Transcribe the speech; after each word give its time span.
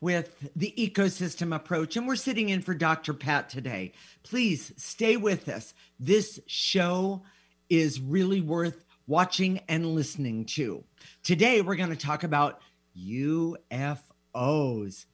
with 0.00 0.50
the 0.54 0.72
ecosystem 0.78 1.54
approach, 1.54 1.96
and 1.96 2.06
we're 2.06 2.16
sitting 2.16 2.48
in 2.48 2.62
for 2.62 2.74
Dr. 2.74 3.14
Pat 3.14 3.48
today. 3.48 3.92
Please 4.22 4.72
stay 4.76 5.16
with 5.16 5.48
us. 5.48 5.74
This 5.98 6.40
show 6.46 7.22
is 7.68 8.00
really 8.00 8.40
worth 8.40 8.84
watching 9.06 9.60
and 9.68 9.94
listening 9.94 10.44
to. 10.44 10.84
Today, 11.22 11.60
we're 11.60 11.76
going 11.76 11.90
to 11.90 11.96
talk 11.96 12.22
about 12.22 12.60
UFOs 12.96 15.06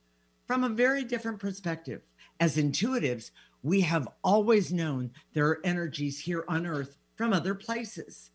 from 0.46 0.64
a 0.64 0.68
very 0.68 1.04
different 1.04 1.38
perspective. 1.38 2.02
As 2.40 2.56
intuitives, 2.56 3.30
we 3.62 3.80
have 3.80 4.08
always 4.22 4.72
known 4.72 5.12
there 5.32 5.46
are 5.46 5.60
energies 5.64 6.18
here 6.18 6.44
on 6.48 6.66
Earth 6.66 6.98
from 7.16 7.32
other 7.32 7.54
places. 7.54 8.30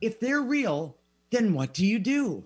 If 0.00 0.20
they're 0.20 0.42
real, 0.42 0.98
then 1.30 1.54
what 1.54 1.72
do 1.72 1.86
you 1.86 1.98
do? 1.98 2.44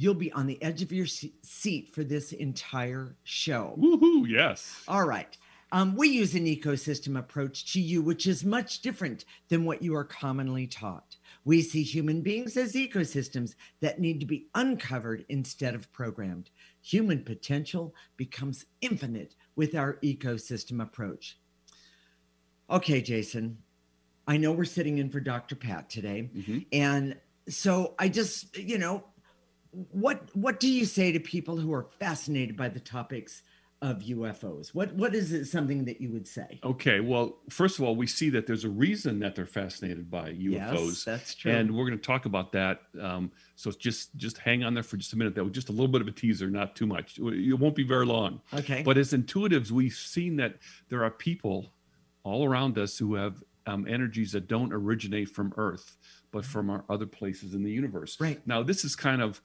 You'll 0.00 0.14
be 0.14 0.32
on 0.32 0.46
the 0.46 0.62
edge 0.62 0.80
of 0.80 0.92
your 0.92 1.04
seat 1.04 1.94
for 1.94 2.02
this 2.02 2.32
entire 2.32 3.16
show. 3.22 3.76
Woohoo, 3.78 4.26
yes. 4.26 4.82
All 4.88 5.04
right. 5.04 5.36
Um, 5.72 5.94
we 5.94 6.08
use 6.08 6.34
an 6.34 6.46
ecosystem 6.46 7.18
approach 7.18 7.74
to 7.74 7.82
you, 7.82 8.00
which 8.00 8.26
is 8.26 8.42
much 8.42 8.80
different 8.80 9.26
than 9.50 9.66
what 9.66 9.82
you 9.82 9.94
are 9.94 10.04
commonly 10.04 10.66
taught. 10.66 11.16
We 11.44 11.60
see 11.60 11.82
human 11.82 12.22
beings 12.22 12.56
as 12.56 12.72
ecosystems 12.72 13.56
that 13.82 14.00
need 14.00 14.20
to 14.20 14.26
be 14.26 14.46
uncovered 14.54 15.26
instead 15.28 15.74
of 15.74 15.92
programmed. 15.92 16.48
Human 16.80 17.22
potential 17.22 17.94
becomes 18.16 18.64
infinite 18.80 19.34
with 19.54 19.74
our 19.74 19.98
ecosystem 20.02 20.82
approach. 20.82 21.38
Okay, 22.70 23.02
Jason, 23.02 23.58
I 24.26 24.38
know 24.38 24.52
we're 24.52 24.64
sitting 24.64 24.96
in 24.96 25.10
for 25.10 25.20
Dr. 25.20 25.56
Pat 25.56 25.90
today. 25.90 26.30
Mm-hmm. 26.34 26.58
And 26.72 27.16
so 27.50 27.94
I 27.98 28.08
just, 28.08 28.56
you 28.56 28.78
know, 28.78 29.04
what 29.72 30.34
what 30.34 30.60
do 30.60 30.68
you 30.68 30.84
say 30.84 31.12
to 31.12 31.20
people 31.20 31.56
who 31.56 31.72
are 31.72 31.86
fascinated 31.98 32.56
by 32.56 32.68
the 32.68 32.80
topics 32.80 33.42
of 33.82 34.00
UFOs? 34.00 34.74
What 34.74 34.92
what 34.94 35.14
is 35.14 35.32
it 35.32 35.46
something 35.46 35.84
that 35.86 36.00
you 36.00 36.10
would 36.10 36.28
say? 36.28 36.60
Okay, 36.62 37.00
well, 37.00 37.38
first 37.48 37.78
of 37.78 37.84
all, 37.84 37.96
we 37.96 38.06
see 38.06 38.28
that 38.30 38.46
there's 38.46 38.64
a 38.64 38.68
reason 38.68 39.20
that 39.20 39.34
they're 39.34 39.46
fascinated 39.46 40.10
by 40.10 40.32
UFOs. 40.32 40.86
Yes, 40.88 41.04
that's 41.04 41.34
true. 41.34 41.52
And 41.52 41.74
we're 41.74 41.86
going 41.86 41.98
to 41.98 42.04
talk 42.04 42.26
about 42.26 42.52
that. 42.52 42.82
Um, 43.00 43.30
so 43.56 43.70
just 43.70 44.14
just 44.16 44.38
hang 44.38 44.64
on 44.64 44.74
there 44.74 44.82
for 44.82 44.96
just 44.96 45.12
a 45.12 45.16
minute. 45.16 45.34
That 45.34 45.44
was 45.44 45.52
just 45.52 45.70
a 45.70 45.72
little 45.72 45.88
bit 45.88 46.02
of 46.02 46.08
a 46.08 46.12
teaser, 46.12 46.50
not 46.50 46.76
too 46.76 46.86
much. 46.86 47.18
It 47.18 47.58
won't 47.58 47.74
be 47.74 47.84
very 47.84 48.06
long. 48.06 48.40
Okay. 48.52 48.82
But 48.82 48.98
as 48.98 49.12
intuitives, 49.12 49.70
we've 49.70 49.94
seen 49.94 50.36
that 50.36 50.56
there 50.88 51.02
are 51.04 51.10
people 51.10 51.72
all 52.22 52.44
around 52.44 52.76
us 52.76 52.98
who 52.98 53.14
have 53.14 53.42
um, 53.66 53.86
energies 53.88 54.32
that 54.32 54.46
don't 54.46 54.72
originate 54.72 55.30
from 55.30 55.54
Earth 55.56 55.96
but 56.32 56.44
from 56.44 56.70
our 56.70 56.84
other 56.88 57.06
places 57.06 57.54
in 57.54 57.62
the 57.62 57.70
universe. 57.70 58.18
Right. 58.20 58.40
Now, 58.46 58.62
this 58.62 58.84
is 58.84 58.96
kind 58.96 59.22
of, 59.22 59.40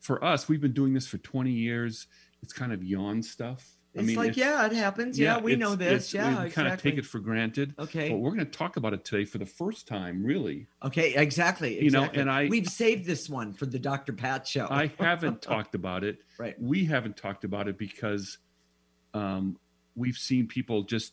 for 0.00 0.22
us, 0.24 0.48
we've 0.48 0.60
been 0.60 0.72
doing 0.72 0.94
this 0.94 1.06
for 1.06 1.18
20 1.18 1.50
years. 1.50 2.06
It's 2.42 2.52
kind 2.52 2.72
of 2.72 2.82
yawn 2.82 3.22
stuff. 3.22 3.76
It's 3.94 4.02
I 4.02 4.06
mean, 4.06 4.16
like, 4.16 4.28
it's, 4.30 4.38
yeah, 4.38 4.64
it 4.64 4.72
happens. 4.72 5.18
Yeah, 5.18 5.36
yeah 5.36 5.42
we 5.42 5.54
know 5.54 5.74
this. 5.74 6.14
Yeah, 6.14 6.24
we 6.24 6.30
exactly. 6.46 6.50
kind 6.50 6.68
of 6.68 6.82
take 6.82 6.96
it 6.96 7.04
for 7.04 7.18
granted. 7.18 7.74
Okay. 7.78 8.08
But 8.08 8.16
we're 8.16 8.30
going 8.30 8.44
to 8.44 8.50
talk 8.50 8.78
about 8.78 8.94
it 8.94 9.04
today 9.04 9.26
for 9.26 9.36
the 9.36 9.44
first 9.44 9.86
time, 9.86 10.24
really. 10.24 10.66
Okay, 10.82 11.14
exactly. 11.14 11.78
exactly. 11.78 11.84
You 11.84 11.90
know, 11.90 12.08
and 12.14 12.30
I 12.30 12.46
we've 12.46 12.68
saved 12.68 13.04
this 13.04 13.28
one 13.28 13.52
for 13.52 13.66
the 13.66 13.78
Dr. 13.78 14.14
Pat 14.14 14.48
show. 14.48 14.66
I 14.70 14.90
haven't 14.98 15.42
talked 15.42 15.74
about 15.74 16.04
it. 16.04 16.20
Right. 16.38 16.58
We 16.58 16.86
haven't 16.86 17.18
talked 17.18 17.44
about 17.44 17.68
it 17.68 17.76
because 17.76 18.38
um, 19.12 19.58
we've 19.94 20.16
seen 20.16 20.46
people 20.46 20.84
just 20.84 21.12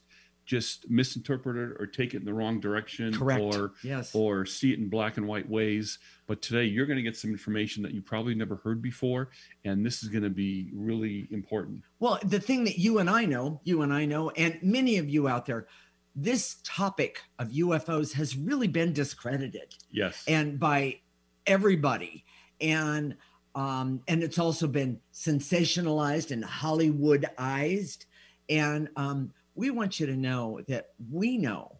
just 0.49 0.89
misinterpret 0.89 1.55
it 1.55 1.79
or 1.79 1.85
take 1.85 2.15
it 2.15 2.17
in 2.17 2.25
the 2.25 2.33
wrong 2.33 2.59
direction 2.59 3.13
Correct. 3.13 3.39
or 3.39 3.73
yes. 3.83 4.15
or 4.15 4.47
see 4.47 4.73
it 4.73 4.79
in 4.79 4.89
black 4.89 5.17
and 5.17 5.27
white 5.27 5.47
ways. 5.47 5.99
But 6.25 6.41
today 6.41 6.63
you're 6.63 6.87
going 6.87 6.97
to 6.97 7.03
get 7.03 7.15
some 7.15 7.29
information 7.29 7.83
that 7.83 7.93
you 7.93 8.01
probably 8.01 8.33
never 8.33 8.55
heard 8.55 8.81
before 8.81 9.29
and 9.63 9.85
this 9.85 10.01
is 10.01 10.09
going 10.09 10.23
to 10.23 10.31
be 10.31 10.71
really 10.73 11.27
important. 11.29 11.83
Well 11.99 12.17
the 12.23 12.39
thing 12.39 12.63
that 12.63 12.79
you 12.79 12.97
and 12.97 13.11
i 13.11 13.25
know 13.25 13.61
you 13.63 13.83
and 13.83 13.93
i 13.93 14.05
know 14.05 14.31
and 14.31 14.57
many 14.63 14.97
of 14.97 15.07
you 15.07 15.27
out 15.27 15.45
there 15.45 15.67
this 16.15 16.57
topic 16.63 17.21
of 17.37 17.49
ufos 17.49 18.13
has 18.13 18.35
really 18.35 18.67
been 18.67 18.91
discredited. 18.91 19.75
Yes. 19.91 20.23
And 20.27 20.59
by 20.59 21.01
everybody. 21.45 22.25
And 22.59 23.15
um, 23.53 24.01
and 24.07 24.23
it's 24.23 24.39
also 24.39 24.65
been 24.65 24.99
sensationalized 25.13 26.31
and 26.31 26.43
hollywoodized. 26.43 28.05
And 28.49 28.89
um, 28.95 29.31
we 29.59 29.69
want 29.71 29.99
you 29.99 30.05
to 30.05 30.15
know 30.15 30.61
that 30.69 30.91
we 31.11 31.37
know 31.37 31.75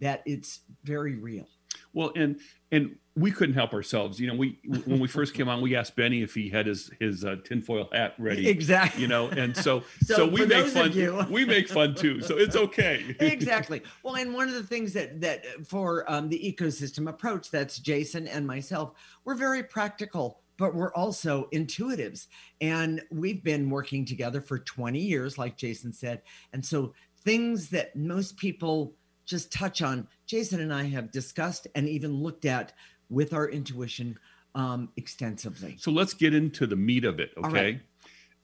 that 0.00 0.22
it's 0.26 0.60
very 0.84 1.16
real. 1.16 1.48
Well, 1.92 2.12
and 2.14 2.38
and 2.70 2.96
we 3.16 3.32
couldn't 3.32 3.56
help 3.56 3.74
ourselves. 3.74 4.20
You 4.20 4.28
know, 4.28 4.36
we 4.36 4.60
when 4.84 5.00
we 5.00 5.08
first 5.08 5.34
came 5.34 5.48
on, 5.48 5.60
we 5.60 5.74
asked 5.74 5.96
Benny 5.96 6.22
if 6.22 6.34
he 6.34 6.48
had 6.48 6.66
his 6.66 6.88
his 7.00 7.24
uh, 7.24 7.36
tinfoil 7.44 7.88
hat 7.92 8.14
ready. 8.16 8.48
Exactly. 8.48 9.02
You 9.02 9.08
know, 9.08 9.26
and 9.28 9.56
so 9.56 9.82
so, 10.04 10.14
so 10.14 10.26
we 10.28 10.46
make 10.46 10.66
fun. 10.68 10.92
You, 10.92 11.26
we 11.28 11.44
make 11.44 11.68
fun 11.68 11.96
too, 11.96 12.20
so 12.20 12.38
it's 12.38 12.54
okay. 12.54 13.16
exactly. 13.20 13.82
Well, 14.04 14.14
and 14.14 14.32
one 14.32 14.46
of 14.46 14.54
the 14.54 14.62
things 14.62 14.92
that 14.92 15.20
that 15.20 15.44
for 15.66 16.10
um, 16.10 16.28
the 16.28 16.38
ecosystem 16.38 17.08
approach, 17.08 17.50
that's 17.50 17.80
Jason 17.80 18.28
and 18.28 18.46
myself, 18.46 18.92
we're 19.24 19.34
very 19.34 19.64
practical 19.64 20.39
but 20.60 20.74
we're 20.74 20.92
also 20.92 21.48
intuitives. 21.54 22.26
And 22.60 23.00
we've 23.10 23.42
been 23.42 23.70
working 23.70 24.04
together 24.04 24.42
for 24.42 24.58
20 24.58 25.00
years, 25.00 25.38
like 25.38 25.56
Jason 25.56 25.90
said. 25.94 26.20
And 26.52 26.64
so 26.64 26.92
things 27.24 27.70
that 27.70 27.96
most 27.96 28.36
people 28.36 28.92
just 29.24 29.50
touch 29.50 29.80
on, 29.80 30.06
Jason 30.26 30.60
and 30.60 30.72
I 30.72 30.84
have 30.84 31.10
discussed 31.10 31.66
and 31.74 31.88
even 31.88 32.22
looked 32.22 32.44
at 32.44 32.74
with 33.08 33.32
our 33.32 33.48
intuition 33.48 34.18
um, 34.54 34.90
extensively. 34.98 35.76
So 35.78 35.90
let's 35.90 36.12
get 36.12 36.34
into 36.34 36.66
the 36.66 36.76
meat 36.76 37.06
of 37.06 37.20
it, 37.20 37.30
okay? 37.38 37.50
Right. 37.52 37.80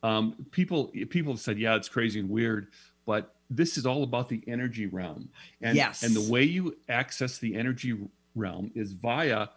Um, 0.02 0.46
people 0.52 0.92
people 1.10 1.34
have 1.34 1.40
said, 1.40 1.58
yeah, 1.58 1.76
it's 1.76 1.88
crazy 1.88 2.20
and 2.20 2.30
weird, 2.30 2.68
but 3.04 3.34
this 3.50 3.76
is 3.76 3.84
all 3.84 4.02
about 4.02 4.30
the 4.30 4.42
energy 4.46 4.86
realm. 4.86 5.28
And, 5.60 5.76
yes. 5.76 6.02
and 6.02 6.16
the 6.16 6.32
way 6.32 6.44
you 6.44 6.76
access 6.88 7.38
the 7.38 7.56
energy 7.56 7.98
realm 8.34 8.70
is 8.74 8.92
via 8.92 9.48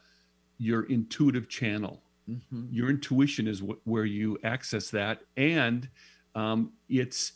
your 0.57 0.83
intuitive 0.83 1.47
channel. 1.47 2.01
Mm-hmm. 2.29 2.67
Your 2.71 2.89
intuition 2.89 3.47
is 3.47 3.59
wh- 3.59 3.87
where 3.87 4.05
you 4.05 4.37
access 4.43 4.89
that, 4.91 5.21
and 5.35 5.89
um, 6.35 6.73
it's 6.87 7.33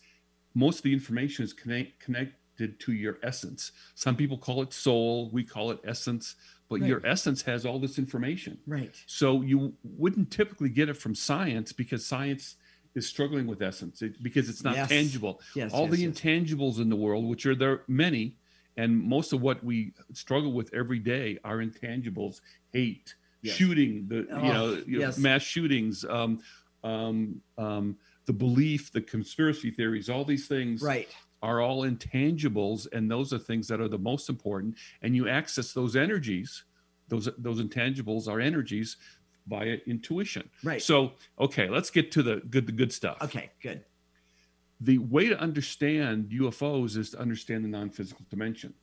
most 0.53 0.77
of 0.77 0.83
the 0.83 0.93
information 0.93 1.43
is 1.43 1.53
connect, 1.53 1.99
connected 1.99 2.79
to 2.79 2.93
your 2.93 3.17
essence. 3.23 3.71
Some 3.95 4.15
people 4.15 4.37
call 4.37 4.61
it 4.61 4.73
soul, 4.73 5.29
we 5.31 5.43
call 5.43 5.71
it 5.71 5.79
essence, 5.83 6.35
but 6.69 6.81
right. 6.81 6.87
your 6.87 7.05
essence 7.05 7.41
has 7.43 7.65
all 7.65 7.79
this 7.79 7.97
information. 7.97 8.59
Right. 8.67 8.95
So 9.07 9.41
you 9.41 9.73
wouldn't 9.83 10.31
typically 10.31 10.69
get 10.69 10.89
it 10.89 10.97
from 10.97 11.15
science 11.15 11.71
because 11.71 12.05
science 12.05 12.55
is 12.95 13.07
struggling 13.07 13.47
with 13.47 13.61
essence 13.61 14.03
because 14.21 14.49
it's 14.49 14.63
not 14.63 14.75
yes. 14.75 14.89
tangible. 14.89 15.41
Yes, 15.55 15.73
all 15.73 15.87
yes, 15.87 15.91
the 15.91 15.97
yes. 16.01 16.19
intangibles 16.19 16.79
in 16.79 16.89
the 16.89 16.95
world, 16.95 17.25
which 17.25 17.45
are 17.45 17.55
there 17.55 17.81
many, 17.87 18.35
and 18.77 19.01
most 19.01 19.33
of 19.33 19.41
what 19.41 19.63
we 19.63 19.93
struggle 20.13 20.53
with 20.53 20.73
every 20.73 20.99
day 20.99 21.39
are 21.43 21.57
intangibles: 21.57 22.41
hate, 22.71 23.15
yes. 23.43 23.55
shooting, 23.55 24.07
the 24.07 24.27
oh, 24.31 24.43
you 24.43 24.53
know, 24.53 24.69
you 24.87 24.99
yes. 25.01 25.17
know 25.17 25.23
mass 25.23 25.43
shootings, 25.43 26.03
um, 26.05 26.41
um, 26.83 27.41
um, 27.57 27.97
the 28.25 28.33
belief, 28.33 28.91
the 28.91 29.01
conspiracy 29.01 29.69
theories, 29.69 30.09
all 30.09 30.25
these 30.25 30.47
things, 30.47 30.81
right. 30.81 31.07
Are 31.41 31.59
all 31.59 31.81
intangibles, 31.81 32.87
and 32.93 33.11
those 33.11 33.33
are 33.33 33.37
things 33.37 33.67
that 33.67 33.81
are 33.81 33.89
the 33.89 33.97
most 33.97 34.29
important. 34.29 34.77
And 35.01 35.13
you 35.13 35.27
access 35.27 35.73
those 35.73 35.97
energies, 35.97 36.63
those 37.09 37.27
those 37.37 37.61
intangibles 37.61 38.29
are 38.29 38.39
energies 38.39 38.95
via 39.47 39.77
intuition. 39.85 40.49
Right. 40.63 40.81
So, 40.81 41.11
okay, 41.37 41.67
let's 41.67 41.89
get 41.89 42.13
to 42.13 42.23
the 42.23 42.37
good 42.49 42.65
the 42.65 42.71
good 42.71 42.93
stuff. 42.93 43.17
Okay, 43.21 43.51
good. 43.61 43.83
The 44.79 44.99
way 44.99 45.27
to 45.27 45.37
understand 45.37 46.29
UFOs 46.29 46.95
is 46.95 47.09
to 47.09 47.19
understand 47.19 47.65
the 47.65 47.69
non-physical 47.69 48.25
dimension 48.29 48.73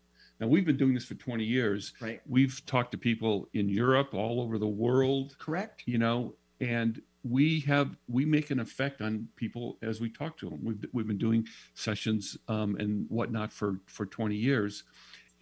Now 0.40 0.46
we've 0.46 0.64
been 0.64 0.76
doing 0.78 0.94
this 0.94 1.04
for 1.04 1.14
20 1.14 1.44
years. 1.44 1.92
Right. 2.00 2.20
We've 2.26 2.64
talked 2.66 2.92
to 2.92 2.98
people 2.98 3.48
in 3.52 3.69
Europe, 3.69 4.14
all 4.14 4.40
over 4.40 4.58
the 4.58 4.66
world, 4.66 5.37
Correct. 5.38 5.82
you 5.87 5.98
know, 5.98 6.34
and 6.60 7.00
we 7.22 7.60
have 7.60 7.96
we 8.08 8.25
make 8.25 8.50
an 8.50 8.58
effect 8.60 9.02
on 9.02 9.28
people 9.37 9.76
as 9.82 10.00
we 10.00 10.08
talk 10.08 10.38
to 10.38 10.48
them. 10.48 10.60
We've 10.64 10.84
we've 10.92 11.06
been 11.06 11.19
doing 11.19 11.46
sessions 11.75 12.38
um, 12.48 12.76
and 12.76 13.04
whatnot 13.10 13.52
for 13.52 13.81
for 13.87 14.06
20 14.06 14.34
years, 14.34 14.84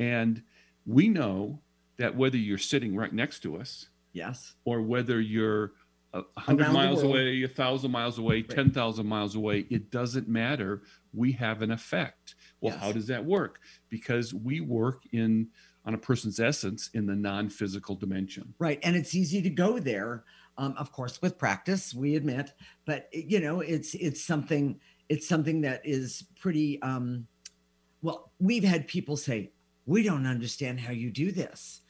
and 0.00 0.42
we 0.84 1.08
know 1.08 1.60
that 1.98 2.16
whether 2.16 2.36
you're 2.36 2.58
sitting 2.58 2.96
right 2.96 3.12
next 3.12 3.40
to 3.40 3.56
us 3.56 3.88
Yes. 4.12 4.54
or 4.64 4.82
whether 4.82 5.20
you're 5.20 5.72
a 6.14 6.22
hundred 6.36 6.72
miles 6.72 7.02
away, 7.04 7.42
a 7.44 7.48
thousand 7.48 7.92
miles 7.92 8.18
away, 8.18 8.36
Right. 8.36 8.48
ten 8.48 8.70
thousand 8.72 9.06
miles 9.06 9.36
away, 9.36 9.66
it 9.70 9.90
doesn't 9.92 10.26
matter. 10.28 10.82
We 11.12 11.32
have 11.32 11.62
an 11.62 11.70
effect. 11.70 12.34
Well, 12.60 12.72
Yes. 12.74 12.82
how 12.82 12.92
does 12.92 13.06
that 13.06 13.24
work? 13.24 13.60
Because 13.88 14.34
we 14.34 14.60
work 14.60 15.02
in 15.12 15.48
on 15.84 15.94
a 15.94 15.98
person's 15.98 16.38
essence 16.40 16.90
in 16.92 17.06
the 17.06 17.14
non-physical 17.16 17.94
dimension. 17.94 18.52
Right. 18.58 18.78
And 18.82 18.94
it's 18.96 19.14
easy 19.14 19.40
to 19.42 19.48
go 19.50 19.78
there, 19.78 20.24
um, 20.58 20.74
of 20.76 20.92
course, 20.92 21.22
with 21.22 21.38
practice, 21.38 21.94
we 21.94 22.16
admit, 22.16 22.52
but 22.84 23.08
you 23.12 23.40
know, 23.40 23.60
it's 23.60 23.94
it's 23.94 24.22
something 24.22 24.80
it's 25.08 25.26
something 25.26 25.60
that 25.62 25.80
is 25.84 26.24
pretty 26.40 26.82
um 26.82 27.26
well, 28.02 28.32
we've 28.38 28.64
had 28.64 28.86
people 28.86 29.16
say, 29.16 29.50
we 29.86 30.02
don't 30.02 30.26
understand 30.26 30.78
how 30.78 30.92
you 30.92 31.10
do 31.10 31.32
this. 31.32 31.80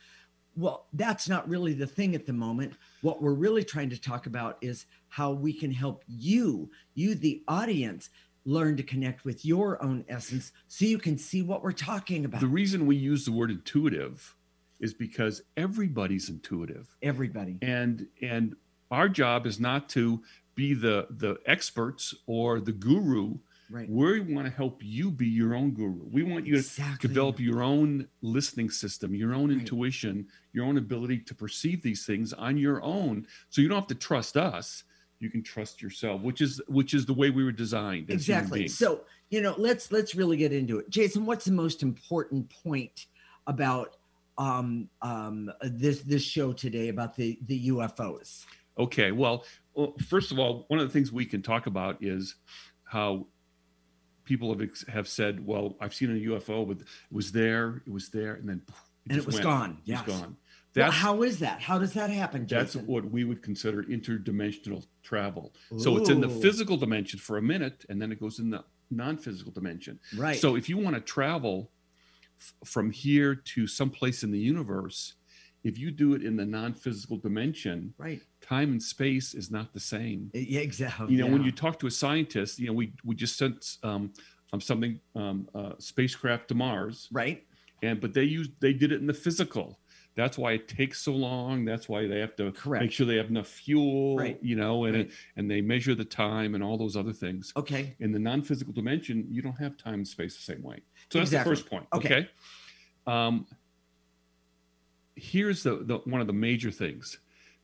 Well, 0.56 0.86
that's 0.92 1.28
not 1.28 1.48
really 1.48 1.72
the 1.74 1.86
thing 1.86 2.14
at 2.14 2.26
the 2.26 2.32
moment. 2.32 2.74
What 3.02 3.20
we're 3.22 3.34
really 3.34 3.62
trying 3.64 3.90
to 3.90 4.00
talk 4.00 4.26
about 4.26 4.58
is 4.60 4.86
how 5.08 5.32
we 5.32 5.52
can 5.52 5.70
help 5.70 6.04
you, 6.08 6.70
you, 6.94 7.14
the 7.14 7.42
audience, 7.46 8.10
learn 8.48 8.76
to 8.78 8.82
connect 8.82 9.24
with 9.26 9.44
your 9.44 9.80
own 9.82 10.02
essence 10.08 10.52
so 10.68 10.86
you 10.86 10.98
can 10.98 11.18
see 11.18 11.42
what 11.42 11.62
we're 11.62 11.70
talking 11.72 12.24
about. 12.24 12.40
The 12.40 12.46
reason 12.46 12.86
we 12.86 12.96
use 12.96 13.26
the 13.26 13.32
word 13.32 13.50
intuitive 13.50 14.34
is 14.80 14.94
because 14.94 15.42
everybody's 15.56 16.30
intuitive. 16.30 16.96
Everybody. 17.02 17.58
and 17.60 18.06
and 18.22 18.56
our 18.90 19.08
job 19.08 19.46
is 19.46 19.60
not 19.60 19.90
to 19.90 20.22
be 20.54 20.72
the 20.72 21.06
the 21.10 21.36
experts 21.46 22.14
or 22.26 22.58
the 22.60 22.72
guru 22.72 23.34
Right. 23.70 23.86
we 23.86 24.20
want 24.20 24.46
to 24.46 24.50
help 24.52 24.80
you 24.82 25.10
be 25.10 25.26
your 25.26 25.54
own 25.54 25.72
guru 25.72 26.00
we 26.10 26.22
want 26.22 26.46
you 26.46 26.62
to 26.62 26.96
develop 27.00 27.38
your 27.38 27.62
own 27.62 28.08
listening 28.22 28.70
system 28.70 29.14
your 29.14 29.34
own 29.34 29.50
Right. 29.50 29.58
intuition 29.60 30.26
your 30.54 30.64
own 30.64 30.78
ability 30.78 31.18
to 31.18 31.34
perceive 31.34 31.82
these 31.82 32.06
things 32.06 32.32
on 32.32 32.56
your 32.56 32.82
own 32.82 33.26
so 33.50 33.60
you 33.60 33.68
don't 33.68 33.76
have 33.80 33.86
to 33.88 33.94
trust 33.94 34.38
us 34.38 34.84
you 35.20 35.30
can 35.30 35.42
trust 35.42 35.82
yourself 35.82 36.20
which 36.22 36.40
is 36.40 36.60
which 36.68 36.94
is 36.94 37.06
the 37.06 37.12
way 37.12 37.30
we 37.30 37.44
were 37.44 37.52
designed 37.52 38.08
exactly. 38.10 38.68
so 38.68 39.02
you 39.30 39.40
know 39.40 39.54
let's 39.58 39.90
let's 39.92 40.14
really 40.14 40.36
get 40.36 40.52
into 40.52 40.78
it. 40.78 40.88
Jason 40.90 41.26
what's 41.26 41.44
the 41.44 41.52
most 41.52 41.82
important 41.82 42.48
point 42.62 43.06
about 43.46 43.96
um 44.36 44.88
um 45.02 45.50
this 45.62 46.00
this 46.02 46.22
show 46.22 46.52
today 46.52 46.88
about 46.88 47.16
the 47.16 47.38
the 47.46 47.68
ufos 47.68 48.44
Okay, 48.78 49.10
well, 49.10 49.44
well, 49.74 49.94
first 50.06 50.30
of 50.30 50.38
all, 50.38 50.64
one 50.68 50.78
of 50.78 50.86
the 50.86 50.92
things 50.92 51.10
we 51.12 51.26
can 51.26 51.42
talk 51.42 51.66
about 51.66 51.98
is 52.00 52.36
how 52.84 53.26
people 54.24 54.56
have 54.56 54.70
have 54.88 55.08
said, 55.08 55.44
"Well, 55.44 55.76
I've 55.80 55.94
seen 55.94 56.10
a 56.10 56.30
UFO, 56.30 56.66
but 56.66 56.78
it 56.80 56.86
was 57.10 57.32
there, 57.32 57.82
it 57.86 57.92
was 57.92 58.08
there, 58.10 58.34
and 58.34 58.48
then 58.48 58.62
poof, 58.66 58.90
and 59.10 59.18
it 59.18 59.26
was 59.26 59.34
went. 59.36 59.44
gone. 59.44 59.78
It 59.84 59.92
was 59.92 60.06
yes 60.06 60.26
gone." 60.74 60.82
well, 60.82 60.90
That's 60.90 61.02
how 61.02 61.22
is 61.22 61.38
that? 61.40 61.60
How 61.60 61.78
does 61.78 61.92
that 61.94 62.10
happen 62.10 62.46
that's 62.46 62.76
what 62.76 63.10
we 63.10 63.24
would 63.24 63.42
consider 63.42 63.82
interdimensional 63.84 64.86
travel. 65.02 65.52
So 65.78 65.96
it's 65.96 66.10
in 66.10 66.20
the 66.20 66.28
physical 66.28 66.76
dimension 66.76 67.18
for 67.18 67.38
a 67.38 67.42
minute, 67.42 67.84
and 67.88 68.00
then 68.00 68.12
it 68.12 68.20
goes 68.20 68.38
in 68.38 68.50
the 68.50 68.64
non-physical 68.90 69.52
dimension. 69.52 69.98
right. 70.16 70.36
So 70.36 70.56
if 70.56 70.68
you 70.68 70.78
want 70.78 70.96
to 70.96 71.00
travel 71.00 71.70
f- 72.40 72.54
from 72.64 72.90
here 72.90 73.34
to 73.34 73.66
someplace 73.66 74.22
in 74.22 74.30
the 74.30 74.38
universe, 74.38 75.14
if 75.64 75.78
you 75.78 75.90
do 75.90 76.14
it 76.14 76.22
in 76.22 76.36
the 76.36 76.46
non-physical 76.46 77.18
dimension, 77.18 77.94
right. 77.98 78.20
time 78.40 78.72
and 78.72 78.82
space 78.82 79.34
is 79.34 79.50
not 79.50 79.72
the 79.74 79.80
same. 79.80 80.30
yeah 80.32 80.60
exactly. 80.60 81.14
You 81.14 81.24
know 81.24 81.30
when 81.30 81.42
you 81.42 81.52
talk 81.52 81.78
to 81.80 81.86
a 81.86 81.90
scientist 81.90 82.58
you 82.58 82.66
know 82.68 82.72
we 82.72 82.92
we 83.04 83.14
just 83.14 83.36
sent 83.36 83.76
um, 83.82 84.12
um 84.52 84.60
something 84.60 85.00
um 85.14 85.48
uh, 85.54 85.72
spacecraft 85.78 86.48
to 86.48 86.54
mars. 86.54 87.08
Right. 87.12 87.44
And 87.82 88.00
but 88.00 88.14
they 88.14 88.24
used 88.24 88.52
they 88.60 88.72
did 88.72 88.92
it 88.92 89.00
in 89.00 89.06
the 89.06 89.14
physical 89.14 89.78
that's 90.18 90.36
why 90.36 90.50
it 90.52 90.66
takes 90.66 91.00
so 91.00 91.12
long 91.12 91.64
that's 91.64 91.88
why 91.88 92.06
they 92.08 92.18
have 92.18 92.34
to 92.34 92.50
Correct. 92.52 92.82
make 92.82 92.90
sure 92.92 93.06
they 93.06 93.16
have 93.16 93.30
enough 93.30 93.46
fuel 93.46 94.16
Right. 94.16 94.36
you 94.42 94.56
know 94.56 94.84
and 94.84 94.96
Right. 94.96 95.06
it, 95.06 95.12
and 95.36 95.48
they 95.48 95.60
measure 95.60 95.94
the 95.94 96.04
time 96.04 96.56
and 96.56 96.62
all 96.64 96.76
those 96.76 96.96
other 96.96 97.12
things 97.12 97.52
okay 97.56 97.94
in 98.00 98.10
the 98.10 98.18
non-physical 98.18 98.72
dimension 98.72 99.26
you 99.30 99.42
don't 99.42 99.58
have 99.58 99.76
time 99.76 99.94
and 99.94 100.08
space 100.08 100.34
the 100.36 100.42
same 100.42 100.62
way 100.62 100.80
so 101.10 101.18
that's 101.20 101.30
Exactly. 101.30 101.50
the 101.54 101.56
first 101.56 101.70
point 101.70 101.86
Okay. 101.94 102.14
okay, 102.16 102.28
um 103.06 103.46
here's 105.14 105.62
the, 105.62 105.76
the 105.84 105.98
one 105.98 106.20
of 106.20 106.26
the 106.26 106.32
major 106.32 106.70
things 106.72 107.18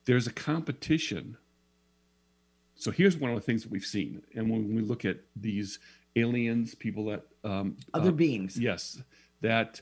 there's 0.07 0.27
a 0.27 0.33
competition 0.33 1.37
so 2.77 2.91
here's 2.91 3.17
one 3.17 3.31
of 3.31 3.37
the 3.37 3.43
things 3.43 3.63
that 3.63 3.71
we've 3.73 3.85
seen 3.85 4.23
and 4.37 4.49
when 4.51 4.75
we 4.75 4.83
look 4.83 5.05
at 5.05 5.17
these 5.37 5.79
aliens 6.17 6.75
people 6.75 7.05
that 7.07 7.23
um 7.43 7.77
other 7.95 8.11
uh, 8.11 8.13
beings 8.13 8.59
yes 8.59 9.03
that 9.41 9.81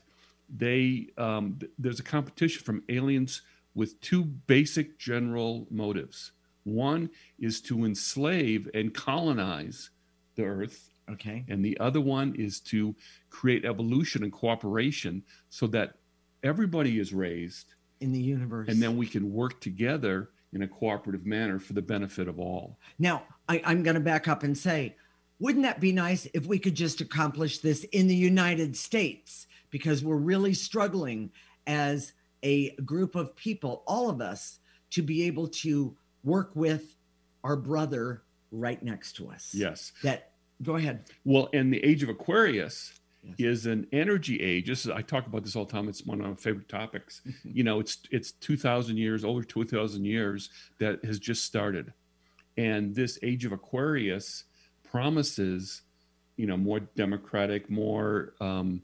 they 0.55 1.07
um 1.17 1.57
th- 1.59 1.71
there's 1.77 1.99
a 1.99 2.03
competition 2.03 2.63
from 2.63 2.83
aliens 2.89 3.41
with 3.75 3.99
two 4.01 4.23
basic 4.23 4.99
general 4.99 5.67
motives. 5.71 6.31
One 6.63 7.09
is 7.39 7.59
to 7.61 7.85
enslave 7.85 8.69
and 8.73 8.93
colonize 8.93 9.89
the 10.35 10.43
earth. 10.43 10.89
Okay. 11.11 11.43
And 11.49 11.65
the 11.65 11.77
other 11.79 11.99
one 11.99 12.35
is 12.35 12.59
to 12.61 12.95
create 13.29 13.65
evolution 13.65 14.23
and 14.23 14.31
cooperation 14.31 15.23
so 15.49 15.67
that 15.67 15.95
everybody 16.43 16.99
is 16.99 17.13
raised 17.13 17.73
in 17.99 18.11
the 18.11 18.21
universe. 18.21 18.69
and 18.69 18.81
then 18.81 18.95
we 18.95 19.07
can 19.07 19.31
work 19.31 19.59
together 19.59 20.29
in 20.53 20.61
a 20.61 20.67
cooperative 20.67 21.25
manner 21.25 21.59
for 21.59 21.73
the 21.73 21.81
benefit 21.81 22.27
of 22.27 22.39
all. 22.39 22.77
Now, 22.99 23.23
I, 23.49 23.61
I'm 23.65 23.81
going 23.83 23.95
to 23.95 24.01
back 24.01 24.27
up 24.27 24.43
and 24.43 24.57
say, 24.57 24.95
wouldn't 25.39 25.63
that 25.63 25.81
be 25.81 25.91
nice 25.91 26.27
if 26.33 26.45
we 26.45 26.59
could 26.59 26.75
just 26.75 27.01
accomplish 27.01 27.59
this 27.59 27.83
in 27.85 28.07
the 28.07 28.15
United 28.15 28.77
States? 28.77 29.47
Because 29.73 30.03
we're 30.03 30.17
really 30.17 30.53
struggling 30.53 31.31
as 31.65 32.13
a 32.43 32.75
group 32.85 33.15
of 33.15 33.35
people, 33.35 33.83
all 33.87 34.07
of 34.11 34.21
us, 34.21 34.59
to 34.91 35.01
be 35.01 35.23
able 35.23 35.47
to 35.47 35.97
work 36.23 36.51
with 36.53 36.95
our 37.43 37.55
brother 37.55 38.21
right 38.51 38.81
next 38.83 39.13
to 39.17 39.31
us. 39.31 39.49
yes 39.51 39.91
That, 40.03 40.33
go 40.61 40.75
ahead. 40.75 41.05
well 41.25 41.49
and 41.53 41.73
the 41.73 41.83
age 41.83 42.03
of 42.03 42.09
aquarius 42.09 42.93
Yes. 43.25 43.35
is 43.39 43.65
an 43.67 43.87
energy 43.93 44.41
age 44.41 44.67
this 44.67 44.83
is 44.85 44.91
i 44.91 45.01
talk 45.01 45.25
about 45.27 45.45
this 45.45 45.55
all 45.55 45.63
the 45.63 45.71
time 45.71 45.87
it's 45.87 46.03
one 46.05 46.19
of 46.19 46.27
my 46.27 46.35
favorite 46.35 46.67
topics 46.67 47.21
you 47.45 47.63
know 47.63 47.79
it's 47.79 47.97
it's 48.11 48.33
2000 48.33 48.97
years 48.97 49.23
over 49.23 49.41
2000 49.41 50.03
years 50.03 50.49
that 50.79 51.03
has 51.05 51.19
just 51.19 51.45
started 51.45 51.93
and 52.57 52.93
this 52.93 53.17
age 53.23 53.45
of 53.45 53.53
aquarius 53.53 54.43
promises 54.83 55.83
you 56.37 56.45
know 56.45 56.57
more 56.57 56.81
democratic 56.81 57.69
more 57.69 58.33
um, 58.41 58.81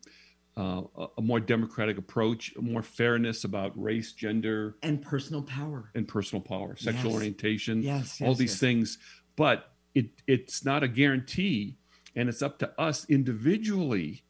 uh, 0.59 0.83
a- 1.17 1.21
more 1.21 1.39
democratic 1.39 1.97
approach 1.97 2.53
more 2.59 2.83
fairness 2.83 3.45
about 3.45 3.71
race 3.81 4.11
gender 4.13 4.75
And 4.83 5.01
personal 5.01 5.41
power. 5.43 5.89
and 5.95 6.07
personal 6.07 6.41
power 6.41 6.75
sexual 6.75 7.11
Yes. 7.11 7.15
orientation 7.19 7.81
Yes. 7.81 8.21
all 8.21 8.29
yes, 8.29 8.37
these 8.37 8.51
yes. 8.51 8.59
things 8.59 8.97
but 9.37 9.73
it 9.95 10.07
it's 10.27 10.65
not 10.65 10.83
a 10.83 10.87
guarantee 10.87 11.77
and 12.15 12.27
it's 12.27 12.41
up 12.41 12.59
to 12.59 12.79
us 12.79 13.05
individually 13.09 14.23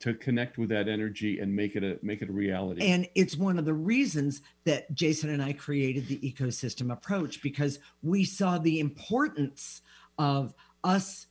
to 0.00 0.14
connect 0.14 0.58
with 0.58 0.68
that 0.70 0.88
energy 0.88 1.38
and 1.38 1.54
make 1.54 1.76
it 1.76 1.84
a 1.84 1.98
make 2.02 2.22
it 2.22 2.28
a 2.28 2.32
reality 2.32 2.82
And 2.82 3.06
it's 3.14 3.36
one 3.36 3.58
of 3.58 3.64
the 3.64 3.74
reasons 3.74 4.40
that 4.64 4.92
Jason 4.94 5.30
and 5.30 5.42
I 5.42 5.52
created 5.52 6.08
the 6.08 6.18
ecosystem 6.18 6.90
approach 6.92 7.42
because 7.42 7.78
we 8.02 8.24
saw 8.24 8.58
the 8.58 8.80
importance 8.80 9.82
of 10.18 10.54
us 10.82 11.26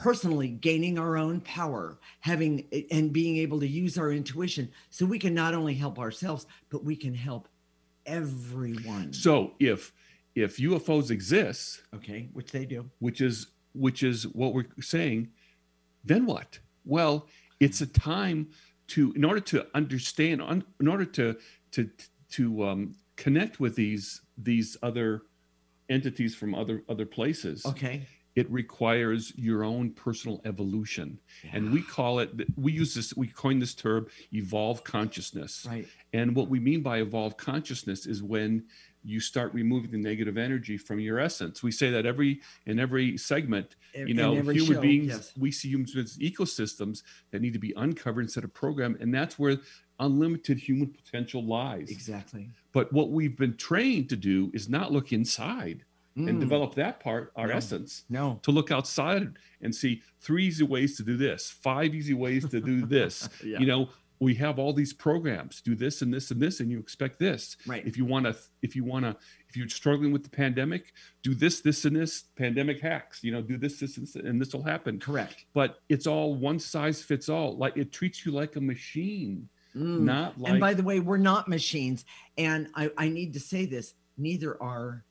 personally 0.00 0.48
gaining 0.48 0.98
our 0.98 1.16
own 1.16 1.40
power, 1.42 1.98
having 2.20 2.66
and 2.90 3.12
being 3.12 3.36
able 3.36 3.60
to 3.60 3.68
use 3.68 3.98
our 3.98 4.10
intuition 4.10 4.70
so 4.88 5.04
we 5.04 5.18
can 5.18 5.34
not 5.34 5.54
only 5.54 5.74
help 5.74 5.98
ourselves, 5.98 6.46
but 6.70 6.82
we 6.82 6.96
can 6.96 7.14
help 7.14 7.48
everyone. 8.06 9.12
so 9.12 9.52
if 9.60 9.92
if 10.34 10.56
ufos 10.56 11.10
exist 11.10 11.82
okay, 11.94 12.28
which 12.32 12.50
they 12.50 12.64
do. 12.64 12.88
which 12.98 13.20
is 13.20 13.48
which 13.74 14.02
is 14.02 14.26
what 14.28 14.54
we're 14.54 14.64
saying 14.80 15.28
then 16.04 16.24
what 16.24 16.58
well 16.84 17.26
it's 17.60 17.80
a 17.82 17.86
time 17.86 18.48
to 18.88 19.12
in 19.14 19.24
order 19.24 19.38
to 19.40 19.66
understand 19.74 20.40
un, 20.40 20.64
in 20.80 20.88
order 20.88 21.04
to 21.04 21.36
to 21.70 21.88
to 22.30 22.64
um, 22.64 22.94
connect 23.16 23.60
with 23.60 23.76
these 23.76 24.22
these 24.38 24.76
other 24.82 25.22
entities 25.90 26.34
from 26.34 26.54
other 26.54 26.82
other 26.88 27.06
places 27.06 27.66
Okay. 27.66 28.06
It 28.36 28.50
requires 28.50 29.32
your 29.36 29.64
own 29.64 29.90
personal 29.90 30.40
evolution 30.44 31.18
and 31.52 31.72
we 31.72 31.82
call 31.82 32.20
it 32.20 32.30
we 32.56 32.72
use 32.72 32.94
this 32.94 33.14
we 33.16 33.26
coined 33.26 33.60
this 33.60 33.74
term 33.74 34.06
evolve 34.32 34.84
consciousness 34.84 35.66
right. 35.68 35.86
and 36.12 36.34
what 36.34 36.48
we 36.48 36.60
mean 36.60 36.82
by 36.82 36.98
evolve 36.98 37.36
consciousness 37.36 38.06
is 38.06 38.22
when 38.22 38.64
you 39.02 39.20
start 39.20 39.52
removing 39.54 39.90
the 39.90 39.98
negative 39.98 40.36
energy 40.36 40.76
from 40.76 41.00
your 41.00 41.18
essence. 41.18 41.62
We 41.62 41.72
say 41.72 41.90
that 41.90 42.04
every 42.04 42.40
in 42.66 42.78
every 42.78 43.16
segment. 43.16 43.76
You 43.94 44.14
know, 44.14 44.34
human 44.34 44.74
show, 44.74 44.80
beings. 44.80 45.08
Yes. 45.08 45.32
We 45.38 45.50
see 45.50 45.68
humans 45.68 45.96
as 45.96 46.18
ecosystems 46.18 47.02
that 47.30 47.40
need 47.40 47.52
to 47.54 47.58
be 47.58 47.72
uncovered 47.76 48.22
instead 48.22 48.44
of 48.44 48.52
programmed, 48.54 48.98
and 49.00 49.12
that's 49.12 49.38
where 49.38 49.56
unlimited 49.98 50.58
human 50.58 50.88
potential 50.88 51.44
lies. 51.44 51.90
Exactly. 51.90 52.50
But 52.72 52.92
what 52.92 53.10
we've 53.10 53.36
been 53.36 53.56
trained 53.56 54.08
to 54.10 54.16
do 54.16 54.50
is 54.54 54.68
not 54.68 54.92
look 54.92 55.12
inside 55.12 55.84
mm. 56.16 56.28
and 56.28 56.40
develop 56.40 56.74
that 56.74 57.00
part, 57.00 57.32
our 57.36 57.48
no. 57.48 57.54
essence. 57.54 58.04
No. 58.08 58.38
To 58.42 58.50
look 58.50 58.70
outside 58.70 59.36
and 59.60 59.74
see 59.74 60.02
three 60.20 60.46
easy 60.46 60.64
ways 60.64 60.96
to 60.96 61.02
do 61.02 61.16
this, 61.16 61.50
five 61.50 61.94
easy 61.94 62.14
ways 62.14 62.48
to 62.48 62.60
do 62.60 62.86
this. 62.86 63.28
yeah. 63.44 63.58
You 63.58 63.66
know, 63.66 63.88
we 64.20 64.34
have 64.34 64.58
all 64.58 64.72
these 64.72 64.92
programs 64.92 65.62
do 65.62 65.74
this 65.74 66.02
and 66.02 66.12
this 66.12 66.30
and 66.30 66.40
this 66.40 66.60
and 66.60 66.70
you 66.70 66.78
expect 66.78 67.18
this 67.18 67.56
right 67.66 67.86
if 67.86 67.96
you 67.96 68.04
want 68.04 68.26
to 68.26 68.36
if 68.62 68.76
you 68.76 68.84
want 68.84 69.04
to 69.04 69.16
if 69.48 69.56
you're 69.56 69.68
struggling 69.68 70.12
with 70.12 70.22
the 70.22 70.30
pandemic 70.30 70.92
do 71.22 71.34
this 71.34 71.60
this 71.60 71.84
and 71.86 71.96
this 71.96 72.24
pandemic 72.36 72.80
hacks 72.80 73.24
you 73.24 73.32
know 73.32 73.42
do 73.42 73.56
this 73.56 73.80
this, 73.80 73.96
and 73.96 74.06
this 74.06 74.14
and 74.16 74.40
this 74.40 74.52
will 74.52 74.62
happen 74.62 75.00
correct 75.00 75.46
but 75.54 75.80
it's 75.88 76.06
all 76.06 76.34
one 76.34 76.58
size 76.58 77.02
fits 77.02 77.28
all 77.28 77.56
like 77.56 77.76
it 77.76 77.90
treats 77.90 78.24
you 78.24 78.30
like 78.30 78.56
a 78.56 78.60
machine 78.60 79.48
mm. 79.74 80.00
not 80.00 80.38
like 80.38 80.52
and 80.52 80.60
by 80.60 80.74
the 80.74 80.82
way 80.82 81.00
we're 81.00 81.16
not 81.16 81.48
machines 81.48 82.04
and 82.36 82.68
i 82.74 82.90
i 82.96 83.08
need 83.08 83.32
to 83.32 83.40
say 83.40 83.64
this 83.64 83.94
neither 84.18 84.62
are 84.62 85.04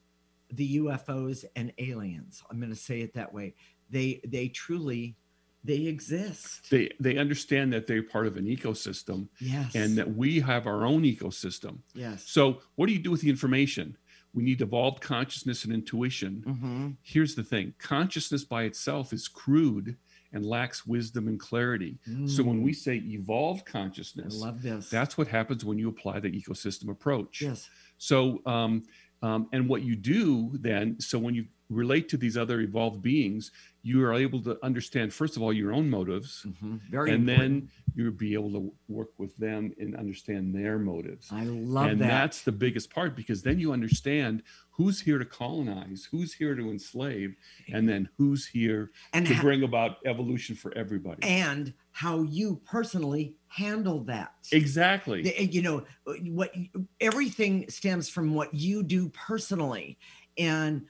the 0.52 0.78
ufos 0.78 1.46
and 1.56 1.72
aliens 1.78 2.44
i'm 2.50 2.60
going 2.60 2.72
to 2.72 2.76
say 2.76 3.02
it 3.02 3.14
that 3.14 3.34
way 3.34 3.54
they 3.90 4.22
they 4.26 4.48
truly 4.48 5.16
they 5.64 5.88
exist. 5.88 6.70
They 6.70 6.90
they 7.00 7.18
understand 7.18 7.74
that 7.74 7.88
they're 7.88 8.04
part 8.04 8.28
of 8.28 8.38
an 8.38 8.46
ecosystem. 8.46 9.28
Yes. 9.40 9.76
And 9.76 9.98
that 9.98 10.16
we 10.16 10.40
have 10.40 10.68
our 10.68 10.86
own 10.86 11.04
ecosystem. 11.04 11.80
Yes. 11.94 12.24
So 12.28 12.60
what 12.76 12.88
do 12.88 12.94
you 12.94 13.00
do 13.00 13.12
with 13.12 13.22
the 13.22 13.30
information? 13.30 13.98
We 14.34 14.44
need 14.44 14.62
evolved 14.62 15.02
consciousness 15.02 15.66
and 15.66 15.74
intuition. 15.74 16.44
Mm-hmm. 16.48 16.90
Here's 17.02 17.36
the 17.36 17.44
thing: 17.44 17.74
consciousness 17.78 18.44
by 18.46 18.64
itself 18.64 19.12
is 19.12 19.28
crude 19.28 19.98
and 20.32 20.46
lacks 20.46 20.86
wisdom 20.86 21.28
and 21.28 21.40
clarity. 21.40 21.98
Mm. 22.08 22.30
So 22.30 22.44
when 22.44 22.62
we 22.62 22.72
mm. 22.72 22.76
say 22.76 23.02
evolved 23.06 23.66
consciousness, 23.66 24.40
I 24.42 24.46
love 24.46 24.62
this. 24.62 24.88
That's 24.88 25.18
what 25.18 25.28
happens 25.28 25.66
when 25.66 25.80
you 25.80 25.90
apply 25.90 26.20
the 26.20 26.30
ecosystem 26.30 26.90
approach. 26.90 27.42
Yes. 27.42 27.68
So 27.98 28.42
um, 28.46 28.84
um, 29.22 29.48
and 29.52 29.68
what 29.68 29.82
you 29.82 29.96
do 29.96 30.52
then, 30.54 31.00
so 31.00 31.20
when 31.20 31.36
you 31.36 31.46
relate 31.70 32.10
to 32.10 32.18
these 32.18 32.36
other 32.36 32.62
evolved 32.62 33.02
beings, 33.02 33.52
you 33.84 34.04
are 34.04 34.14
able 34.14 34.42
to 34.42 34.58
understand, 34.64 35.14
first 35.14 35.36
of 35.36 35.44
all, 35.44 35.54
your 35.54 35.72
own 35.72 35.90
motives. 35.90 36.46
Mm-hmm. 36.48 36.78
Very 36.90 37.12
and 37.12 37.30
important. 37.30 37.70
then 37.70 37.70
you'll 37.96 38.12
be 38.12 38.34
able 38.34 38.52
to 38.52 38.74
work 38.88 39.10
with 39.18 39.36
them 39.38 39.74
and 39.80 39.96
understand 39.96 40.54
their 40.54 40.80
motives. 40.80 41.30
I 41.32 41.44
love 41.44 41.88
and 41.88 42.02
that. 42.02 42.04
And 42.04 42.12
that's 42.12 42.42
the 42.42 42.52
biggest 42.52 42.90
part 42.90 43.16
because 43.16 43.42
then 43.44 43.60
you 43.60 43.72
understand 43.72 44.44
who's 44.80 45.02
here 45.02 45.20
to 45.20 45.26
colonize, 45.26 46.08
who's 46.10 46.34
here 46.34 46.56
to 46.56 46.72
enslave, 46.72 47.36
and 47.74 47.88
then 47.88 48.08
who's 48.18 48.48
here 48.48 48.92
and 49.12 49.28
to 49.28 49.34
ha- 49.36 49.42
bring 49.42 49.64
about 49.64 49.98
evolution 50.06 50.56
for 50.56 50.74
everybody. 50.74 51.22
And 51.22 51.74
how 51.92 52.22
you 52.22 52.62
personally 52.66 53.36
handle 53.48 54.06
that. 54.06 54.32
Exactly. 54.54 55.22
The, 55.24 55.46
you 55.48 55.62
know, 55.62 55.84
what 56.06 56.56
everything 57.02 57.70
stems 57.70 58.08
from 58.08 58.34
what 58.34 58.54
you 58.54 58.82
do 58.82 59.10
personally. 59.10 60.00
And 60.38 60.86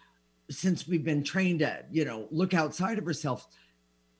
since 0.51 0.87
we've 0.87 1.03
been 1.03 1.23
trained 1.23 1.59
to, 1.59 1.83
you 1.89 2.05
know, 2.05 2.27
look 2.29 2.53
outside 2.53 2.99
of 2.99 3.07
ourselves, 3.07 3.47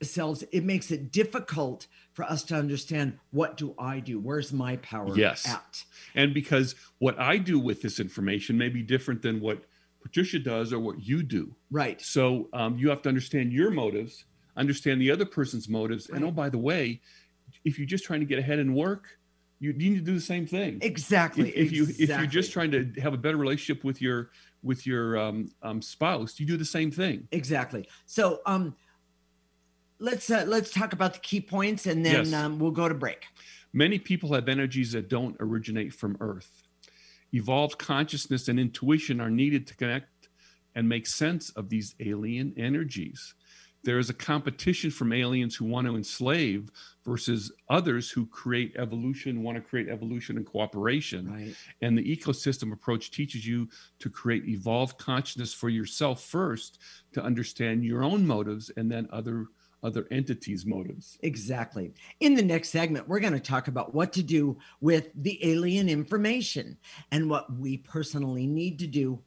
selves, 0.02 0.44
it 0.52 0.64
makes 0.64 0.90
it 0.90 1.12
difficult 1.12 1.86
for 2.12 2.24
us 2.24 2.42
to 2.44 2.54
understand 2.54 3.18
what 3.30 3.56
do 3.56 3.74
I 3.78 4.00
do? 4.00 4.18
Where's 4.18 4.52
my 4.52 4.76
power 4.76 5.16
yes. 5.16 5.48
at? 5.48 5.84
And 6.14 6.34
because 6.34 6.74
what 6.98 7.18
I 7.18 7.36
do 7.36 7.58
with 7.58 7.82
this 7.82 8.00
information 8.00 8.58
may 8.58 8.68
be 8.68 8.82
different 8.82 9.22
than 9.22 9.40
what 9.40 9.64
Patricia 10.02 10.38
does 10.38 10.72
or 10.72 10.80
what 10.80 11.02
you 11.02 11.22
do. 11.22 11.54
Right. 11.70 12.00
So 12.00 12.48
um, 12.52 12.78
you 12.78 12.88
have 12.88 13.02
to 13.02 13.08
understand 13.08 13.52
your 13.52 13.70
motives, 13.70 14.24
understand 14.56 15.00
the 15.00 15.10
other 15.10 15.26
person's 15.26 15.68
motives. 15.68 16.08
Right. 16.08 16.16
And 16.16 16.24
oh, 16.24 16.30
by 16.30 16.48
the 16.48 16.58
way, 16.58 17.00
if 17.64 17.78
you're 17.78 17.86
just 17.86 18.04
trying 18.04 18.20
to 18.20 18.26
get 18.26 18.38
ahead 18.38 18.58
and 18.58 18.74
work, 18.74 19.18
you, 19.58 19.72
you 19.72 19.90
need 19.90 19.98
to 19.98 20.04
do 20.04 20.14
the 20.14 20.20
same 20.20 20.46
thing. 20.46 20.78
Exactly. 20.80 21.50
If, 21.50 21.66
if 21.66 21.72
you 21.72 21.82
exactly. 21.82 22.04
if 22.04 22.10
you're 22.18 22.26
just 22.26 22.52
trying 22.52 22.70
to 22.70 22.92
have 23.00 23.12
a 23.12 23.18
better 23.18 23.36
relationship 23.36 23.84
with 23.84 24.00
your 24.00 24.30
with 24.62 24.86
your 24.86 25.18
um, 25.18 25.50
um, 25.62 25.82
spouse, 25.82 26.40
you 26.40 26.46
do 26.46 26.56
the 26.56 26.64
same 26.64 26.90
thing. 26.90 27.28
Exactly. 27.30 27.86
So 28.06 28.40
um, 28.46 28.74
let's 30.00 30.30
uh, 30.30 30.44
let's 30.46 30.70
talk 30.70 30.92
about 30.92 31.14
the 31.14 31.20
key 31.20 31.40
points, 31.40 31.86
and 31.86 32.04
then 32.04 32.26
yes. 32.26 32.32
um, 32.32 32.58
we'll 32.58 32.70
go 32.70 32.88
to 32.88 32.94
break. 32.94 33.26
Many 33.72 33.98
people 33.98 34.34
have 34.34 34.48
energies 34.48 34.92
that 34.92 35.08
don't 35.08 35.36
originate 35.38 35.94
from 35.94 36.16
Earth. 36.20 36.62
Evolved 37.32 37.78
consciousness 37.78 38.48
and 38.48 38.58
intuition 38.58 39.20
are 39.20 39.30
needed 39.30 39.66
to 39.68 39.76
connect 39.76 40.28
and 40.74 40.88
make 40.88 41.06
sense 41.06 41.50
of 41.50 41.68
these 41.68 41.94
alien 42.00 42.52
energies 42.56 43.34
there 43.82 43.98
is 43.98 44.10
a 44.10 44.14
competition 44.14 44.90
from 44.90 45.12
aliens 45.12 45.56
who 45.56 45.64
want 45.64 45.86
to 45.86 45.96
enslave 45.96 46.70
versus 47.04 47.50
others 47.68 48.10
who 48.10 48.26
create 48.26 48.74
evolution 48.76 49.42
want 49.42 49.56
to 49.56 49.62
create 49.62 49.88
evolution 49.88 50.36
and 50.36 50.46
cooperation 50.46 51.32
right. 51.32 51.54
and 51.80 51.96
the 51.96 52.16
ecosystem 52.16 52.72
approach 52.72 53.10
teaches 53.10 53.46
you 53.46 53.68
to 53.98 54.10
create 54.10 54.46
evolved 54.46 54.98
consciousness 54.98 55.54
for 55.54 55.68
yourself 55.68 56.22
first 56.22 56.78
to 57.12 57.22
understand 57.22 57.84
your 57.84 58.02
own 58.02 58.26
motives 58.26 58.70
and 58.76 58.90
then 58.90 59.08
other 59.12 59.46
other 59.82 60.06
entities 60.10 60.66
motives 60.66 61.18
exactly 61.22 61.92
in 62.20 62.34
the 62.34 62.42
next 62.42 62.68
segment 62.68 63.08
we're 63.08 63.20
going 63.20 63.32
to 63.32 63.40
talk 63.40 63.68
about 63.68 63.94
what 63.94 64.12
to 64.12 64.22
do 64.22 64.56
with 64.80 65.08
the 65.14 65.38
alien 65.48 65.88
information 65.88 66.76
and 67.12 67.28
what 67.28 67.52
we 67.58 67.76
personally 67.78 68.46
need 68.46 68.78
to 68.78 68.86
do 68.86 69.18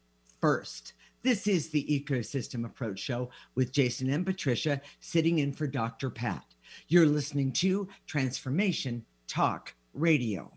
first 0.42 0.94
this 1.24 1.48
is 1.48 1.70
the 1.70 1.86
Ecosystem 1.86 2.66
Approach 2.66 3.00
Show 3.00 3.30
with 3.56 3.72
Jason 3.72 4.10
and 4.10 4.26
Patricia 4.26 4.82
sitting 5.00 5.40
in 5.40 5.54
for 5.54 5.68
Dr. 5.68 6.10
Pat. 6.10 6.44
You're 6.90 7.06
listening 7.06 7.54
to 7.54 7.88
Transformation 8.08 9.06
Talk 9.26 9.74
Radio. 9.94 10.52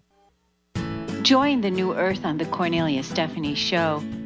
Join 1.22 1.60
the 1.60 1.70
new 1.70 1.94
earth 1.94 2.24
on 2.24 2.36
the 2.36 2.46
Cornelia 2.46 3.04
Stephanie 3.04 3.54
Show. 3.54 4.02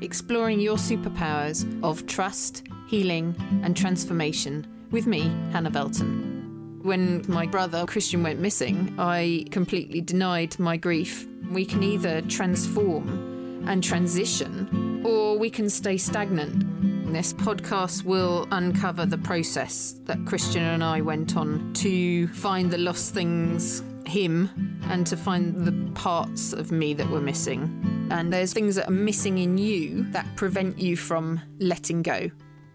exploring 0.00 0.60
your 0.60 0.76
superpowers 0.76 1.66
of 1.82 2.06
trust, 2.06 2.64
healing, 2.88 3.34
and 3.62 3.76
transformation 3.76 4.66
with 4.90 5.06
me, 5.06 5.22
Hannah 5.52 5.70
Belton. 5.70 6.80
When 6.82 7.24
my 7.26 7.46
brother 7.46 7.84
Christian 7.86 8.22
went 8.22 8.38
missing, 8.38 8.94
I 8.98 9.46
completely 9.50 10.00
denied 10.00 10.58
my 10.58 10.76
grief. 10.76 11.26
We 11.50 11.64
can 11.64 11.82
either 11.82 12.20
transform 12.22 13.64
and 13.66 13.82
transition 13.82 15.02
or 15.04 15.38
we 15.38 15.50
can 15.50 15.68
stay 15.68 15.96
stagnant. 15.96 17.12
This 17.12 17.32
podcast 17.32 18.04
will 18.04 18.46
uncover 18.50 19.06
the 19.06 19.18
process 19.18 19.96
that 20.04 20.24
Christian 20.26 20.62
and 20.62 20.84
I 20.84 21.00
went 21.00 21.36
on 21.36 21.72
to 21.74 22.28
find 22.28 22.70
the 22.70 22.78
lost 22.78 23.14
things, 23.14 23.82
him, 24.04 24.78
and 24.90 25.06
to 25.06 25.16
find 25.16 25.64
the 25.64 25.92
parts 25.92 26.52
of 26.52 26.70
me 26.70 26.94
that 26.94 27.08
were 27.08 27.20
missing. 27.20 27.95
And 28.10 28.32
there's 28.32 28.52
things 28.52 28.76
that 28.76 28.88
are 28.88 28.92
missing 28.92 29.38
in 29.38 29.58
you 29.58 30.04
that 30.12 30.26
prevent 30.36 30.78
you 30.78 30.96
from 30.96 31.40
letting 31.58 32.02
go, 32.02 32.30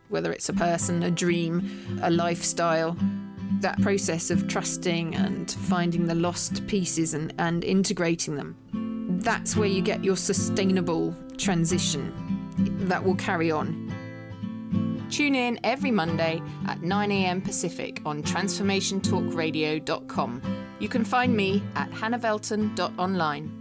whether 0.10 0.32
it's 0.32 0.50
a 0.50 0.54
person, 0.54 1.04
a 1.04 1.12
dream, 1.12 2.00
a 2.02 2.12
lifestyle. 2.12 2.98
That 3.60 3.80
process 3.82 4.32
of 4.32 4.48
trusting 4.48 5.16
and 5.16 5.52
finding 5.52 6.08
the 6.08 6.16
lost 6.16 6.66
pieces 6.66 7.14
and, 7.14 7.32
and 7.38 7.64
integrating 7.64 8.36
them 8.36 8.56
that's 9.24 9.56
where 9.56 9.68
you 9.68 9.82
get 9.82 10.04
your 10.04 10.18
sustainable 10.18 11.16
transition 11.38 12.14
that 12.88 13.04
will 13.04 13.16
carry 13.16 13.50
on. 13.52 13.88
Tune 15.10 15.36
in 15.36 15.60
every 15.64 15.92
Monday 15.92 16.42
at 16.68 16.80
9am 16.80 17.44
Pacific 17.44 18.02
on 18.06 18.24
transformationtalkradio.com. 18.24 20.42
You 20.80 20.90
can 20.90 21.06
find 21.06 21.36
me 21.36 21.62
at 21.76 21.92
hannahvelton.online. 21.92 23.61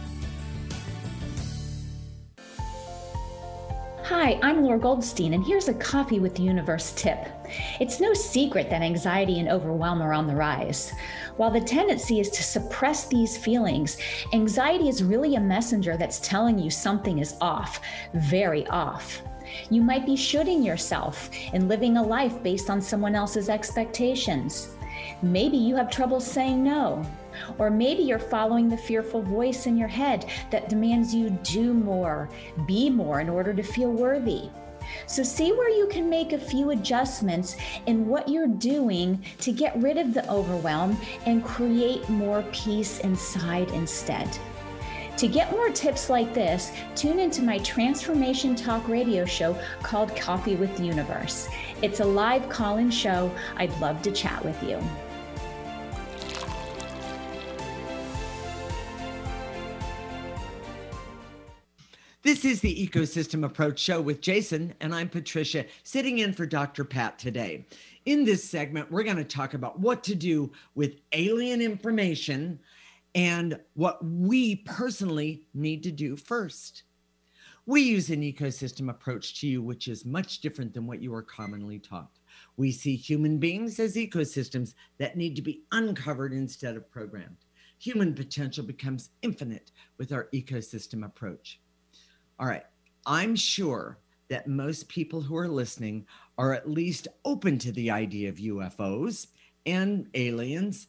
Hi, 4.13 4.37
I'm 4.43 4.61
Laura 4.61 4.77
Goldstein, 4.77 5.35
and 5.35 5.45
here's 5.45 5.69
a 5.69 5.73
Coffee 5.73 6.19
with 6.19 6.35
the 6.35 6.43
Universe 6.43 6.91
tip. 6.97 7.29
It's 7.79 8.01
no 8.01 8.13
secret 8.13 8.69
that 8.69 8.81
anxiety 8.81 9.39
and 9.39 9.47
overwhelm 9.47 10.01
are 10.01 10.11
on 10.11 10.27
the 10.27 10.35
rise. 10.35 10.91
While 11.37 11.49
the 11.49 11.61
tendency 11.61 12.19
is 12.19 12.29
to 12.31 12.43
suppress 12.43 13.07
these 13.07 13.37
feelings, 13.37 13.97
anxiety 14.33 14.89
is 14.89 15.01
really 15.01 15.35
a 15.35 15.39
messenger 15.39 15.95
that's 15.95 16.19
telling 16.19 16.59
you 16.59 16.69
something 16.69 17.19
is 17.19 17.37
off, 17.39 17.79
very 18.13 18.67
off. 18.67 19.21
You 19.69 19.81
might 19.81 20.05
be 20.05 20.17
shooting 20.17 20.61
yourself 20.61 21.29
and 21.53 21.69
living 21.69 21.95
a 21.95 22.03
life 22.03 22.43
based 22.43 22.69
on 22.69 22.81
someone 22.81 23.15
else's 23.15 23.47
expectations. 23.47 24.75
Maybe 25.21 25.55
you 25.55 25.77
have 25.77 25.89
trouble 25.89 26.19
saying 26.19 26.61
no. 26.61 27.01
Or 27.57 27.69
maybe 27.69 28.03
you're 28.03 28.19
following 28.19 28.69
the 28.69 28.77
fearful 28.77 29.21
voice 29.21 29.65
in 29.65 29.77
your 29.77 29.87
head 29.87 30.29
that 30.51 30.69
demands 30.69 31.13
you 31.13 31.29
do 31.43 31.73
more, 31.73 32.29
be 32.65 32.89
more 32.89 33.21
in 33.21 33.29
order 33.29 33.53
to 33.53 33.63
feel 33.63 33.91
worthy. 33.91 34.49
So, 35.07 35.23
see 35.23 35.51
where 35.51 35.69
you 35.69 35.87
can 35.87 36.09
make 36.09 36.33
a 36.33 36.39
few 36.39 36.71
adjustments 36.71 37.55
in 37.85 38.07
what 38.07 38.27
you're 38.27 38.47
doing 38.47 39.23
to 39.39 39.51
get 39.51 39.77
rid 39.77 39.97
of 39.97 40.13
the 40.13 40.29
overwhelm 40.29 40.97
and 41.25 41.45
create 41.45 42.07
more 42.09 42.43
peace 42.51 42.99
inside 42.99 43.69
instead. 43.69 44.27
To 45.17 45.27
get 45.27 45.51
more 45.51 45.69
tips 45.69 46.09
like 46.09 46.33
this, 46.33 46.71
tune 46.95 47.19
into 47.19 47.43
my 47.43 47.59
Transformation 47.59 48.55
Talk 48.55 48.87
radio 48.87 49.23
show 49.23 49.55
called 49.83 50.15
Coffee 50.15 50.55
with 50.55 50.75
the 50.77 50.83
Universe. 50.83 51.47
It's 51.81 51.99
a 51.99 52.05
live 52.05 52.49
call 52.49 52.77
in 52.77 52.89
show. 52.89 53.31
I'd 53.57 53.77
love 53.79 54.01
to 54.03 54.11
chat 54.11 54.43
with 54.43 54.61
you. 54.63 54.81
This 62.23 62.45
is 62.45 62.61
the 62.61 62.87
Ecosystem 62.87 63.43
Approach 63.43 63.79
Show 63.79 63.99
with 63.99 64.21
Jason, 64.21 64.75
and 64.79 64.93
I'm 64.93 65.09
Patricia, 65.09 65.65
sitting 65.81 66.19
in 66.19 66.33
for 66.33 66.45
Dr. 66.45 66.83
Pat 66.83 67.17
today. 67.17 67.65
In 68.05 68.25
this 68.25 68.43
segment, 68.43 68.91
we're 68.91 69.01
going 69.01 69.15
to 69.17 69.23
talk 69.23 69.55
about 69.55 69.79
what 69.79 70.03
to 70.03 70.13
do 70.13 70.51
with 70.75 70.99
alien 71.13 71.63
information 71.63 72.59
and 73.15 73.59
what 73.73 74.05
we 74.05 74.57
personally 74.57 75.47
need 75.55 75.81
to 75.81 75.91
do 75.91 76.15
first. 76.15 76.83
We 77.65 77.81
use 77.81 78.11
an 78.11 78.21
ecosystem 78.21 78.91
approach 78.91 79.39
to 79.39 79.47
you, 79.47 79.63
which 79.63 79.87
is 79.87 80.05
much 80.05 80.41
different 80.41 80.75
than 80.75 80.85
what 80.85 81.01
you 81.01 81.15
are 81.15 81.23
commonly 81.23 81.79
taught. 81.79 82.19
We 82.55 82.71
see 82.71 82.95
human 82.95 83.39
beings 83.39 83.79
as 83.79 83.95
ecosystems 83.95 84.75
that 84.99 85.17
need 85.17 85.35
to 85.37 85.41
be 85.41 85.63
uncovered 85.71 86.33
instead 86.33 86.75
of 86.75 86.91
programmed. 86.91 87.45
Human 87.79 88.13
potential 88.13 88.63
becomes 88.63 89.09
infinite 89.23 89.71
with 89.97 90.11
our 90.11 90.29
ecosystem 90.35 91.03
approach. 91.03 91.59
All 92.41 92.47
right. 92.47 92.63
I'm 93.05 93.35
sure 93.35 93.99
that 94.29 94.47
most 94.47 94.89
people 94.89 95.21
who 95.21 95.37
are 95.37 95.47
listening 95.47 96.07
are 96.39 96.53
at 96.53 96.67
least 96.67 97.07
open 97.23 97.59
to 97.59 97.71
the 97.71 97.91
idea 97.91 98.29
of 98.29 98.35
UFOs 98.37 99.27
and 99.67 100.07
aliens, 100.15 100.87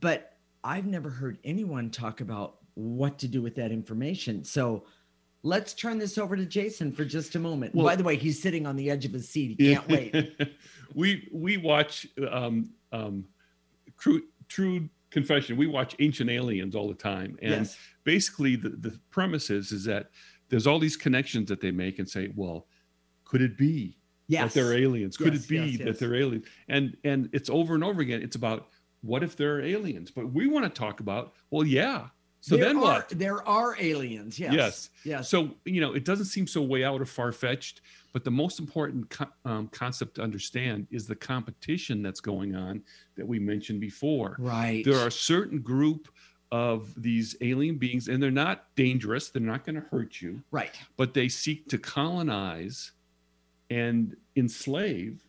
but 0.00 0.36
I've 0.62 0.86
never 0.86 1.08
heard 1.08 1.38
anyone 1.42 1.90
talk 1.90 2.20
about 2.20 2.58
what 2.74 3.18
to 3.20 3.28
do 3.28 3.40
with 3.40 3.54
that 3.54 3.72
information. 3.72 4.44
So 4.44 4.84
let's 5.42 5.72
turn 5.72 5.98
this 5.98 6.18
over 6.18 6.36
to 6.36 6.44
Jason 6.44 6.92
for 6.92 7.04
just 7.04 7.34
a 7.34 7.38
moment. 7.38 7.74
Well, 7.74 7.86
By 7.86 7.96
the 7.96 8.04
way, 8.04 8.16
he's 8.16 8.40
sitting 8.42 8.66
on 8.66 8.76
the 8.76 8.90
edge 8.90 9.06
of 9.06 9.12
his 9.12 9.28
seat. 9.28 9.56
He 9.58 9.74
can't 9.74 9.88
wait. 9.88 10.52
we 10.94 11.28
we 11.32 11.56
watch 11.56 12.06
um, 12.30 12.70
um, 12.92 13.24
true 13.98 14.22
true 14.48 14.88
confession. 15.10 15.56
We 15.56 15.66
watch 15.66 15.96
Ancient 15.98 16.28
Aliens 16.28 16.74
all 16.74 16.88
the 16.88 16.94
time, 16.94 17.38
and 17.40 17.50
yes. 17.66 17.78
basically 18.04 18.56
the 18.56 18.70
the 18.70 18.98
premise 19.10 19.50
is 19.50 19.72
is 19.72 19.84
that 19.84 20.10
there's 20.48 20.66
all 20.66 20.78
these 20.78 20.96
connections 20.96 21.48
that 21.48 21.60
they 21.60 21.70
make 21.70 21.98
and 21.98 22.08
say, 22.08 22.32
well, 22.34 22.66
could 23.24 23.42
it 23.42 23.56
be 23.58 23.98
yes. 24.26 24.54
that 24.54 24.60
they're 24.60 24.78
aliens? 24.78 25.16
Could 25.16 25.34
yes, 25.34 25.44
it 25.44 25.48
be 25.48 25.56
yes, 25.56 25.84
that 25.84 25.98
they're 25.98 26.14
aliens? 26.14 26.46
And 26.68 26.96
and 27.04 27.28
it's 27.32 27.50
over 27.50 27.74
and 27.74 27.84
over 27.84 28.00
again. 28.00 28.22
It's 28.22 28.36
about 28.36 28.68
what 29.02 29.22
if 29.22 29.36
they're 29.36 29.60
aliens? 29.60 30.10
But 30.10 30.32
we 30.32 30.46
want 30.46 30.64
to 30.64 30.70
talk 30.70 31.00
about, 31.00 31.34
well, 31.50 31.64
yeah. 31.64 32.08
So 32.40 32.56
there 32.56 32.66
then 32.66 32.76
are, 32.76 32.80
what? 32.80 33.08
There 33.10 33.46
are 33.48 33.76
aliens. 33.80 34.38
Yes. 34.38 34.52
Yes. 34.52 34.90
Yes. 35.04 35.28
So 35.28 35.50
you 35.64 35.80
know, 35.80 35.92
it 35.92 36.04
doesn't 36.04 36.26
seem 36.26 36.46
so 36.46 36.62
way 36.62 36.84
out 36.84 37.00
or 37.00 37.06
far 37.06 37.32
fetched. 37.32 37.80
But 38.12 38.24
the 38.24 38.30
most 38.30 38.58
important 38.58 39.10
co- 39.10 39.26
um, 39.44 39.68
concept 39.68 40.14
to 40.14 40.22
understand 40.22 40.86
is 40.90 41.06
the 41.06 41.14
competition 41.14 42.02
that's 42.02 42.20
going 42.20 42.54
on 42.54 42.82
that 43.16 43.26
we 43.26 43.38
mentioned 43.38 43.80
before. 43.80 44.36
Right. 44.38 44.84
There 44.84 44.98
are 44.98 45.08
a 45.08 45.12
certain 45.12 45.60
group 45.60 46.08
of 46.50 46.94
these 47.00 47.36
alien 47.40 47.76
beings 47.76 48.08
and 48.08 48.22
they're 48.22 48.30
not 48.30 48.74
dangerous 48.74 49.28
they're 49.28 49.42
not 49.42 49.64
going 49.64 49.74
to 49.74 49.86
hurt 49.90 50.20
you. 50.20 50.42
Right. 50.50 50.74
But 50.96 51.12
they 51.12 51.28
seek 51.28 51.68
to 51.68 51.78
colonize 51.78 52.92
and 53.70 54.16
enslave 54.36 55.22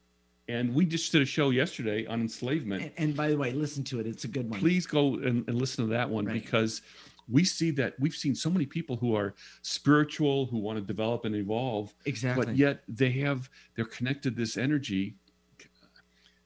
and 0.47 0.73
we 0.73 0.85
just 0.85 1.11
did 1.11 1.21
a 1.21 1.25
show 1.25 1.51
yesterday 1.51 2.07
on 2.07 2.21
enslavement. 2.21 2.81
And, 2.83 2.91
and 2.97 3.15
by 3.17 3.29
the 3.29 3.37
way 3.37 3.51
listen 3.51 3.83
to 3.85 3.99
it 3.99 4.07
it's 4.07 4.23
a 4.23 4.29
good 4.29 4.49
one. 4.49 4.59
Please 4.59 4.87
go 4.87 5.15
and, 5.15 5.47
and 5.47 5.55
listen 5.55 5.85
to 5.85 5.91
that 5.91 6.09
one 6.09 6.25
right. 6.25 6.33
because 6.33 6.81
we 7.29 7.43
see 7.43 7.71
that 7.71 7.93
we've 7.99 8.15
seen 8.15 8.33
so 8.33 8.49
many 8.49 8.65
people 8.65 8.95
who 8.95 9.15
are 9.15 9.35
spiritual 9.61 10.47
who 10.47 10.57
want 10.57 10.77
to 10.77 10.83
develop 10.83 11.25
and 11.25 11.35
evolve 11.35 11.93
exactly. 12.05 12.45
but 12.45 12.55
yet 12.55 12.81
they 12.87 13.11
have 13.11 13.49
they're 13.75 13.85
connected 13.85 14.35
this 14.35 14.57
energy. 14.57 15.15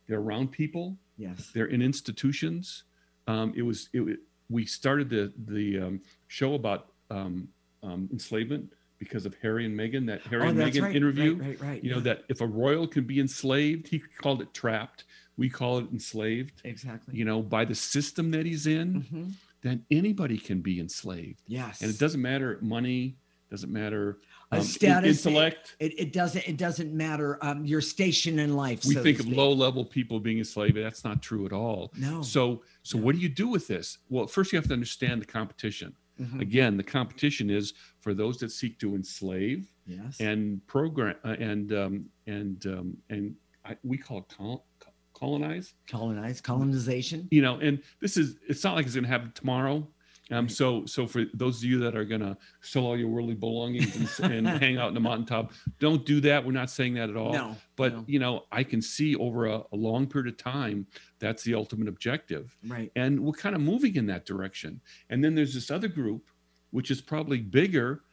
They're 0.07 0.19
around 0.19 0.51
people. 0.51 0.97
Yes. 1.17 1.51
They're 1.53 1.67
in 1.67 1.81
institutions. 1.81 2.83
Um, 3.27 3.53
it 3.55 3.61
was 3.61 3.89
it, 3.93 4.19
we 4.49 4.65
started 4.65 5.09
the 5.09 5.31
the 5.45 5.79
um, 5.79 6.01
show 6.27 6.53
about 6.53 6.87
um, 7.09 7.47
um, 7.81 8.09
enslavement 8.11 8.71
because 8.99 9.25
of 9.25 9.35
Harry 9.41 9.65
and 9.65 9.77
Meghan, 9.77 10.07
that 10.07 10.21
Harry 10.23 10.45
oh, 10.45 10.49
and 10.49 10.57
Meghan 10.57 10.83
right, 10.83 10.95
interview. 10.95 11.35
Right, 11.35 11.47
right, 11.47 11.61
right. 11.61 11.83
You 11.83 11.91
know, 11.91 11.99
that 12.01 12.23
if 12.29 12.41
a 12.41 12.47
royal 12.47 12.87
could 12.87 13.05
be 13.05 13.19
enslaved, 13.19 13.87
he 13.87 13.99
called 13.99 14.41
it 14.41 14.53
trapped. 14.53 15.03
We 15.35 15.49
call 15.49 15.79
it 15.79 15.87
enslaved. 15.91 16.61
Exactly. 16.63 17.15
You 17.15 17.25
know, 17.25 17.41
by 17.41 17.65
the 17.65 17.75
system 17.75 18.31
that 18.31 18.45
he's 18.45 18.67
in, 18.67 19.01
mm-hmm. 19.01 19.23
then 19.61 19.83
anybody 19.91 20.37
can 20.37 20.61
be 20.61 20.79
enslaved. 20.79 21.41
Yes. 21.47 21.81
And 21.81 21.89
it 21.89 21.99
doesn't 21.99 22.21
matter 22.21 22.59
money, 22.61 23.17
doesn't 23.49 23.71
matter 23.71 24.19
um, 24.59 24.63
status 24.63 25.25
intellect. 25.25 25.75
it, 25.79 25.99
it, 25.99 26.13
doesn't 26.13 26.47
it 26.47 26.57
doesn't 26.57 26.93
matter 26.93 27.37
um, 27.41 27.65
your 27.65 27.81
station 27.81 28.39
in 28.39 28.55
life 28.55 28.85
we 28.85 28.95
so 28.95 29.03
think 29.03 29.19
of 29.19 29.27
low 29.27 29.51
level 29.51 29.85
people 29.85 30.19
being 30.19 30.39
enslaved. 30.39 30.77
That's 30.77 31.03
not 31.03 31.21
true 31.21 31.45
at 31.45 31.53
all. 31.53 31.91
No. 31.97 32.21
So 32.21 32.63
so 32.83 32.97
no. 32.97 33.05
what 33.05 33.15
do 33.15 33.21
you 33.21 33.29
do 33.29 33.47
with 33.47 33.67
this? 33.67 33.99
Well 34.09 34.27
first 34.27 34.51
you 34.51 34.57
have 34.57 34.67
to 34.67 34.73
understand 34.73 35.21
the 35.21 35.25
competition. 35.25 35.95
Mm-hmm. 36.21 36.41
again 36.41 36.77
the 36.77 36.83
competition 36.83 37.49
is 37.49 37.73
for 37.99 38.13
those 38.13 38.37
that 38.37 38.51
seek 38.51 38.77
to 38.77 38.93
enslave 38.93 39.73
yes. 39.87 40.19
and 40.19 40.65
program 40.67 41.15
uh, 41.25 41.29
and 41.39 41.73
um, 41.73 42.05
and 42.27 42.63
um, 42.67 42.97
and 43.09 43.35
I, 43.65 43.77
we 43.83 43.97
call 43.97 44.19
it 44.19 44.25
col- 44.29 44.67
colonize? 45.13 45.73
Colonize 45.89 46.39
colonization? 46.39 47.27
You 47.31 47.41
know 47.41 47.55
and 47.59 47.81
this 47.99 48.15
is 48.15 48.37
it's 48.47 48.63
not 48.63 48.75
like 48.75 48.85
it's 48.85 48.93
going 48.93 49.05
to 49.05 49.09
happen 49.09 49.31
tomorrow 49.33 49.87
um, 50.31 50.47
so, 50.47 50.85
so 50.85 51.05
for 51.05 51.25
those 51.33 51.57
of 51.57 51.65
you 51.65 51.79
that 51.79 51.95
are 51.95 52.05
gonna 52.05 52.37
sell 52.61 52.85
all 52.85 52.97
your 52.97 53.09
worldly 53.09 53.35
belongings 53.35 54.19
and, 54.19 54.33
and 54.33 54.47
hang 54.61 54.77
out 54.77 54.87
in 54.87 54.93
the 54.93 54.99
mountaintop, 54.99 55.51
don't 55.79 56.05
do 56.05 56.21
that. 56.21 56.45
We're 56.45 56.53
not 56.53 56.69
saying 56.69 56.93
that 56.95 57.09
at 57.09 57.17
all. 57.17 57.33
No, 57.33 57.57
but 57.75 57.93
no. 57.93 58.03
you 58.07 58.19
know, 58.19 58.45
I 58.51 58.63
can 58.63 58.81
see 58.81 59.15
over 59.15 59.47
a, 59.47 59.63
a, 59.71 59.75
long 59.75 60.07
period 60.07 60.33
of 60.33 60.37
time 60.37 60.87
that's 61.19 61.43
the 61.43 61.53
ultimate 61.53 61.87
objective. 61.87 62.55
Right. 62.65 62.91
And 62.95 63.19
we're 63.19 63.33
kind 63.33 63.53
of 63.55 63.61
moving 63.61 63.95
in 63.95 64.05
that 64.07 64.25
direction. 64.25 64.79
And 65.09 65.23
then 65.23 65.35
there's 65.35 65.53
this 65.53 65.69
other 65.69 65.89
group, 65.89 66.29
which 66.71 66.89
is 66.89 67.01
probably 67.01 67.39
bigger, 67.39 68.03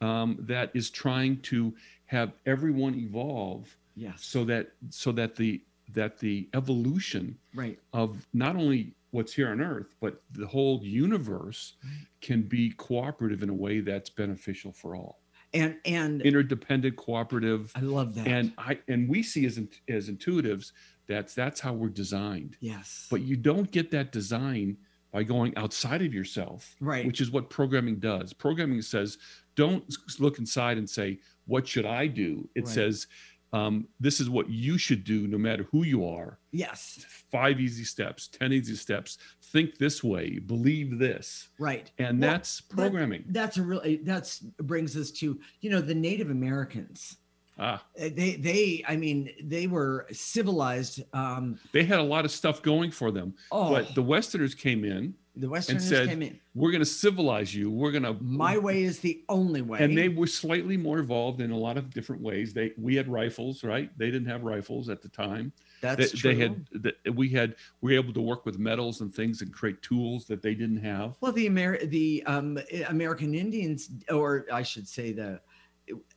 um, 0.00 0.36
that 0.40 0.70
is 0.74 0.90
trying 0.90 1.40
to 1.42 1.74
have 2.06 2.32
everyone 2.46 2.94
evolve. 2.96 3.76
Yes. 3.96 4.24
So 4.24 4.44
that 4.44 4.72
so 4.90 5.12
that 5.12 5.36
the 5.36 5.62
that 5.92 6.18
the 6.18 6.48
evolution 6.54 7.38
right. 7.54 7.78
of 7.92 8.26
not 8.32 8.56
only 8.56 8.94
what's 9.14 9.32
here 9.32 9.48
on 9.50 9.60
earth 9.60 9.94
but 10.00 10.22
the 10.32 10.46
whole 10.46 10.80
universe 10.82 11.74
can 12.20 12.42
be 12.42 12.70
cooperative 12.70 13.42
in 13.42 13.48
a 13.48 13.54
way 13.54 13.80
that's 13.80 14.10
beneficial 14.10 14.72
for 14.72 14.96
all. 14.96 15.20
And 15.52 15.76
and 15.84 16.20
interdependent 16.22 16.96
cooperative. 16.96 17.70
I 17.76 17.80
love 17.80 18.16
that. 18.16 18.26
And 18.26 18.52
i 18.58 18.78
and 18.88 19.08
we 19.08 19.22
see 19.22 19.46
as 19.46 19.60
as 19.88 20.10
intuitives 20.10 20.72
that's 21.06 21.32
that's 21.32 21.60
how 21.60 21.74
we're 21.74 21.90
designed. 21.90 22.56
Yes. 22.60 23.06
But 23.08 23.20
you 23.20 23.36
don't 23.36 23.70
get 23.70 23.92
that 23.92 24.10
design 24.10 24.78
by 25.12 25.22
going 25.22 25.56
outside 25.56 26.02
of 26.02 26.12
yourself 26.12 26.74
right. 26.80 27.06
which 27.06 27.20
is 27.20 27.30
what 27.30 27.50
programming 27.50 28.00
does. 28.00 28.32
Programming 28.32 28.82
says 28.82 29.18
don't 29.54 29.84
look 30.18 30.38
inside 30.40 30.76
and 30.76 30.90
say 30.90 31.20
what 31.46 31.68
should 31.68 31.86
i 31.86 32.08
do? 32.08 32.48
It 32.56 32.64
right. 32.64 32.74
says 32.74 33.06
um, 33.54 33.86
this 34.00 34.18
is 34.20 34.28
what 34.28 34.48
you 34.50 34.76
should 34.78 35.04
do 35.04 35.26
no 35.28 35.38
matter 35.38 35.66
who 35.70 35.84
you 35.84 36.04
are. 36.06 36.38
Yes. 36.50 37.04
Five 37.30 37.60
easy 37.60 37.84
steps, 37.84 38.26
10 38.28 38.52
easy 38.52 38.74
steps. 38.74 39.18
Think 39.42 39.78
this 39.78 40.02
way, 40.02 40.38
believe 40.40 40.98
this. 40.98 41.48
Right. 41.58 41.90
And 41.98 42.20
Well, 42.20 42.30
that's 42.32 42.60
that- 42.62 42.76
programming. 42.76 43.24
that's 43.28 43.56
a 43.56 43.62
really 43.62 43.96
that's 44.02 44.40
brings 44.72 44.96
us 44.96 45.10
to 45.20 45.38
you 45.60 45.70
know 45.70 45.80
the 45.80 45.94
Native 45.94 46.30
Americans. 46.30 47.16
ah, 47.58 47.84
Uh, 48.00 48.08
They 48.20 48.36
they 48.48 48.84
I 48.88 48.96
mean 48.96 49.30
they 49.42 49.66
were 49.68 50.06
civilized. 50.10 51.02
Um, 51.12 51.58
they 51.72 51.84
had 51.84 52.00
a 52.00 52.02
lot 52.14 52.24
of 52.24 52.30
stuff 52.32 52.60
going 52.62 52.90
for 52.90 53.10
them. 53.12 53.34
oh, 53.52 53.70
But 53.70 53.94
the 53.94 54.02
Westerners 54.02 54.54
came 54.54 54.84
in, 54.84 55.14
the 55.36 55.48
Westerners 55.48 55.88
said, 55.88 56.08
came 56.08 56.22
in. 56.22 56.38
we're 56.54 56.70
going 56.70 56.80
to 56.80 56.86
civilize 56.86 57.54
you. 57.54 57.70
We're 57.70 57.90
going 57.90 58.04
to 58.04 58.14
My 58.20 58.56
way 58.56 58.84
is 58.84 59.00
the 59.00 59.22
only 59.28 59.62
way. 59.62 59.80
and 59.80 59.96
they 59.96 60.08
were 60.08 60.26
slightly 60.26 60.76
more 60.76 60.98
evolved 61.00 61.40
in 61.40 61.50
a 61.50 61.56
lot 61.56 61.76
of 61.76 61.90
different 61.90 62.22
ways. 62.22 62.54
They 62.54 62.72
we 62.78 62.94
had 62.94 63.08
rifles, 63.08 63.64
right? 63.64 63.90
They 63.98 64.06
didn't 64.06 64.28
have 64.28 64.44
rifles 64.44 64.88
at 64.88 65.02
the 65.02 65.08
time. 65.08 65.52
that's 65.80 66.12
they, 66.12 66.18
true. 66.18 66.34
they 66.34 66.40
had 66.40 66.66
that 66.82 67.14
we 67.14 67.28
had 67.28 67.56
we 67.80 67.92
were 67.94 68.00
able 68.02 68.12
to 68.14 68.20
work 68.20 68.46
with 68.46 68.58
metals 68.58 69.00
and 69.00 69.12
things 69.12 69.42
and 69.42 69.52
create 69.52 69.82
tools 69.82 70.24
that 70.26 70.40
they 70.40 70.54
didn't 70.54 70.82
have. 70.84 71.16
Well, 71.20 71.32
the 71.32 71.46
Amer- 71.46 71.84
the 71.86 72.22
um, 72.26 72.58
American 72.88 73.34
Indians, 73.34 73.90
or 74.10 74.46
I 74.52 74.62
should 74.62 74.86
say 74.86 75.12
the 75.12 75.40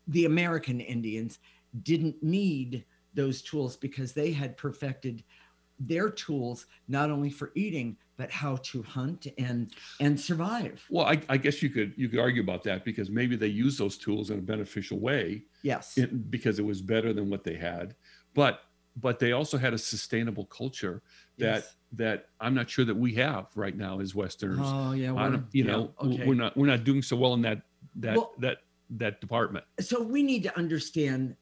the 0.08 0.26
American 0.26 0.80
Indians, 0.80 1.40
didn't 1.82 2.22
need 2.22 2.86
those 3.16 3.42
tools 3.42 3.76
because 3.76 4.14
they 4.14 4.32
had 4.32 4.56
perfected 4.58 5.24
their 5.80 6.10
tools 6.10 6.66
not 6.88 7.10
only 7.12 7.30
for 7.30 7.52
eating 7.56 7.98
but 8.18 8.32
how 8.32 8.56
to 8.58 8.82
hunt 8.82 9.28
and 9.38 9.74
and 10.00 10.20
survive. 10.20 10.84
Well, 10.90 11.06
I, 11.06 11.22
I 11.30 11.38
guess 11.38 11.62
you 11.62 11.70
could 11.70 11.94
you 11.98 12.10
could 12.10 12.20
argue 12.20 12.42
about 12.42 12.64
that 12.64 12.84
because 12.84 13.12
maybe 13.12 13.36
they 13.36 13.48
used 13.48 13.78
those 13.80 13.96
tools 13.98 14.32
in 14.32 14.40
a 14.40 14.42
beneficial 14.42 15.00
way 15.00 15.44
Yes. 15.62 15.98
it, 15.98 16.32
because 16.32 16.58
it 16.58 16.66
was 16.66 16.82
better 16.82 17.14
than 17.14 17.30
what 17.30 17.44
they 17.44 17.56
had. 17.56 17.96
But 18.34 18.62
but 19.00 19.20
they 19.20 19.34
also 19.34 19.60
had 19.60 19.76
a 19.76 19.78
sustainable 19.78 20.46
culture 20.46 21.04
that 21.38 21.56
Yes. 21.58 21.76
that 21.94 22.30
I'm 22.40 22.56
not 22.56 22.68
sure 22.70 22.86
that 22.86 22.96
we 22.98 23.14
have 23.16 23.46
right 23.56 23.78
now 23.78 24.00
as 24.00 24.16
Westerners. 24.16 24.58
Oh 24.64 24.94
yeah. 24.94 25.12
We're- 25.12 25.44
you 25.52 25.64
yeah, 25.66 25.72
know, 25.72 25.94
okay. 26.02 26.26
we're 26.26 26.34
not 26.34 26.58
we're 26.58 26.66
not 26.66 26.84
doing 26.84 27.04
so 27.04 27.16
well 27.16 27.36
in 27.36 27.44
that 27.44 27.62
that 27.98 28.18
Well- 28.18 28.34
that 28.40 28.58
that 28.90 29.22
department. 29.22 29.66
so 29.80 30.02
we 30.02 30.24
need 30.24 30.42
to 30.44 30.58
understand 30.58 31.36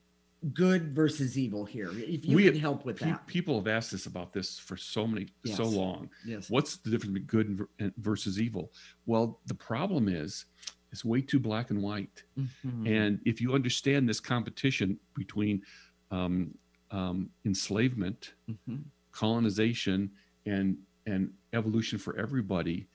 good 0.54 0.94
versus 0.94 1.38
evil 1.38 1.66
here. 1.66 1.90
If 1.92 2.26
you 2.26 2.36
We- 2.36 2.44
can 2.44 2.60
help 2.60 2.86
with 2.86 3.00
Pe- 3.00 3.06
that. 3.12 3.26
people 3.28 3.56
have 3.58 3.68
asked 3.68 3.94
us 3.94 4.06
about 4.06 4.32
this 4.34 4.60
for 4.60 4.78
so 4.78 5.08
many 5.08 5.28
so 5.46 5.64
long. 5.66 6.10
Yes. 6.26 6.50
What's 6.50 6.78
the 6.78 6.90
difference 6.92 7.14
between 7.14 7.26
good 7.28 7.68
and 7.80 7.96
versus 7.98 8.40
evil? 8.40 8.72
Well, 9.06 9.40
the 9.48 9.56
problem 9.56 10.08
is 10.08 10.46
it's 10.92 11.04
way 11.04 11.22
too 11.22 11.40
black 11.40 11.72
and 11.72 11.82
white. 11.82 12.24
Mhm. 12.38 12.88
And 12.88 13.20
if 13.26 13.42
you 13.42 13.54
understand 13.54 14.08
this 14.08 14.20
competition 14.20 15.00
between 15.16 15.64
um, 16.12 16.56
um, 16.92 17.30
enslavement, 17.46 18.36
Mhm. 18.48 18.84
colonization, 19.12 20.12
and 20.46 20.78
and 21.08 21.34
evolution 21.54 22.00
for 22.00 22.16
everybody, 22.18 22.88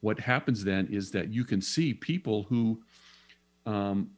what 0.00 0.18
happens 0.20 0.64
then 0.64 0.86
is 0.88 1.10
that 1.10 1.30
you 1.32 1.44
can 1.44 1.60
see 1.60 1.92
people 1.94 2.44
who 2.44 2.82
um, 3.66 4.10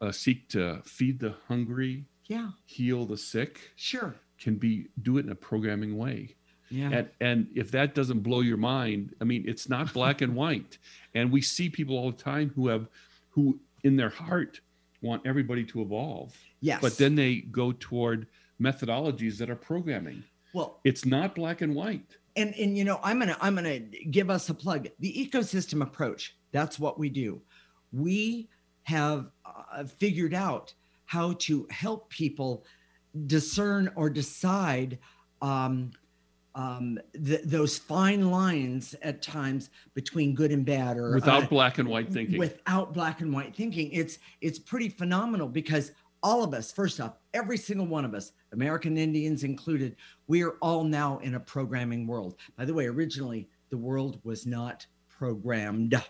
uh, 0.00 0.12
seek 0.12 0.48
to 0.48 0.80
feed 0.84 1.18
the 1.18 1.30
hungry, 1.48 2.04
Yeah. 2.30 2.50
heal 2.64 3.04
the 3.06 3.16
sick, 3.18 3.72
Sure. 3.76 4.14
can 4.38 4.54
be 4.54 4.86
do 5.02 5.18
it 5.18 5.26
in 5.26 5.32
a 5.32 5.34
programming 5.34 5.96
way. 5.98 6.36
Yeah. 6.70 6.90
And 6.92 7.08
and 7.20 7.48
if 7.54 7.70
that 7.72 7.94
doesn't 7.96 8.20
blow 8.20 8.40
your 8.40 8.56
mind, 8.56 9.14
I 9.20 9.24
mean, 9.24 9.44
it's 9.48 9.68
not 9.68 9.92
black 9.92 10.20
and 10.22 10.34
white. 10.36 10.78
And 11.14 11.32
we 11.32 11.40
see 11.42 11.68
people 11.68 11.96
all 11.98 12.12
the 12.12 12.22
time 12.32 12.52
who 12.54 12.68
have 12.68 12.88
who 13.30 13.58
in 13.82 13.96
their 13.96 14.10
heart 14.10 14.60
want 15.02 15.26
everybody 15.26 15.64
to 15.64 15.82
evolve. 15.82 16.32
yes. 16.60 16.80
But 16.80 16.96
then 16.98 17.16
they 17.16 17.32
go 17.60 17.72
toward 17.72 18.28
methodologies 18.60 19.36
that 19.38 19.50
are 19.50 19.56
programming. 19.56 20.22
well, 20.54 20.78
It's 20.84 21.04
not 21.04 21.34
black 21.34 21.62
and 21.62 21.74
white. 21.74 22.16
and 22.36 22.54
and 22.54 22.78
you 22.78 22.84
know 22.84 23.00
i'm 23.02 23.18
gonna 23.18 23.36
i'm 23.40 23.56
gonna 23.56 23.80
give 24.18 24.30
us 24.30 24.48
a 24.50 24.54
plug 24.54 24.86
the 25.00 25.12
ecosystem 25.24 25.82
approach 25.82 26.36
that's 26.52 26.78
what 26.78 26.94
we 27.02 27.08
do 27.08 27.42
we 27.92 28.48
have 28.84 29.20
uh, 29.44 29.82
figured 29.84 30.32
out 30.34 30.72
how 31.10 31.32
to 31.32 31.66
help 31.70 32.08
people 32.08 32.64
discern 33.26 33.90
or 33.96 34.08
decide 34.08 34.96
um, 35.42 35.90
um, 36.54 37.00
th- 37.26 37.40
those 37.42 37.76
fine 37.76 38.30
lines 38.30 38.94
at 39.02 39.20
times 39.20 39.70
between 39.94 40.36
good 40.36 40.52
and 40.52 40.64
bad 40.64 40.96
or 40.96 41.12
Without 41.16 41.42
uh, 41.42 41.46
black 41.48 41.78
and 41.78 41.88
white 41.88 42.12
thinking. 42.12 42.38
without 42.38 42.94
black 42.94 43.22
and 43.22 43.32
white 43.32 43.56
thinking. 43.56 43.90
It's 43.90 44.20
it's 44.40 44.60
pretty 44.60 44.88
phenomenal 44.88 45.48
because 45.48 45.90
all 46.22 46.44
of 46.44 46.54
us 46.54 46.70
first 46.70 47.00
off 47.00 47.16
every 47.34 47.56
single 47.56 47.86
one 47.86 48.04
of 48.04 48.14
us 48.14 48.30
american 48.52 48.98
indians 48.98 49.42
included 49.42 49.96
we 50.28 50.44
are 50.44 50.56
all 50.60 50.84
now 50.84 51.18
in 51.24 51.34
a 51.34 51.40
programming 51.40 52.06
world. 52.06 52.36
By 52.56 52.66
the 52.66 52.74
way 52.74 52.86
originally 52.86 53.48
the 53.70 53.78
world 53.78 54.20
was 54.22 54.46
not 54.46 54.86
programmed 55.08 56.00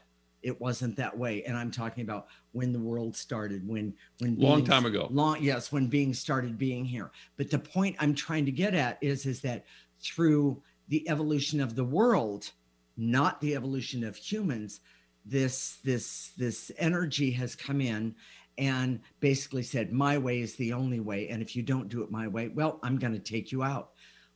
it 0.43 0.61
wasn't 0.61 0.97
that 0.97 1.17
way. 1.17 1.43
And 1.45 1.57
i'm 1.57 1.71
talking 1.71 2.03
about 2.03 2.27
when 2.53 2.73
the 2.73 2.79
world 2.81 3.17
started 3.17 3.67
when 3.67 3.95
when 4.19 4.37
Long 4.39 4.57
beings- 4.59 4.69
time 4.69 4.87
ago. 4.87 5.09
long 5.11 5.43
yes 5.43 5.71
when 5.73 5.87
beings 5.89 6.19
started 6.19 6.59
being 6.59 6.85
here. 6.85 7.11
But 7.37 7.51
the 7.51 7.59
point 7.59 7.97
i'm 8.01 8.15
trying 8.15 8.47
to 8.47 8.53
get 8.53 8.75
at 8.75 8.99
is 9.01 9.27
is 9.27 9.41
that 9.43 9.65
through 10.03 10.63
the 10.89 11.09
evolution 11.09 11.61
of 11.61 11.75
the 11.77 11.85
world 11.85 12.51
not 12.97 13.41
the 13.41 13.55
evolution 13.55 14.03
of 14.05 14.17
humans 14.17 14.81
this 15.25 15.79
this 15.85 16.31
this 16.39 16.71
energy 16.79 17.31
has 17.31 17.55
come 17.55 17.81
in 17.81 18.15
and 18.59 19.01
basically 19.21 19.63
said 19.63 19.93
my 19.93 20.19
way 20.19 20.41
is 20.41 20.55
the 20.57 20.73
only 20.73 21.01
way. 21.01 21.29
And 21.29 21.41
if 21.43 21.55
you 21.57 21.63
don't 21.63 21.89
do 21.89 22.03
it 22.03 22.11
my 22.11 22.27
way 22.29 22.49
well 22.49 22.81
i'm 22.83 22.99
going 22.99 23.13
to 23.13 23.19
take 23.19 23.53
you 23.53 23.63
out. 23.63 23.91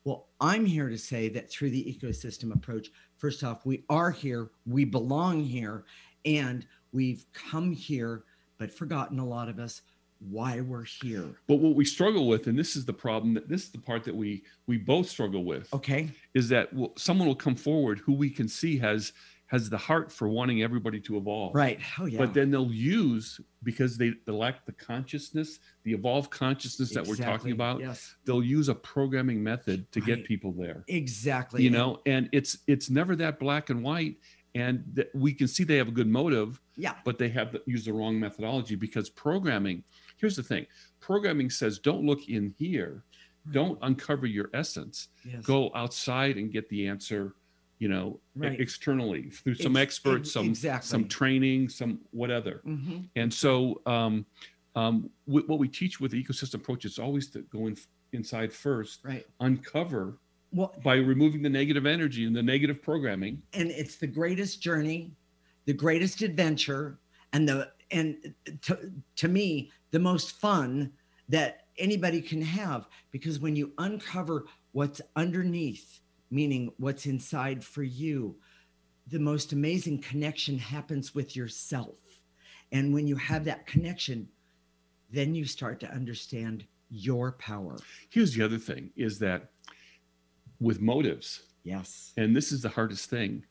Well 0.04 0.28
i'm 0.40 0.66
here 0.66 0.88
to 0.90 0.98
say 0.98 1.28
that 1.30 1.50
through 1.50 1.70
the 1.70 1.98
ecosystem 2.00 2.54
approach 2.54 2.90
first 3.24 3.42
off 3.42 3.64
we 3.64 3.82
are 3.88 4.10
here 4.10 4.50
we 4.66 4.84
belong 4.84 5.42
here 5.42 5.87
and 6.26 6.66
we've 6.92 7.24
come 7.32 7.72
here 7.72 8.24
but 8.58 8.70
forgotten 8.70 9.18
a 9.18 9.24
lot 9.24 9.48
of 9.48 9.58
us 9.58 9.80
why 10.30 10.60
we're 10.60 10.84
here. 10.84 11.34
But 11.48 11.56
what 11.56 11.74
we 11.74 11.84
struggle 11.84 12.28
with, 12.28 12.46
and 12.46 12.58
this 12.58 12.76
is 12.76 12.84
the 12.84 12.92
problem 12.92 13.34
that 13.34 13.48
this 13.48 13.64
is 13.64 13.70
the 13.70 13.78
part 13.78 14.04
that 14.04 14.14
we 14.14 14.42
we 14.66 14.76
both 14.76 15.08
struggle 15.08 15.44
with, 15.44 15.72
okay. 15.72 16.10
is 16.34 16.50
that 16.50 16.72
well, 16.74 16.92
someone 16.96 17.26
will 17.26 17.34
come 17.34 17.56
forward 17.56 18.00
who 18.00 18.12
we 18.12 18.28
can 18.28 18.46
see 18.46 18.76
has 18.78 19.12
has 19.46 19.68
the 19.70 19.76
heart 19.78 20.11
for 20.11 20.28
wanting 20.28 20.62
everybody 20.62 20.98
to 21.00 21.16
evolve. 21.16 21.54
right 21.54 21.78
oh 21.98 22.07
yeah 22.07 22.18
But 22.18 22.35
then 22.35 22.50
they'll 22.50 22.72
use 22.72 23.40
because 23.62 23.96
they, 23.98 24.12
they 24.26 24.33
lack 24.33 24.64
the 24.66 24.72
consciousness, 24.72 25.59
the 25.85 25.92
evolved 25.92 26.30
consciousness 26.30 26.90
that 26.94 27.07
we're 27.07 27.16
talking 27.16 27.52
about. 27.52 27.80
yes 27.80 28.16
They'll 28.24 28.42
use 28.42 28.68
a 28.68 28.74
programming 28.74 29.42
method 29.42 29.90
to 29.92 30.00
get 30.00 30.24
people 30.24 30.52
there. 30.52 30.85
exactly 30.88 31.62
You 31.62 31.70
know, 31.70 32.00
and 32.07 32.28
it's 32.33 32.59
it's 32.66 32.88
never 32.90 33.14
that 33.16 33.38
black 33.38 33.70
and 33.70 33.83
white. 33.83 34.16
And 34.57 34.85
th- 34.94 35.09
we 35.14 35.33
can 35.35 35.48
see 35.48 35.64
they 35.64 35.76
have 35.78 35.88
a 35.88 35.92
good 36.00 36.07
motive, 36.09 36.61
yeah 36.76 36.94
but 37.04 37.18
they 37.18 37.28
have 37.30 37.52
the, 37.52 37.61
use 37.66 37.85
the 37.85 37.92
wrong 37.92 38.18
methodology 38.18 38.76
because 38.76 39.11
programming. 39.11 39.83
Here's 40.16 40.37
the 40.37 40.42
thing: 40.44 40.66
programming 41.00 41.50
says 41.50 41.78
don't 41.80 42.04
look 42.07 42.28
in 42.28 42.54
here, 42.57 43.02
don't 43.50 43.78
uncover 43.83 44.26
your 44.26 44.50
essence. 44.54 45.09
yes. 45.24 45.42
Go 45.44 45.70
outside 45.74 46.37
and 46.38 46.52
get 46.52 46.68
the 46.68 46.87
answer. 46.87 47.35
You 47.78 47.88
know, 47.88 48.20
Right. 48.37 48.58
externally 48.60 49.30
through 49.30 49.56
some 49.56 49.76
Ex- 49.76 49.82
experts, 49.96 50.32
some 50.32 50.46
exactly. 50.48 50.88
some 50.88 51.08
training, 51.08 51.68
some 51.68 52.00
whatever. 52.12 52.62
Mhm. 52.64 53.08
And 53.16 53.32
so, 53.34 53.82
um, 53.87 54.24
um, 54.76 55.10
wh- 55.26 55.48
what 55.48 55.58
we 55.58 55.68
teach 55.68 56.00
with 56.00 56.12
the 56.12 56.22
ecosystem 56.22 56.54
approach 56.54 56.84
is 56.84 56.98
always 56.98 57.28
to 57.30 57.42
go 57.42 57.66
in, 57.66 57.76
inside 58.12 58.52
first, 58.52 59.04
right 59.04 59.26
uncover 59.40 60.18
well 60.52 60.72
by 60.84 60.94
removing 60.96 61.42
the 61.42 61.50
negative 61.50 61.84
energy 61.84 62.24
and 62.26 62.34
the 62.34 62.42
negative 62.42 62.80
programming. 62.80 63.42
and 63.54 63.70
it's 63.72 63.96
the 63.96 64.06
greatest 64.06 64.60
journey 64.62 65.10
the 65.66 65.72
greatest 65.72 66.22
adventure 66.22 66.98
and 67.32 67.48
the 67.48 67.72
and 67.90 68.34
to, 68.62 68.92
to 69.16 69.28
me 69.28 69.70
the 69.90 69.98
most 69.98 70.32
fun 70.32 70.92
that 71.28 71.66
anybody 71.78 72.20
can 72.20 72.40
have 72.40 72.87
because 73.10 73.38
when 73.40 73.56
you 73.56 73.72
uncover 73.78 74.46
what's 74.72 75.00
underneath 75.16 76.00
meaning 76.30 76.72
what's 76.78 77.06
inside 77.06 77.64
for 77.64 77.82
you. 77.82 78.37
The 79.06 79.18
most 79.18 79.52
amazing 79.52 80.00
connection 80.00 80.58
happens 80.58 81.14
with 81.14 81.37
yourself. 81.37 81.96
And 82.72 82.92
when 82.94 83.06
you 83.06 83.16
have 83.16 83.44
that 83.44 83.66
connection 83.66 84.28
then 85.14 85.34
you 85.34 85.44
start 85.44 85.80
to 85.80 85.90
understand 85.90 86.64
your 86.90 87.32
power. 87.32 87.76
Here's 88.10 88.34
the 88.34 88.44
other 88.44 88.58
thing: 88.58 88.90
is 88.96 89.18
that 89.20 89.50
with 90.60 90.80
motives, 90.80 91.44
yes. 91.62 92.12
and 92.16 92.34
this 92.34 92.52
is 92.52 92.62
the 92.62 92.68
hardest 92.68 93.08
thing, 93.08 93.44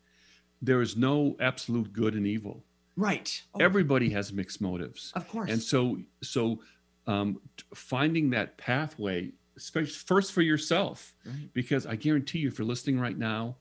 there 0.62 0.82
is 0.82 0.96
no 0.96 1.36
absolute 1.40 1.92
good 1.94 2.16
and 2.16 2.28
evil. 2.28 2.64
right. 2.96 3.42
Oh, 3.54 3.60
Everybody 3.64 4.10
has 4.12 4.32
mixed 4.32 4.62
motives. 4.62 5.12
of 5.16 5.28
course. 5.28 5.50
And 5.50 5.62
so 5.62 5.98
so 6.22 6.62
um, 7.08 7.40
finding 7.74 8.30
that 8.32 8.58
pathway 8.58 9.32
first 9.58 10.32
for 10.32 10.42
yourself 10.42 11.14
Right. 11.26 11.50
because 11.54 11.86
i 11.86 11.96
guarantee 11.96 12.40
you 12.40 12.48
if 12.48 12.58
you're 12.58 12.68
listening 12.68 13.00
right 13.00 13.18
now 13.18 13.56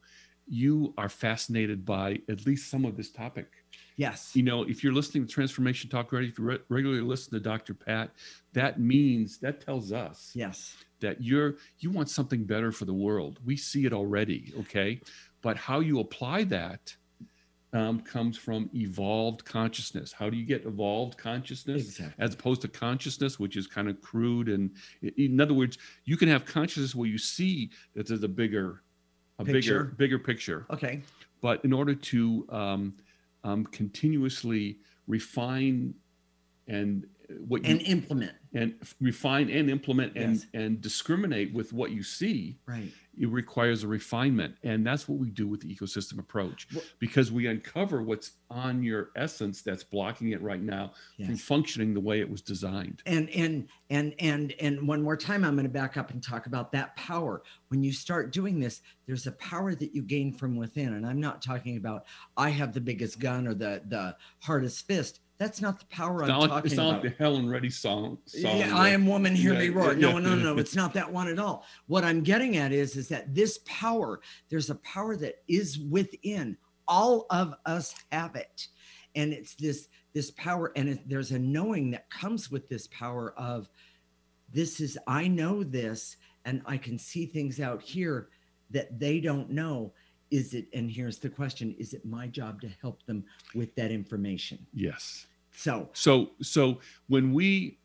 you 0.48 0.92
are 0.98 1.08
fascinated 1.08 1.84
by 1.84 2.20
at 2.28 2.46
least 2.46 2.70
some 2.70 2.84
of 2.84 2.96
this 2.96 3.10
topic 3.10 3.48
Yes. 3.96 4.34
You 4.34 4.42
know, 4.42 4.62
if 4.64 4.82
you're 4.82 4.92
listening 4.92 5.26
to 5.26 5.32
Transformation 5.32 5.88
Talk 5.90 6.12
already, 6.12 6.28
if 6.28 6.38
you 6.38 6.44
re- 6.44 6.58
regularly 6.70 7.02
listen 7.02 7.32
to 7.34 7.40
Dr. 7.40 7.74
Pat, 7.74 8.10
that 8.54 8.80
means 8.80 9.38
that 9.38 9.60
tells 9.60 9.92
us 9.92 10.32
Yes. 10.34 10.76
that 11.00 11.22
you're 11.22 11.56
you 11.78 11.90
want 11.90 12.08
something 12.08 12.44
better 12.44 12.72
for 12.72 12.86
the 12.86 12.94
world. 12.94 13.38
We 13.44 13.56
see 13.56 13.84
it 13.84 13.92
already, 13.92 14.52
okay? 14.60 15.00
But 15.42 15.56
how 15.58 15.80
you 15.80 16.00
apply 16.00 16.44
that 16.44 16.96
um, 17.72 18.00
comes 18.00 18.36
from 18.36 18.68
evolved 18.74 19.44
consciousness. 19.44 20.12
How 20.12 20.28
do 20.28 20.36
you 20.36 20.44
get 20.44 20.64
evolved 20.66 21.16
consciousness 21.16 21.82
Exactly. 21.82 22.14
as 22.22 22.34
opposed 22.34 22.60
to 22.62 22.68
consciousness, 22.68 23.38
which 23.38 23.56
is 23.56 23.66
kind 23.66 23.88
of 23.88 24.00
crude? 24.02 24.48
And 24.48 24.70
in 25.16 25.40
other 25.40 25.54
words, 25.54 25.78
you 26.04 26.16
can 26.16 26.28
have 26.28 26.44
consciousness 26.44 26.94
where 26.94 27.08
you 27.08 27.18
see 27.18 27.70
that 27.94 28.06
there's 28.06 28.22
a 28.22 28.28
bigger, 28.28 28.82
a 29.38 29.44
Picture. 29.44 29.84
bigger, 29.84 29.84
bigger 29.96 30.18
picture. 30.18 30.66
Okay. 30.70 31.02
But 31.40 31.64
in 31.64 31.72
order 31.72 31.94
to 31.94 32.46
um, 32.50 32.94
um, 33.42 33.64
continuously 33.66 34.78
refine 35.06 35.94
and 36.68 37.06
what 37.46 37.64
you 37.64 37.70
And 37.70 37.80
implement. 37.82 38.32
and 38.52 38.74
refine 39.00 39.48
and 39.50 39.70
implement 39.70 40.14
and 40.16 40.34
Yes. 40.36 40.46
and 40.52 40.80
discriminate 40.80 41.52
with 41.54 41.72
what 41.72 41.90
you 41.90 42.02
see 42.02 42.58
Right. 42.66 42.92
It 43.18 43.28
requires 43.28 43.82
a 43.82 43.88
refinement. 43.88 44.56
And 44.62 44.86
that's 44.86 45.08
what 45.08 45.18
we 45.18 45.30
do 45.30 45.46
with 45.46 45.60
the 45.60 45.74
ecosystem 45.74 46.18
approach 46.18 46.66
because 46.98 47.30
we 47.30 47.46
uncover 47.46 48.02
what's 48.02 48.32
on 48.50 48.82
your 48.82 49.10
essence 49.16 49.62
that's 49.62 49.84
blocking 49.84 50.30
it 50.30 50.42
right 50.42 50.62
now 50.62 50.92
from 51.24 51.36
functioning 51.36 51.94
the 51.94 52.00
way 52.00 52.20
it 52.20 52.30
was 52.30 52.40
designed. 52.40 53.02
And 53.06 53.28
and 53.30 53.68
and 53.90 54.14
and 54.18 54.54
and 54.60 54.86
one 54.86 55.02
more 55.02 55.16
time 55.16 55.44
i'm 55.44 55.54
going 55.54 55.64
to 55.64 55.70
back 55.70 55.96
up 55.96 56.10
and 56.10 56.22
talk 56.22 56.46
about 56.46 56.72
that 56.72 56.96
power. 56.96 57.42
When 57.68 57.82
you 57.82 57.92
start 57.92 58.32
doing 58.32 58.58
this 58.60 58.82
there's 59.06 59.26
a 59.26 59.32
power 59.32 59.74
that 59.74 59.94
you 59.94 60.02
gain 60.02 60.32
from 60.32 60.56
within. 60.56 60.94
And 60.94 61.06
i'm 61.06 61.20
not 61.20 61.42
talking 61.42 61.76
about 61.76 62.04
i 62.36 62.50
have 62.50 62.72
the 62.72 62.80
biggest 62.80 63.18
gun 63.18 63.46
or 63.46 63.54
the 63.54 63.82
the 63.88 64.16
hardest 64.40 64.86
fist 64.86 65.20
that's 65.38 65.60
not 65.60 65.78
the 65.80 65.86
power 65.86 66.22
it's 66.22 66.30
i'm 66.30 66.38
not, 66.40 66.48
talking 66.48 66.66
it's 66.70 66.76
not 66.76 66.88
about 66.90 67.04
like 67.04 67.16
the 67.16 67.22
helen 67.24 67.48
reddy 67.48 67.70
song, 67.70 68.18
song 68.26 68.58
yeah, 68.58 68.76
I 68.76 68.90
am 68.90 69.06
woman, 69.06 69.34
hear 69.34 69.54
Yeah, 69.54 69.58
me 69.58 69.68
roar. 69.70 69.92
yeah, 69.94 70.12
No, 70.12 70.18
no, 70.18 70.34
no, 70.34 70.54
no. 70.54 70.58
It's 70.60 70.76
not 70.76 70.92
that 70.94 71.10
one 71.10 71.28
at 71.28 71.38
all. 71.38 71.64
What 71.86 72.04
I'm 72.04 72.22
getting 72.22 72.56
at 72.56 72.72
is, 72.72 72.96
is 72.96 73.08
that 73.08 73.34
this 73.34 73.58
power, 73.64 74.20
there's 74.50 74.70
a 74.70 74.76
power 74.76 75.16
that 75.16 75.36
is 75.48 75.78
within. 75.78 76.56
All 76.86 77.26
of 77.30 77.54
us 77.66 77.94
have 78.12 78.36
it. 78.36 78.68
And 79.14 79.32
it's 79.32 79.54
this, 79.56 79.88
this 80.14 80.30
power, 80.32 80.72
and 80.76 80.88
it, 80.90 81.08
there's 81.08 81.32
a 81.32 81.38
knowing 81.38 81.90
that 81.90 82.08
comes 82.10 82.50
with 82.50 82.68
this 82.68 82.86
power 82.88 83.34
of 83.36 83.68
this 84.52 84.80
is, 84.80 84.98
I 85.06 85.28
know 85.28 85.62
this, 85.64 86.16
and 86.44 86.62
I 86.66 86.76
can 86.76 86.98
see 86.98 87.26
things 87.26 87.58
out 87.60 87.82
here 87.82 88.28
that 88.70 88.98
they 88.98 89.20
don't 89.20 89.50
know. 89.50 89.92
Is 90.32 90.54
it, 90.54 90.66
and 90.72 90.90
here's 90.90 91.18
the 91.18 91.28
question, 91.28 91.76
is 91.78 91.92
it 91.92 92.04
my 92.04 92.26
job 92.26 92.60
to 92.62 92.68
help 92.80 93.04
them 93.06 93.24
with 93.54 93.74
that 93.76 93.90
information? 93.90 94.66
yes. 94.74 95.26
So. 95.54 95.90
So 95.92 96.30
so 96.40 96.80
when 97.08 97.34
we 97.34 97.78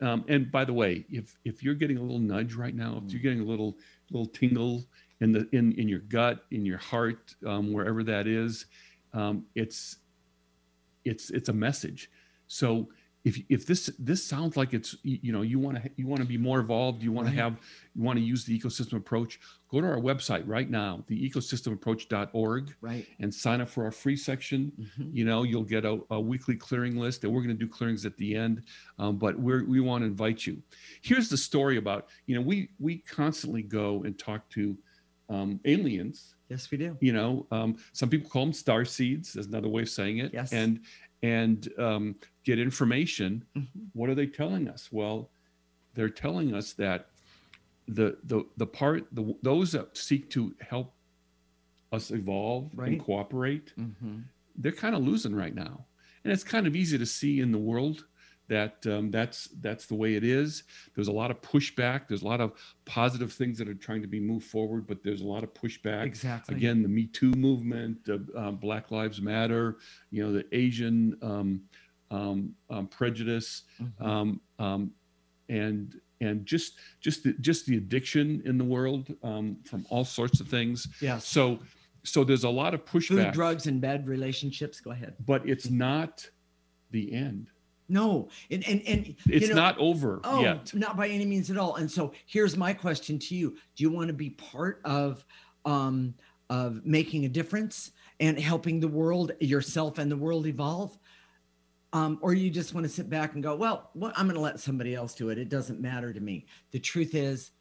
um, 0.00 0.24
and 0.28 0.52
by 0.52 0.64
the 0.64 0.72
way 0.72 1.04
if 1.10 1.36
if 1.44 1.64
you're 1.64 1.74
getting 1.74 1.98
a 1.98 2.00
little 2.00 2.20
nudge 2.20 2.54
right 2.54 2.76
now 2.76 3.02
if 3.04 3.12
you're 3.12 3.20
getting 3.20 3.40
a 3.40 3.44
little 3.44 3.76
little 4.12 4.26
tingle 4.26 4.86
in 5.20 5.32
the 5.32 5.48
in 5.50 5.72
in 5.72 5.88
your 5.88 5.98
gut 5.98 6.46
in 6.52 6.64
your 6.64 6.78
heart 6.78 7.34
um, 7.44 7.72
wherever 7.72 8.04
that 8.04 8.28
is 8.28 8.66
um, 9.12 9.46
it's 9.54 9.96
it's 11.04 11.30
it's 11.30 11.48
a 11.48 11.52
message. 11.52 12.10
So 12.46 12.88
if 13.24 13.38
if 13.48 13.66
this 13.66 13.90
this 13.98 14.24
sounds 14.24 14.56
like 14.56 14.72
it's 14.74 14.94
you 15.02 15.32
know 15.32 15.42
you 15.42 15.58
want 15.58 15.82
to 15.82 15.90
you 15.96 16.06
want 16.06 16.20
to 16.20 16.26
be 16.26 16.38
more 16.38 16.60
involved 16.60 17.02
you 17.02 17.10
want 17.12 17.26
Right. 17.26 17.34
to 17.36 17.42
have 17.42 17.56
you 17.94 18.02
want 18.02 18.18
to 18.18 18.24
use 18.24 18.44
the 18.44 18.58
ecosystem 18.58 18.94
approach 18.96 19.40
go 19.70 19.80
to 19.80 19.86
our 19.88 19.96
website 19.98 20.44
right 20.46 20.70
now 20.70 21.02
the 21.08 21.28
ecosystemapproach.org 21.28 22.74
right. 22.80 23.06
and 23.20 23.32
sign 23.34 23.60
up 23.60 23.68
for 23.68 23.84
our 23.84 23.90
free 23.90 24.16
section 24.16 24.72
Mhm. 24.80 25.10
you 25.14 25.24
know 25.24 25.42
you'll 25.42 25.64
get 25.64 25.84
a, 25.84 25.98
a 26.10 26.20
weekly 26.20 26.56
clearing 26.56 26.96
list 26.96 27.24
and 27.24 27.32
we're 27.32 27.42
going 27.42 27.56
to 27.56 27.64
do 27.64 27.68
clearings 27.70 28.06
at 28.06 28.16
the 28.16 28.34
end 28.34 28.62
um, 28.98 29.16
but 29.18 29.38
we're, 29.38 29.64
we 29.64 29.80
want 29.80 30.02
to 30.02 30.06
invite 30.06 30.46
you 30.46 30.62
here's 31.02 31.28
the 31.28 31.36
story 31.36 31.76
about 31.76 32.08
you 32.26 32.34
know 32.34 32.40
we 32.40 32.70
we 32.78 32.98
constantly 32.98 33.62
go 33.62 34.02
and 34.04 34.18
talk 34.18 34.48
to 34.50 34.76
um, 35.28 35.60
aliens 35.64 36.34
Yes, 36.48 36.70
we 36.70 36.78
do. 36.78 36.96
you 37.00 37.12
know 37.12 37.46
um, 37.50 37.76
some 37.92 38.08
people 38.08 38.30
call 38.30 38.44
them 38.46 38.52
star 38.54 38.84
seeds 38.84 39.32
that's 39.34 39.48
another 39.48 39.68
way 39.68 39.82
of 39.82 39.88
saying 39.90 40.18
it 40.18 40.32
Yes. 40.32 40.52
and 40.52 40.80
and 41.22 41.68
um, 41.78 42.14
get 42.48 42.58
information 42.58 43.44
Mhm. 43.54 43.66
what 43.92 44.08
are 44.10 44.14
they 44.20 44.26
telling 44.26 44.64
us 44.74 44.82
well 44.90 45.30
they're 45.94 46.08
telling 46.26 46.54
us 46.54 46.72
that 46.84 47.00
the 47.98 48.08
the 48.24 48.38
the 48.56 48.66
part 48.66 49.00
the 49.18 49.24
those 49.42 49.68
that 49.72 49.94
seek 49.96 50.30
to 50.30 50.54
help 50.72 50.88
us 51.92 52.10
evolve 52.10 52.70
Right. 52.74 52.92
and 52.92 53.00
cooperate 53.08 53.68
Mm-hmm. 53.78 54.16
they're 54.56 54.80
kind 54.84 54.94
of 54.94 55.02
losing 55.10 55.34
right 55.44 55.54
now 55.54 55.84
and 56.24 56.32
it's 56.32 56.44
kind 56.54 56.66
of 56.66 56.74
easy 56.82 56.96
to 56.98 57.06
see 57.18 57.40
in 57.40 57.50
the 57.52 57.58
world 57.72 57.98
that 58.48 58.86
um, 58.86 59.10
that's 59.10 59.40
that's 59.66 59.84
the 59.86 59.94
way 60.02 60.14
it 60.20 60.24
is 60.24 60.50
there's 60.94 61.08
a 61.14 61.18
lot 61.22 61.30
of 61.30 61.38
pushback 61.42 62.00
there's 62.08 62.22
a 62.22 62.30
lot 62.34 62.40
of 62.40 62.52
positive 62.86 63.30
things 63.40 63.58
that 63.58 63.68
are 63.68 63.80
trying 63.86 64.00
to 64.06 64.08
be 64.16 64.20
moved 64.32 64.46
forward 64.54 64.86
but 64.86 65.02
there's 65.04 65.20
a 65.20 65.30
lot 65.34 65.42
of 65.46 65.50
pushback 65.62 66.04
Exactly. 66.06 66.54
again 66.56 66.82
the 66.82 66.88
me 66.88 67.04
too 67.20 67.32
movement 67.48 67.98
uh, 68.08 68.16
uh, 68.42 68.50
black 68.50 68.90
lives 68.90 69.20
matter 69.20 69.64
you 70.10 70.20
know 70.22 70.32
the 70.38 70.44
asian 70.62 71.14
um, 71.30 71.60
um, 72.10 72.54
um, 72.70 72.86
prejudice 72.86 73.62
Mhm. 73.80 74.02
um, 74.06 74.40
um, 74.58 74.92
and 75.48 76.00
and 76.20 76.44
just 76.44 76.74
just 77.00 77.22
the, 77.22 77.32
just 77.34 77.66
the 77.66 77.76
addiction 77.76 78.42
in 78.44 78.58
the 78.58 78.64
world 78.64 79.14
um, 79.22 79.56
from 79.64 79.86
all 79.88 80.04
sorts 80.04 80.40
of 80.40 80.48
things 80.48 80.88
Yeah. 81.00 81.18
so 81.18 81.58
so 82.04 82.24
there's 82.24 82.44
a 82.44 82.48
lot 82.50 82.74
of 82.74 82.84
Food, 82.86 83.02
pushback 83.02 83.32
drugs, 83.32 83.66
and 83.66 83.80
bad 83.80 84.06
relationships. 84.08 84.80
Go 84.80 84.92
ahead. 84.92 85.14
but 85.26 85.46
it's 85.48 85.68
not 85.68 86.28
the 86.90 87.12
end. 87.12 87.50
No, 87.90 88.28
and 88.50 88.66
and 88.68 88.82
and 88.86 89.14
It's 89.26 89.42
you 89.42 89.48
know, 89.48 89.54
not 89.54 89.76
over 89.78 90.20
Oh, 90.24 90.42
yet. 90.42 90.72
not 90.74 90.96
by 90.96 91.08
any 91.08 91.24
means 91.26 91.50
at 91.50 91.56
all. 91.58 91.76
And 91.76 91.90
so 91.90 92.12
here's 92.26 92.56
my 92.56 92.72
question 92.72 93.18
to 93.18 93.34
you: 93.34 93.50
Do 93.76 93.82
you 93.82 93.90
want 93.90 94.08
to 94.08 94.14
be 94.14 94.30
part 94.30 94.80
of 94.84 95.24
um, 95.64 96.14
of 96.50 96.84
making 96.86 97.24
a 97.26 97.28
difference 97.28 97.92
and 98.20 98.38
helping 98.38 98.80
the 98.80 98.88
world, 98.88 99.32
yourself, 99.40 99.98
and 99.98 100.10
the 100.10 100.16
world 100.16 100.46
evolve? 100.46 100.98
Um, 101.92 102.18
or 102.20 102.34
you 102.34 102.50
just 102.50 102.74
want 102.74 102.84
to 102.84 102.92
sit 102.92 103.08
back 103.08 103.34
and 103.34 103.42
go, 103.42 103.56
well, 103.56 103.90
what, 103.94 104.12
I'm 104.16 104.26
going 104.26 104.34
to 104.36 104.42
let 104.42 104.60
somebody 104.60 104.94
else 104.94 105.14
do 105.14 105.30
it. 105.30 105.38
It 105.38 105.48
doesn't 105.48 105.80
matter 105.80 106.12
to 106.12 106.20
me. 106.20 106.46
The 106.70 106.78
truth 106.78 107.14
is, 107.14 107.52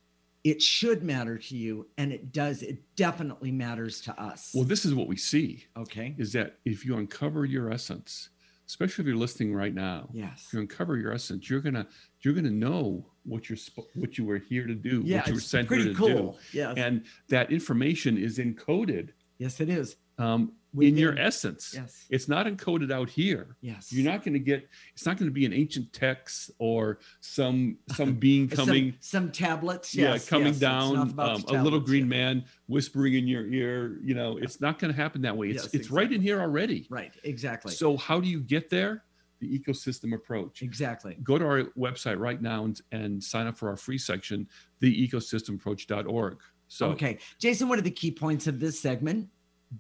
it 0.44 0.62
should 0.62 1.02
matter 1.04 1.38
to 1.38 1.56
you, 1.58 1.88
and 1.98 2.12
it 2.12 2.32
does. 2.32 2.62
It 2.62 2.80
definitely 2.96 3.52
matters 3.52 4.02
to 4.02 4.22
us. 4.22 4.52
Well, 4.54 4.64
this 4.66 4.86
is 4.86 4.94
what 4.94 5.08
we 5.08 5.18
see 5.18 5.66
okay. 5.76 6.14
is 6.18 6.32
that 6.34 6.58
if 6.66 6.86
you 6.86 6.98
uncover 6.98 7.44
your 7.46 7.72
essence, 7.72 8.30
especially 8.68 9.04
if 9.04 9.08
you're 9.08 9.18
listening 9.18 9.54
right 9.54 9.74
now, 9.74 10.10
Yes. 10.14 10.44
if 10.48 10.54
you 10.54 10.60
uncover 10.60 10.98
your 10.98 11.12
essence, 11.14 11.50
you're 11.50 11.60
gonna 11.60 11.88
you're 12.22 12.34
gonna 12.34 12.50
know 12.50 13.06
what 13.24 13.50
you're 13.50 13.58
what 13.96 14.18
you 14.18 14.26
were 14.26 14.38
here 14.38 14.68
to 14.68 14.76
do, 14.76 15.02
Yeah, 15.04 15.18
what 15.18 15.28
you 15.28 15.34
were 15.34 15.40
sent 15.40 15.68
here 15.70 15.78
pretty 15.80 15.94
to 15.94 15.98
cool. 15.98 16.32
do, 16.54 16.58
Yes. 16.58 16.78
and 16.78 17.04
that 17.30 17.52
information 17.52 18.18
is 18.18 18.38
encoded 18.38 19.10
yes, 19.40 19.60
it 19.60 19.70
is. 19.70 19.98
um, 20.18 20.54
in 20.80 20.98
your 20.98 21.18
essence. 21.18 21.74
Yes. 21.74 22.06
It's 22.10 22.28
not 22.28 22.46
encoded 22.46 22.92
out 22.92 23.10
here. 23.10 23.56
Yes. 23.62 23.92
You're 23.92 24.10
not 24.10 24.24
going 24.24 24.34
to 24.34 24.40
get. 24.40 24.68
It's 24.94 25.06
not 25.06 25.18
going 25.18 25.30
to 25.30 25.34
be 25.34 25.46
an 25.46 25.54
ancient 25.54 25.94
text 25.94 26.52
or 26.60 27.00
some 27.22 27.78
some 27.96 28.14
being 28.20 28.48
coming. 28.48 28.96
some, 29.00 29.32
tablets. 29.32 29.96
yeah, 29.96 30.14
yes, 30.14 30.28
coming 30.28 30.48
yes, 30.48 30.60
down, 30.60 30.98
um, 30.98 31.16
the 31.16 31.60
a 31.60 31.62
little 31.62 31.80
green 31.80 32.04
yeah. 32.04 32.18
man 32.18 32.46
whispering 32.68 33.16
in 33.16 33.28
your 33.28 33.48
ear. 33.48 34.00
You 34.04 34.16
know, 34.16 34.38
it's 34.38 34.62
not 34.62 34.80
going 34.80 34.94
to 34.94 35.00
happen 35.00 35.22
that 35.24 35.36
way. 35.36 35.50
It's 35.50 35.64
Yes, 35.64 35.74
it's 35.74 35.92
right 35.92 36.12
in 36.12 36.22
here 36.22 36.40
already. 36.40 36.88
Right. 36.90 37.12
Exactly. 37.24 37.74
So 37.74 37.98
how 37.98 38.20
do 38.20 38.28
you 38.28 38.40
get 38.40 38.70
there? 38.70 39.04
The 39.40 39.60
ecosystem 39.60 40.16
approach. 40.16 40.64
exactly. 40.64 41.16
Go 41.24 41.38
to 41.38 41.46
our 41.46 41.64
website 41.78 42.18
right 42.18 42.42
now 42.42 42.66
and, 42.66 42.82
and 42.92 43.24
sign 43.24 43.46
up 43.46 43.56
for 43.56 43.70
our 43.70 43.78
free 43.78 44.00
section, 44.00 44.48
theecosystemapproach.org. 44.82 46.40
So 46.68 46.88
okay, 46.90 47.20
Jason. 47.40 47.70
What 47.70 47.80
are 47.80 47.84
the 47.84 47.92
key 47.92 48.12
points 48.12 48.48
of 48.48 48.60
this 48.60 48.80
segment? 48.80 49.30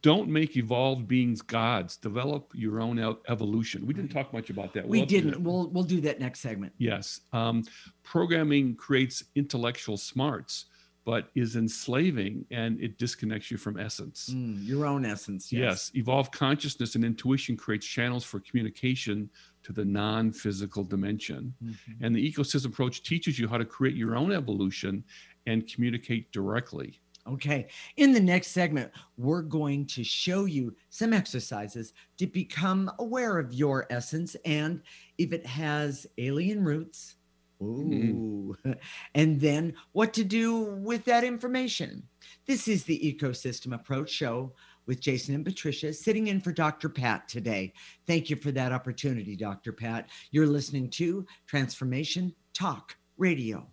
Don't 0.01 0.27
make 0.29 0.57
evolved 0.57 1.07
beings 1.07 1.41
gods. 1.41 1.97
Develop 1.97 2.51
your 2.53 2.81
own 2.81 2.99
evolution. 3.29 3.85
We 3.85 3.93
didn't 3.93 4.11
talk 4.11 4.33
much 4.33 4.49
about 4.49 4.73
that. 4.73 4.87
We 4.87 4.99
We'll 4.99 4.99
have 5.01 5.09
to 5.09 5.15
do 5.15 5.21
didn't. 5.29 5.43
We'll 5.43 5.69
we'll 5.69 5.83
do 5.83 6.01
that 6.01 6.19
next 6.19 6.41
segment. 6.41 6.73
Yes. 6.77 7.21
Um, 7.31 7.63
programming 8.03 8.75
creates 8.75 9.23
intellectual 9.35 9.95
smarts, 9.97 10.65
but 11.05 11.29
is 11.35 11.55
enslaving 11.55 12.45
and 12.51 12.81
it 12.81 12.97
disconnects 12.97 13.49
you 13.49 13.57
from 13.57 13.79
essence. 13.79 14.29
Mm, 14.33 14.67
your 14.67 14.85
own 14.85 15.05
essence. 15.05 15.53
Yes. 15.53 15.89
Evolved 15.93 16.33
consciousness 16.33 16.95
and 16.95 17.05
intuition 17.05 17.55
creates 17.55 17.85
channels 17.85 18.25
for 18.25 18.41
communication 18.41 19.29
to 19.63 19.71
the 19.71 19.85
non 19.85 20.33
physical 20.33 20.83
dimension. 20.83 21.53
Mhm. 21.63 21.75
And 22.01 22.13
the 22.15 22.31
ecosystem 22.31 22.67
approach 22.67 23.03
teaches 23.03 23.39
you 23.39 23.47
how 23.47 23.57
to 23.57 23.65
create 23.65 23.95
your 23.95 24.17
own 24.17 24.33
evolution 24.33 25.05
and 25.45 25.65
communicate 25.65 26.29
directly. 26.33 26.99
Okay. 27.27 27.67
In 27.97 28.13
the 28.13 28.19
next 28.19 28.47
segment, 28.49 28.91
we're 29.17 29.41
going 29.41 29.85
to 29.87 30.03
show 30.03 30.45
you 30.45 30.75
some 30.89 31.13
exercises 31.13 31.93
to 32.17 32.27
become 32.27 32.91
aware 32.99 33.37
of 33.37 33.53
your 33.53 33.85
essence 33.89 34.35
and 34.45 34.81
if 35.17 35.33
it 35.33 35.45
has 35.45 36.07
alien 36.17 36.63
roots. 36.63 37.15
Mm-hmm. 37.61 38.17
Ooh. 38.17 38.55
And 39.15 39.41
then 39.41 39.73
what 39.91 40.13
to 40.13 40.23
do 40.23 40.57
with 40.57 41.03
that 41.05 41.23
information. 41.23 42.03
This 42.45 42.67
is 42.67 42.83
the 42.83 42.99
Ecosystem 42.99 43.73
Approach 43.73 44.09
Show 44.09 44.53
with 44.85 45.01
Jason 45.01 45.35
and 45.35 45.45
Patricia, 45.45 45.91
sitting 45.91 46.27
in 46.27 46.39
for 46.39 46.53
Dr. 46.53 46.87
Pat 46.87 47.27
today. 47.27 47.73
Thank 48.05 48.29
you 48.29 48.37
for 48.37 48.51
that 48.51 48.71
opportunity, 48.71 49.35
Dr. 49.35 49.73
Pat. 49.73 50.09
You're 50.31 50.47
listening 50.47 50.89
to 50.91 51.25
Transformation 51.45 52.33
Talk 52.53 52.95
Radio. 53.17 53.67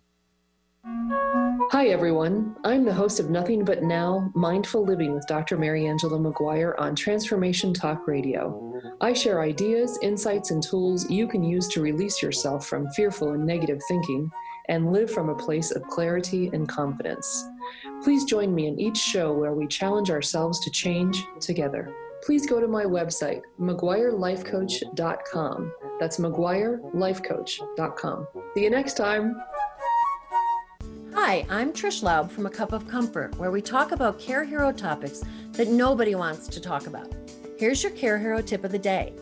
Hi, 0.87 1.87
everyone. 1.87 2.55
I'm 2.63 2.85
the 2.85 2.93
host 2.93 3.19
of 3.19 3.31
Nothing 3.31 3.65
But 3.65 3.81
Now 3.81 4.31
Mindful 4.35 4.85
Living 4.85 5.15
with 5.15 5.25
Dr. 5.25 5.57
Mary 5.57 5.87
Angela 5.87 6.19
McGuire 6.19 6.75
on 6.77 6.95
Transformation 6.95 7.73
Talk 7.73 8.07
Radio. 8.07 8.79
I 9.01 9.13
share 9.13 9.41
ideas, 9.41 9.97
insights, 10.03 10.51
and 10.51 10.61
tools 10.61 11.09
you 11.09 11.27
can 11.27 11.43
use 11.43 11.67
to 11.69 11.81
release 11.81 12.21
yourself 12.21 12.67
from 12.67 12.87
fearful 12.91 13.31
and 13.31 13.47
negative 13.47 13.81
thinking 13.87 14.29
and 14.69 14.93
live 14.93 15.09
from 15.09 15.29
a 15.29 15.35
place 15.35 15.71
of 15.71 15.81
clarity 15.87 16.51
and 16.53 16.69
confidence. 16.69 17.43
Please 18.03 18.25
join 18.25 18.53
me 18.53 18.67
in 18.67 18.79
each 18.79 18.97
show 18.97 19.33
where 19.33 19.53
we 19.53 19.65
challenge 19.65 20.11
ourselves 20.11 20.59
to 20.59 20.69
change 20.69 21.25
together. 21.39 21.91
Please 22.23 22.45
go 22.45 22.59
to 22.59 22.67
my 22.67 22.83
website, 22.83 23.41
McGuireLifeCoach.com. 23.59 25.71
That's 25.99 26.17
McGuireLifeCoach.com. 26.17 28.27
See 28.53 28.63
you 28.63 28.69
next 28.69 28.97
time. 28.97 29.35
Hi, 31.17 31.45
I'm 31.49 31.71
Trish 31.71 32.03
Laub 32.03 32.29
from 32.29 32.45
A 32.45 32.49
Cup 32.49 32.73
of 32.73 32.89
Comfort, 32.89 33.37
where 33.37 33.49
we 33.49 33.61
talk 33.61 33.93
about 33.93 34.19
Care 34.19 34.43
Hero 34.43 34.73
topics 34.73 35.23
that 35.53 35.69
nobody 35.69 36.13
wants 36.13 36.45
to 36.49 36.59
talk 36.59 36.87
about. 36.87 37.09
Here's 37.57 37.81
your 37.81 37.93
Care 37.93 38.19
Hero 38.19 38.41
tip 38.41 38.65
of 38.65 38.73
the 38.73 38.77
day. 38.77 39.13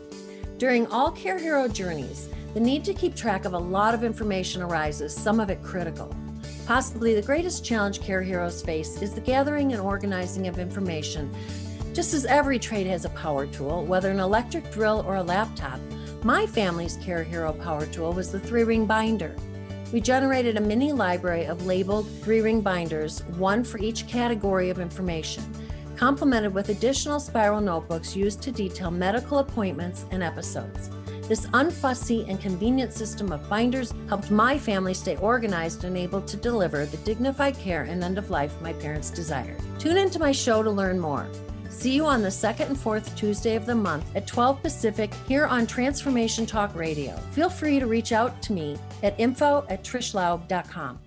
During 0.58 0.88
all 0.88 1.12
Care 1.12 1.38
Hero 1.38 1.68
journeys, 1.68 2.28
the 2.52 2.58
need 2.58 2.84
to 2.84 2.94
keep 2.94 3.14
track 3.14 3.44
of 3.44 3.54
a 3.54 3.58
lot 3.58 3.94
of 3.94 4.02
information 4.02 4.60
arises, 4.60 5.14
some 5.14 5.38
of 5.38 5.50
it 5.50 5.62
critical. 5.62 6.12
Possibly 6.66 7.14
the 7.14 7.22
greatest 7.22 7.64
challenge 7.64 8.00
care 8.00 8.22
heroes 8.22 8.60
face 8.60 9.00
is 9.00 9.14
the 9.14 9.20
gathering 9.20 9.72
and 9.72 9.80
organizing 9.80 10.48
of 10.48 10.58
information. 10.58 11.32
Just 11.92 12.12
as 12.12 12.26
every 12.26 12.58
trade 12.58 12.88
has 12.88 13.04
a 13.04 13.10
power 13.10 13.46
tool, 13.46 13.84
whether 13.84 14.10
an 14.10 14.18
electric 14.18 14.70
drill 14.72 15.04
or 15.06 15.14
a 15.14 15.22
laptop, 15.22 15.78
my 16.24 16.44
family's 16.44 16.96
care 16.96 17.22
hero 17.22 17.52
power 17.52 17.86
tool 17.86 18.12
was 18.12 18.32
the 18.32 18.40
three 18.40 18.64
ring 18.64 18.84
binder. 18.84 19.36
We 19.92 20.00
generated 20.00 20.56
a 20.56 20.60
mini 20.60 20.92
library 20.92 21.44
of 21.44 21.66
labeled 21.66 22.08
three 22.22 22.40
ring 22.40 22.60
binders, 22.60 23.22
one 23.36 23.62
for 23.62 23.78
each 23.78 24.08
category 24.08 24.70
of 24.70 24.80
information, 24.80 25.44
complemented 25.96 26.52
with 26.52 26.70
additional 26.70 27.20
spiral 27.20 27.60
notebooks 27.60 28.16
used 28.16 28.42
to 28.42 28.52
detail 28.52 28.90
medical 28.90 29.38
appointments 29.38 30.06
and 30.10 30.22
episodes. 30.22 30.90
This 31.28 31.46
unfussy 31.48 32.28
and 32.28 32.38
convenient 32.38 32.92
system 32.92 33.32
of 33.32 33.48
binders 33.48 33.94
helped 34.08 34.30
my 34.30 34.58
family 34.58 34.92
stay 34.92 35.16
organized 35.16 35.84
and 35.84 35.96
able 35.96 36.20
to 36.20 36.36
deliver 36.36 36.84
the 36.84 36.98
dignified 36.98 37.56
care 37.56 37.84
and 37.84 38.04
end 38.04 38.18
of 38.18 38.28
life 38.30 38.60
my 38.60 38.74
parents 38.74 39.10
desired. 39.10 39.60
Tune 39.78 39.96
into 39.96 40.18
my 40.18 40.32
show 40.32 40.62
to 40.62 40.70
learn 40.70 41.00
more. 41.00 41.26
See 41.74 41.92
you 41.92 42.06
on 42.06 42.22
the 42.22 42.30
second 42.30 42.68
and 42.68 42.78
fourth 42.78 43.14
Tuesday 43.14 43.56
of 43.56 43.66
the 43.66 43.74
month 43.74 44.06
at 44.14 44.26
12 44.26 44.62
Pacific 44.62 45.12
here 45.26 45.44
on 45.44 45.66
Transformation 45.66 46.46
Talk 46.46 46.74
Radio. 46.74 47.14
Feel 47.32 47.50
free 47.50 47.78
to 47.78 47.86
reach 47.86 48.12
out 48.12 48.40
to 48.42 48.52
me 48.52 48.78
at 49.02 49.18
info 49.18 49.66
at 49.68 49.84
trishlaub.com. 49.84 50.98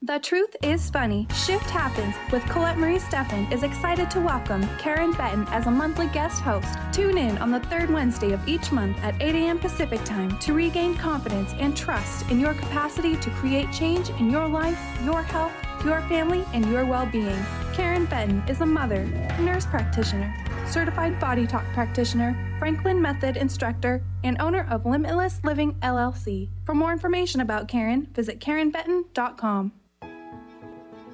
The 0.00 0.18
Truth 0.20 0.56
is 0.62 0.88
Funny 0.90 1.26
Shift 1.34 1.68
Happens 1.68 2.14
with 2.32 2.42
Colette 2.46 2.78
Marie 2.78 2.98
Steffen 2.98 3.52
is 3.52 3.62
excited 3.62 4.10
to 4.12 4.20
welcome 4.20 4.62
Karen 4.78 5.12
Benton 5.12 5.46
as 5.48 5.66
a 5.66 5.70
monthly 5.70 6.06
guest 6.08 6.40
host. 6.40 6.78
Tune 6.92 7.18
in 7.18 7.36
on 7.38 7.50
the 7.50 7.60
third 7.60 7.90
Wednesday 7.90 8.32
of 8.32 8.48
each 8.48 8.72
month 8.72 8.96
at 9.02 9.20
8 9.20 9.34
a.m. 9.34 9.58
Pacific 9.58 10.02
Time 10.04 10.38
to 10.38 10.54
regain 10.54 10.96
confidence 10.96 11.52
and 11.58 11.76
trust 11.76 12.30
in 12.30 12.40
your 12.40 12.54
capacity 12.54 13.16
to 13.16 13.30
create 13.30 13.70
change 13.72 14.08
in 14.10 14.30
your 14.30 14.48
life, 14.48 14.80
your 15.04 15.22
health, 15.22 15.52
your 15.84 16.00
family, 16.02 16.44
and 16.52 16.68
your 16.70 16.84
well 16.84 17.06
being. 17.06 17.38
Karen 17.72 18.04
Benton 18.06 18.42
is 18.48 18.60
a 18.60 18.66
mother, 18.66 19.04
nurse 19.40 19.66
practitioner, 19.66 20.32
certified 20.66 21.18
body 21.18 21.46
talk 21.46 21.64
practitioner, 21.72 22.36
Franklin 22.58 23.00
Method 23.00 23.36
instructor, 23.36 24.02
and 24.24 24.40
owner 24.40 24.66
of 24.70 24.86
Limitless 24.86 25.40
Living 25.42 25.74
LLC. 25.80 26.48
For 26.64 26.74
more 26.74 26.92
information 26.92 27.40
about 27.40 27.68
Karen, 27.68 28.08
visit 28.14 28.40
KarenBenton.com. 28.40 29.72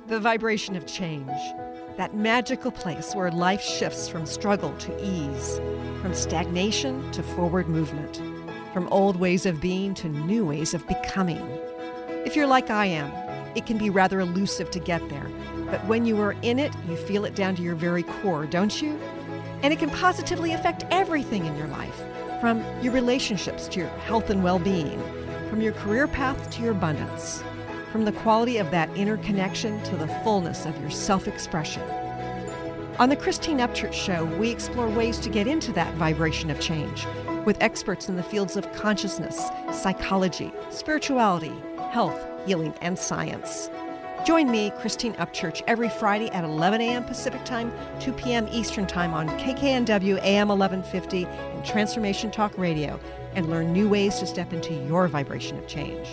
The 0.06 0.20
vibration 0.20 0.74
of 0.74 0.86
change, 0.86 1.30
that 1.96 2.14
magical 2.14 2.70
place 2.70 3.14
where 3.14 3.30
life 3.30 3.62
shifts 3.62 4.08
from 4.08 4.24
struggle 4.26 4.74
to 4.78 5.04
ease, 5.04 5.60
from 6.00 6.14
stagnation 6.14 7.10
to 7.12 7.22
forward 7.22 7.68
movement, 7.68 8.22
from 8.72 8.88
old 8.88 9.16
ways 9.16 9.46
of 9.46 9.60
being 9.60 9.94
to 9.94 10.08
new 10.08 10.44
ways 10.46 10.74
of 10.74 10.86
becoming. 10.88 11.46
If 12.24 12.36
you're 12.36 12.46
like 12.46 12.70
I 12.70 12.86
am, 12.86 13.10
it 13.58 13.66
can 13.66 13.76
be 13.76 13.90
rather 13.90 14.20
elusive 14.20 14.70
to 14.70 14.78
get 14.78 15.06
there, 15.10 15.30
but 15.66 15.84
when 15.86 16.06
you 16.06 16.18
are 16.20 16.34
in 16.42 16.58
it, 16.58 16.72
you 16.88 16.96
feel 16.96 17.26
it 17.26 17.34
down 17.34 17.54
to 17.56 17.62
your 17.62 17.74
very 17.74 18.02
core, 18.02 18.46
don't 18.46 18.80
you? 18.80 18.98
And 19.62 19.72
it 19.72 19.78
can 19.78 19.90
positively 19.90 20.54
affect 20.54 20.86
everything 20.90 21.44
in 21.44 21.56
your 21.56 21.68
life, 21.68 22.02
from 22.40 22.64
your 22.80 22.94
relationships 22.94 23.68
to 23.68 23.80
your 23.80 23.88
health 24.06 24.30
and 24.30 24.42
well 24.42 24.58
being, 24.58 24.98
from 25.50 25.60
your 25.60 25.72
career 25.74 26.08
path 26.08 26.50
to 26.52 26.62
your 26.62 26.72
abundance 26.72 27.42
from 27.90 28.04
the 28.04 28.12
quality 28.12 28.58
of 28.58 28.70
that 28.70 28.94
inner 28.96 29.16
connection 29.18 29.82
to 29.82 29.96
the 29.96 30.08
fullness 30.22 30.66
of 30.66 30.78
your 30.80 30.90
self 30.90 31.26
expression. 31.26 31.82
On 32.98 33.08
the 33.08 33.16
Christine 33.16 33.58
Upchurch 33.58 33.92
Show, 33.92 34.24
we 34.38 34.50
explore 34.50 34.88
ways 34.88 35.18
to 35.20 35.30
get 35.30 35.46
into 35.46 35.72
that 35.72 35.94
vibration 35.94 36.50
of 36.50 36.60
change 36.60 37.06
with 37.44 37.56
experts 37.62 38.08
in 38.08 38.16
the 38.16 38.22
fields 38.22 38.56
of 38.56 38.70
consciousness, 38.72 39.48
psychology, 39.72 40.52
spirituality, 40.70 41.54
health, 41.92 42.26
healing, 42.48 42.72
and 42.80 42.98
science. 42.98 43.68
Join 44.24 44.50
me, 44.50 44.72
Christine 44.78 45.12
Upchurch, 45.14 45.62
every 45.66 45.90
Friday 45.90 46.30
at 46.30 46.44
11 46.44 46.80
a.m. 46.80 47.04
Pacific 47.04 47.44
Time, 47.44 47.70
2 48.00 48.12
p.m. 48.14 48.48
Eastern 48.50 48.86
Time 48.86 49.12
on 49.12 49.28
KKNW 49.38 50.18
AM 50.22 50.48
1150 50.48 51.26
and 51.26 51.64
Transformation 51.64 52.30
Talk 52.30 52.56
Radio, 52.56 52.98
and 53.34 53.50
learn 53.50 53.72
new 53.72 53.86
ways 53.86 54.18
to 54.18 54.26
step 54.26 54.54
into 54.54 54.72
your 54.86 55.08
vibration 55.08 55.58
of 55.58 55.68
change. 55.68 56.08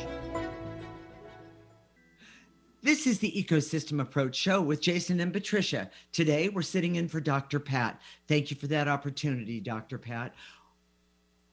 This 2.83 3.07
is 3.07 3.17
the 3.17 3.31
Ecosystem 3.31 3.99
Approach 3.99 4.35
Show 4.35 4.61
with 4.61 4.79
Jason 4.79 5.19
and 5.19 5.33
Patricia. 5.33 5.89
Today, 6.11 6.49
we're 6.49 6.61
sitting 6.61 6.97
in 6.97 7.07
for 7.07 7.19
Dr. 7.19 7.59
Pat. 7.59 7.99
Thank 8.27 8.51
you 8.51 8.57
for 8.57 8.67
that 8.67 8.87
opportunity, 8.87 9.59
Dr. 9.59 9.97
Pat. 9.97 10.35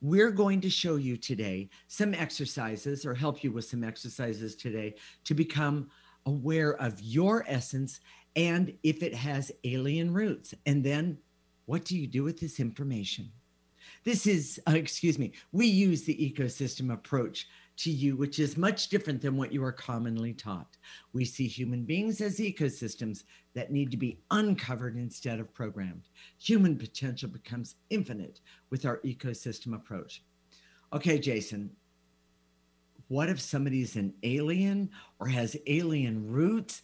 We're 0.03 0.31
going 0.31 0.59
to 0.59 0.69
show 0.69 0.97
you 0.97 1.15
today 1.15 1.69
some 1.87 2.13
exercises 2.13 3.05
or 3.05 3.13
help 3.13 3.41
you 3.41 3.53
with 3.53 3.63
some 3.63 3.85
exercises 3.85 4.53
today 4.53 4.95
to 5.23 5.33
become 5.33 5.89
aware 6.25 6.75
of 6.81 6.99
your 6.99 7.45
essence 7.47 8.01
and 8.35 8.73
if 8.83 9.01
it 9.01 9.15
has 9.15 9.49
alien 9.63 10.13
roots. 10.13 10.53
And 10.65 10.83
then, 10.83 11.19
what 11.67 11.85
do 11.85 11.97
you 11.97 12.05
do 12.05 12.21
with 12.21 12.37
this 12.37 12.59
information? 12.59 13.31
This 14.03 14.27
is, 14.27 14.59
uh, 14.67 14.73
excuse 14.73 15.17
me, 15.17 15.31
we 15.53 15.67
use 15.67 16.03
the 16.03 16.15
ecosystem 16.15 16.91
approach 16.91 17.47
to 17.75 17.89
you, 17.89 18.15
which 18.15 18.39
is 18.39 18.57
much 18.57 18.89
different 18.89 19.21
than 19.21 19.35
what 19.35 19.51
you 19.51 19.63
are 19.63 19.71
commonly 19.71 20.33
taught. 20.33 20.77
We 21.11 21.25
see 21.25 21.47
human 21.47 21.83
beings 21.85 22.21
as 22.21 22.37
ecosystems 22.37 23.23
that 23.55 23.71
need 23.71 23.91
to 23.91 23.97
be 23.97 24.19
uncovered 24.31 24.95
instead 24.95 25.39
of 25.39 25.53
programmed. 25.53 26.09
Human 26.39 26.77
potential 26.77 27.29
becomes 27.29 27.75
infinite 27.89 28.41
with 28.73 28.87
our 28.87 28.97
ecosystem 29.05 29.75
approach. 29.75 30.23
Okay, 30.93 31.19
Jason, 31.19 31.69
what 33.07 33.29
if 33.29 33.39
somebody's 33.39 33.95
an 33.95 34.15
alien 34.23 34.89
or 35.19 35.27
has 35.27 35.55
alien 35.67 36.27
roots? 36.27 36.81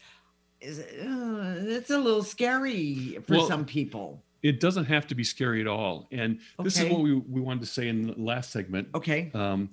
Is 0.62 0.78
it, 0.78 1.00
uh, 1.02 1.56
that's 1.62 1.90
a 1.90 1.98
little 1.98 2.22
scary 2.22 3.18
for 3.26 3.38
well, 3.38 3.48
some 3.48 3.66
people. 3.66 4.24
It 4.44 4.60
doesn't 4.60 4.86
have 4.86 5.08
to 5.08 5.16
be 5.16 5.24
scary 5.24 5.62
at 5.62 5.68
all. 5.68 6.08
And 6.12 6.42
okay. 6.60 6.66
this 6.66 6.80
is 6.80 6.92
what 6.92 7.02
we, 7.02 7.16
we 7.16 7.42
wanted 7.42 7.62
to 7.62 7.66
say 7.66 7.88
in 7.88 8.06
the 8.06 8.14
last 8.22 8.52
segment. 8.52 8.90
Okay. 8.94 9.32
Um, 9.34 9.72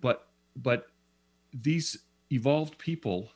but 0.00 0.26
but 0.56 0.86
these 1.52 1.98
evolved 2.32 2.78
people, 2.78 3.28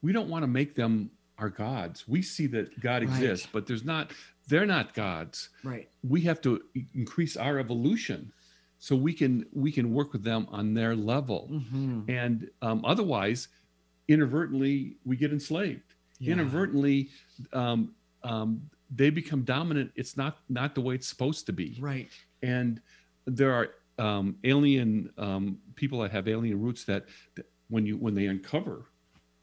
we 0.00 0.10
don't 0.10 0.30
want 0.30 0.42
to 0.42 0.48
make 0.48 0.74
them 0.74 1.10
our 1.36 1.50
gods. 1.50 2.08
We 2.08 2.22
see 2.22 2.46
that 2.46 2.80
God 2.80 3.02
right. 3.02 3.10
exists, 3.10 3.46
but 3.52 3.66
there's 3.66 3.84
not, 3.84 4.10
they're 4.48 4.66
not 4.66 4.94
gods. 4.94 5.50
Right. 5.62 5.88
We 6.02 6.20
have 6.22 6.40
to 6.42 6.62
increase 6.94 7.36
our 7.36 7.58
evolution 7.58 8.32
so 8.78 8.94
we 8.94 9.12
can 9.12 9.46
we 9.52 9.72
can 9.72 9.92
work 9.92 10.12
with 10.12 10.22
them 10.22 10.46
on 10.50 10.74
their 10.74 10.94
level. 10.94 11.48
Mm-hmm. 11.50 12.10
And 12.10 12.50
um, 12.60 12.84
otherwise, 12.84 13.48
inadvertently, 14.08 14.96
we 15.04 15.16
get 15.16 15.32
enslaved. 15.32 15.94
Yeah. 16.18 16.34
Inadvertently, 16.34 17.08
um, 17.52 17.94
um, 18.22 18.68
they 18.94 19.10
become 19.10 19.42
dominant. 19.42 19.90
It's 19.96 20.16
not 20.16 20.38
not 20.48 20.74
the 20.74 20.80
way 20.80 20.94
it's 20.96 21.08
supposed 21.08 21.46
to 21.46 21.52
be. 21.52 21.78
Right. 21.80 22.10
And 22.42 22.80
there 23.26 23.52
are 23.52 23.70
um, 23.98 24.36
alien 24.44 25.10
um, 25.18 25.58
people 25.76 26.00
that 26.00 26.10
have 26.10 26.28
alien 26.28 26.60
roots 26.60 26.84
that, 26.84 27.06
that, 27.36 27.46
when 27.68 27.86
you 27.86 27.96
when 27.96 28.14
they 28.14 28.26
uncover 28.26 28.86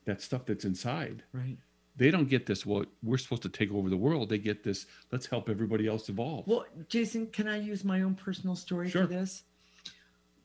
that 0.06 0.22
stuff 0.22 0.46
that's 0.46 0.66
inside 0.66 1.24
right 1.34 1.58
they 1.96 2.12
don't 2.12 2.30
get 2.30 2.46
this 2.46 2.66
well 2.66 2.86
we're 3.04 3.18
supposed 3.18 3.42
to 3.42 3.50
take 3.50 3.72
over 3.74 3.90
the 3.90 3.98
world 3.98 4.30
they 4.30 4.38
get 4.38 4.64
this 4.64 4.86
let's 5.12 5.26
help 5.26 5.50
everybody 5.50 5.88
else 5.88 6.10
evolve 6.10 6.46
well 6.48 6.66
jason 6.88 7.28
can 7.28 7.48
i 7.48 7.60
use 7.60 7.84
my 7.84 8.02
own 8.02 8.16
personal 8.16 8.56
story 8.56 8.90
sure. 8.90 9.04
for 9.04 9.08
this 9.08 9.44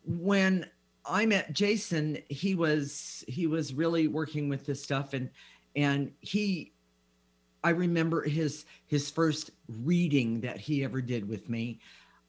when 0.05 0.67
i 1.05 1.25
met 1.25 1.53
jason 1.53 2.19
he 2.29 2.55
was 2.55 3.25
he 3.29 3.47
was 3.47 3.75
really 3.75 4.09
working 4.09 4.49
with 4.49 4.67
this 4.67 4.83
stuff 4.83 5.13
and 5.13 5.31
and 5.77 6.11
he 6.21 6.73
I 7.67 7.71
remember 7.71 8.23
his 8.23 8.65
his 8.87 9.11
first 9.11 9.51
reading 9.83 10.41
that 10.43 10.61
he 10.61 10.85
ever 10.85 11.01
did 11.01 11.29
with 11.29 11.49
me. 11.49 11.81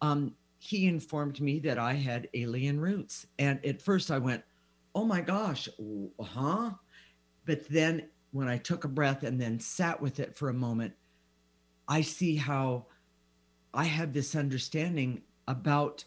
Um, 0.02 0.34
he 0.58 0.88
informed 0.88 1.40
me 1.40 1.60
that 1.60 1.78
I 1.78 1.94
had 1.94 2.28
alien 2.34 2.80
roots, 2.80 3.28
and 3.38 3.64
at 3.64 3.80
first 3.80 4.10
I 4.10 4.18
went, 4.18 4.44
"Oh 4.96 5.06
my 5.06 5.22
gosh, 5.22 5.70
huh?" 6.20 6.72
But 7.46 7.70
then 7.70 8.10
when 8.32 8.48
I 8.48 8.58
took 8.58 8.84
a 8.84 8.90
breath 8.90 9.24
and 9.24 9.40
then 9.40 9.60
sat 9.60 10.02
with 10.02 10.20
it 10.20 10.36
for 10.36 10.50
a 10.50 10.54
moment, 10.54 10.94
I 11.88 12.02
see 12.02 12.36
how 12.36 12.88
I 13.74 13.86
have 13.86 14.14
this 14.14 14.36
understanding 14.36 15.22
about 15.48 16.04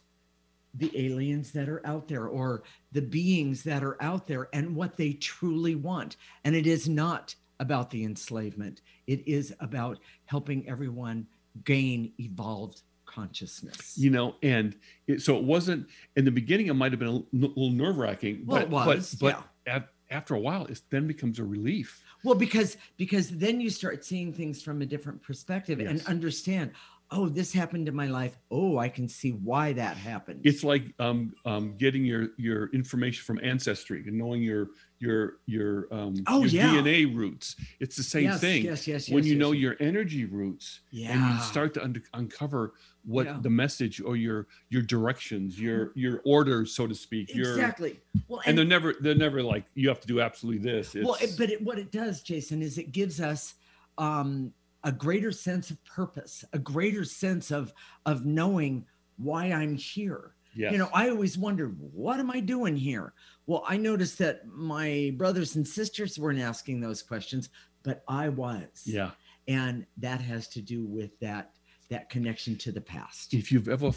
the 0.74 0.92
aliens 0.94 1.52
that 1.52 1.68
are 1.68 1.84
out 1.86 2.08
there 2.08 2.26
or 2.26 2.62
the 2.92 3.02
beings 3.02 3.62
that 3.64 3.82
are 3.82 4.00
out 4.00 4.26
there 4.26 4.48
and 4.52 4.76
what 4.76 4.96
they 4.96 5.12
truly 5.12 5.74
want. 5.74 6.16
And 6.44 6.54
it 6.54 6.66
is 6.66 6.88
not 6.88 7.34
about 7.58 7.90
the 7.90 8.04
enslavement, 8.04 8.80
it 9.06 9.26
is 9.28 9.54
about 9.60 9.98
helping 10.24 10.66
everyone 10.68 11.26
gain 11.64 12.12
evolved 12.18 12.82
consciousness. 13.04 13.98
You 13.98 14.10
know, 14.10 14.36
and 14.42 14.74
it, 15.06 15.20
so 15.20 15.36
it 15.36 15.44
wasn't 15.44 15.88
in 16.16 16.24
the 16.24 16.30
beginning, 16.30 16.68
it 16.68 16.74
might 16.74 16.92
have 16.92 16.98
been 16.98 17.08
a 17.08 17.22
little 17.32 17.70
nerve 17.70 17.98
wracking, 17.98 18.44
well, 18.46 18.66
but, 18.66 18.86
but, 18.86 19.14
but 19.20 19.44
yeah. 19.66 19.76
at, 19.76 19.88
after 20.10 20.34
a 20.34 20.40
while, 20.40 20.66
it 20.66 20.80
then 20.90 21.06
becomes 21.06 21.38
a 21.38 21.44
relief. 21.44 22.02
Well, 22.22 22.34
because 22.34 22.76
because 22.96 23.30
then 23.30 23.60
you 23.60 23.70
start 23.70 24.04
seeing 24.04 24.32
things 24.32 24.62
from 24.62 24.82
a 24.82 24.86
different 24.86 25.22
perspective 25.22 25.80
Yes. 25.80 25.90
and 25.90 26.06
understand, 26.06 26.72
oh, 27.12 27.28
this 27.28 27.52
happened 27.52 27.88
in 27.88 27.94
my 27.94 28.06
life. 28.06 28.38
Oh, 28.50 28.78
I 28.78 28.88
can 28.88 29.08
see 29.08 29.30
why 29.32 29.72
that 29.72 29.96
happened. 29.96 30.40
It's 30.44 30.62
like 30.62 30.84
um, 30.98 31.34
um, 31.44 31.76
getting 31.76 32.04
your 32.04 32.28
your 32.36 32.68
information 32.72 33.24
from 33.24 33.40
ancestry 33.42 34.02
and 34.06 34.16
knowing 34.16 34.42
your 34.42 34.68
your 34.98 35.34
your 35.46 35.88
um, 35.92 36.14
Oh, 36.26 36.40
your 36.44 36.48
yeah. 36.50 36.80
DNA 36.82 37.14
roots. 37.14 37.56
It's 37.80 37.96
the 37.96 38.02
same 38.02 38.24
Yes, 38.24 38.40
thing. 38.40 38.64
yes, 38.64 38.86
yes, 38.86 39.08
yes. 39.08 39.14
When 39.14 39.24
yes, 39.24 39.28
you 39.30 39.34
yes, 39.36 39.40
know 39.40 39.52
your 39.52 39.76
energy 39.80 40.24
roots, 40.24 40.80
and 40.92 41.00
Yeah. 41.00 41.34
you 41.36 41.40
start 41.42 41.74
to 41.74 41.82
un- 41.84 42.02
uncover 42.14 42.74
what 43.04 43.26
Yeah. 43.26 43.38
the 43.42 43.50
message 43.50 44.00
or 44.00 44.16
your 44.16 44.46
your 44.68 44.82
directions, 44.82 45.58
your 45.60 45.92
your 45.94 46.20
orders, 46.24 46.74
so 46.74 46.86
to 46.86 46.94
speak. 46.94 47.34
Your, 47.34 47.50
exactly. 47.50 47.98
Well, 48.28 48.42
And, 48.46 48.56
they're 48.56 48.64
never 48.64 48.94
they're 49.00 49.14
never 49.14 49.42
like 49.42 49.64
you 49.74 49.88
have 49.88 50.00
to 50.00 50.06
do 50.06 50.20
absolutely 50.20 50.62
this. 50.62 50.94
It's, 50.94 51.04
well, 51.04 51.16
it, 51.20 51.34
but 51.36 51.50
it, 51.50 51.60
what 51.62 51.78
it 51.78 51.90
does, 51.90 52.22
Jason, 52.22 52.62
is 52.62 52.78
it 52.78 52.92
gives 52.92 53.20
us 53.20 53.54
um, 53.98 54.52
a 54.84 54.92
greater 54.92 55.32
sense 55.32 55.70
of 55.70 55.82
purpose, 55.84 56.44
a 56.52 56.58
greater 56.58 57.04
sense 57.04 57.50
of 57.50 57.72
of 58.06 58.24
knowing 58.24 58.86
why 59.16 59.46
I'm 59.46 59.76
here. 59.76 60.34
Yes. 60.54 60.72
You 60.72 60.78
know, 60.78 60.88
I 60.92 61.10
always 61.10 61.38
wondered, 61.38 61.76
what 61.78 62.18
am 62.18 62.30
I 62.30 62.40
doing 62.40 62.76
here? 62.76 63.12
Well, 63.46 63.62
I 63.68 63.76
noticed 63.76 64.18
that 64.18 64.46
my 64.46 65.12
brothers 65.16 65.54
and 65.54 65.66
sisters 65.66 66.18
weren't 66.18 66.40
asking 66.40 66.80
those 66.80 67.02
questions, 67.02 67.50
but 67.84 68.02
I 68.08 68.30
was. 68.30 68.82
yeah. 68.84 69.10
And 69.46 69.86
that 69.98 70.20
has 70.20 70.48
to 70.48 70.60
do 70.62 70.84
with 70.84 71.18
that 71.20 71.52
that 71.88 72.08
connection 72.08 72.56
to 72.56 72.72
the 72.72 72.80
past. 72.80 73.34
if 73.34 73.50
you've 73.50 73.68
ever 73.68 73.90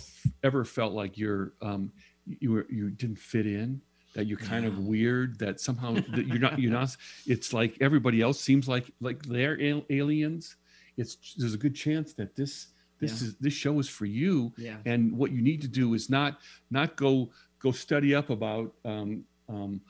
ever 0.44 0.66
felt 0.66 0.94
like 0.94 1.18
you're 1.18 1.54
um 1.62 1.92
you 2.26 2.52
were 2.52 2.66
you 2.70 2.90
didn't 2.90 3.20
fit 3.20 3.46
in 3.46 3.82
that 4.16 4.26
you're 4.26 4.38
kind 4.38 4.66
of 4.66 4.80
weird 4.80 5.38
that 5.40 5.60
somehow 5.60 5.94
that 6.10 6.26
you're 6.28 6.40
not 6.40 6.58
you're 6.60 6.72
not 6.72 6.96
it's 7.28 7.54
like 7.54 7.78
everybody 7.82 8.22
else 8.22 8.40
seems 8.40 8.68
like 8.68 8.92
like 9.00 9.22
they're 9.24 9.60
aliens 9.92 10.56
it's 10.98 11.34
there's 11.38 11.54
a 11.54 11.58
good 11.58 11.76
chance 11.76 12.14
that 12.14 12.36
this 12.36 12.68
this 13.00 13.22
Yeah. 13.22 13.28
is 13.28 13.36
this 13.38 13.54
show 13.54 13.80
is 13.80 13.90
for 13.90 14.06
you 14.06 14.54
Yeah. 14.58 14.78
and 14.86 15.18
what 15.18 15.32
you 15.32 15.42
need 15.42 15.62
to 15.62 15.68
do 15.68 15.94
is 15.94 16.10
not 16.10 16.40
not 16.72 16.96
go 16.96 17.30
go 17.60 17.72
study 17.72 18.14
up 18.14 18.30
about 18.30 18.74
um 18.86 19.26
um 19.50 19.82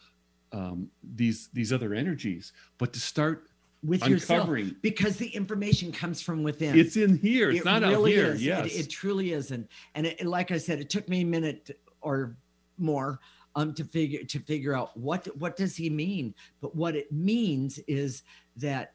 um 0.51 0.89
these 1.15 1.49
these 1.53 1.73
other 1.73 1.93
energies 1.93 2.53
but 2.77 2.93
to 2.93 2.99
start 2.99 3.47
With 3.83 4.07
yourself. 4.07 4.39
uncovering 4.41 4.75
Because 4.81 5.17
the 5.17 5.27
information 5.29 5.91
comes 5.91 6.21
from 6.21 6.43
within. 6.43 6.77
it's 6.77 6.95
in 6.95 7.17
here 7.17 7.49
it's 7.51 7.61
It 7.61 7.65
not 7.65 7.83
out 7.83 7.91
really 7.91 8.13
here 8.13 8.33
is. 8.33 8.41
It- 8.45 8.79
It, 8.79 8.89
truly 8.89 9.33
is. 9.33 9.51
And 9.51 9.67
and 9.95 10.05
it, 10.07 10.25
like 10.25 10.51
I 10.51 10.57
said, 10.57 10.79
it 10.79 10.89
took 10.89 11.07
me 11.09 11.21
a 11.21 11.25
minute 11.25 11.77
or 12.01 12.35
more 12.77 13.19
um 13.55 13.73
to 13.75 13.83
figure 13.83 14.23
to 14.23 14.39
figure 14.39 14.73
out 14.75 14.95
what 14.97 15.27
what 15.37 15.55
does 15.57 15.75
he 15.75 15.89
mean. 15.89 16.33
But 16.61 16.75
what 16.75 16.95
it 16.95 17.11
means 17.11 17.77
is 17.87 18.23
that 18.57 18.93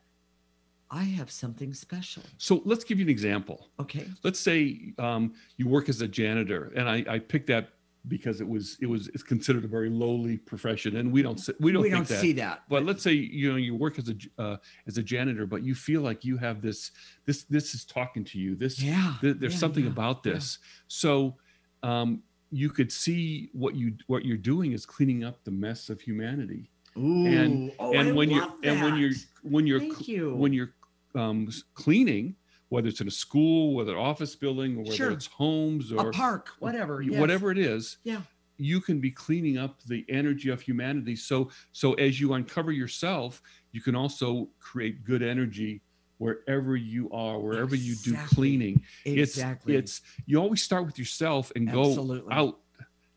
I 0.90 1.04
have 1.04 1.30
something 1.30 1.74
special. 1.74 2.22
so 2.38 2.62
let's 2.64 2.84
give 2.84 2.98
you 2.98 3.04
an 3.04 3.10
example 3.10 3.68
Okay. 3.78 4.06
let's 4.24 4.40
say 4.40 4.94
um, 4.98 5.34
you 5.56 5.68
work 5.68 5.88
as 5.88 6.00
a 6.00 6.08
janitor 6.08 6.72
and 6.76 6.88
I, 6.88 7.04
I 7.08 7.18
picked 7.18 7.48
that 7.48 7.70
because 8.06 8.40
it 8.40 8.48
was 8.48 8.78
it 8.80 8.86
was 8.86 9.08
it's 9.08 9.22
considered 9.22 9.64
a 9.64 9.68
very 9.68 9.90
lowly 9.90 10.38
profession 10.38 10.96
and 10.96 11.12
we 11.12 11.20
don't 11.20 11.38
we 11.60 11.72
don't 11.72 11.82
we 11.82 11.90
don't 11.90 12.06
that. 12.08 12.20
see 12.20 12.32
that. 12.34 12.62
but 12.68 12.84
let's 12.86 13.02
say 13.02 13.12
you 13.12 13.50
know 13.50 13.56
you 13.56 13.74
work 13.74 13.98
as 13.98 14.08
a 14.08 14.16
uh, 14.42 14.56
as 14.86 14.96
a 14.96 15.02
janitor 15.02 15.44
but 15.46 15.62
you 15.62 15.74
feel 15.74 16.00
like 16.00 16.24
you 16.24 16.36
have 16.38 16.62
this 16.62 16.92
this 17.26 17.42
this 17.44 17.74
is 17.74 17.84
talking 17.84 18.24
to 18.24 18.38
you 18.38 18.54
this 18.54 18.80
Yeah. 18.80 19.14
th- 19.20 19.36
there's 19.40 19.54
yeah, 19.54 19.58
something 19.58 19.84
yeah, 19.84 19.90
about 19.90 20.24
yeah. 20.24 20.34
this 20.34 20.58
so 20.86 21.36
um, 21.82 22.22
you 22.50 22.70
could 22.70 22.90
see 22.90 23.50
what 23.52 23.74
you 23.74 23.92
what 24.06 24.24
you're 24.24 24.38
doing 24.38 24.72
is 24.72 24.86
cleaning 24.86 25.22
up 25.24 25.44
the 25.44 25.50
mess 25.50 25.90
of 25.90 26.00
humanity 26.00 26.70
Ooh. 26.96 27.26
and 27.26 27.72
oh, 27.78 27.92
and 27.92 28.08
I 28.08 28.12
when 28.12 28.30
you're 28.30 28.40
love 28.46 28.54
and 28.64 28.80
when 28.82 28.96
you're 28.96 29.12
when 29.42 29.66
you're 29.66 29.82
you. 30.00 30.34
when 30.34 30.52
you're 30.54 30.72
um, 31.14 31.48
cleaning 31.74 32.34
whether 32.70 32.88
it's 32.88 33.00
in 33.00 33.08
a 33.08 33.10
school 33.10 33.74
whether 33.74 33.96
office 33.96 34.36
building 34.36 34.76
or 34.76 34.82
whether 34.82 34.94
Sure. 34.96 35.10
it's 35.10 35.26
homes 35.26 35.90
or 35.92 36.08
a 36.08 36.12
park, 36.12 36.50
whatever. 36.58 37.00
yes. 37.00 37.18
whatever 37.18 37.50
it 37.50 37.58
is 37.58 37.96
Yeah. 38.04 38.20
you 38.58 38.80
can 38.80 39.00
be 39.00 39.10
cleaning 39.10 39.56
up 39.58 39.82
the 39.84 40.04
energy 40.08 40.50
of 40.50 40.60
humanity 40.60 41.16
so 41.16 41.50
so 41.72 41.94
as 41.94 42.20
you 42.20 42.34
uncover 42.34 42.72
yourself 42.72 43.40
you 43.72 43.80
can 43.80 43.94
also 43.94 44.48
create 44.60 45.04
good 45.04 45.22
energy 45.22 45.80
wherever 46.18 46.76
you 46.76 47.08
are 47.10 47.38
wherever 47.38 47.74
you 47.76 47.94
do 48.02 48.14
cleaning 48.26 48.82
Exactly. 49.04 49.76
it's 49.76 50.00
it's 50.00 50.24
you 50.26 50.38
always 50.38 50.62
start 50.62 50.84
with 50.84 50.98
yourself 50.98 51.50
and 51.56 51.70
go 51.70 52.22
out. 52.30 52.32
out 52.32 52.60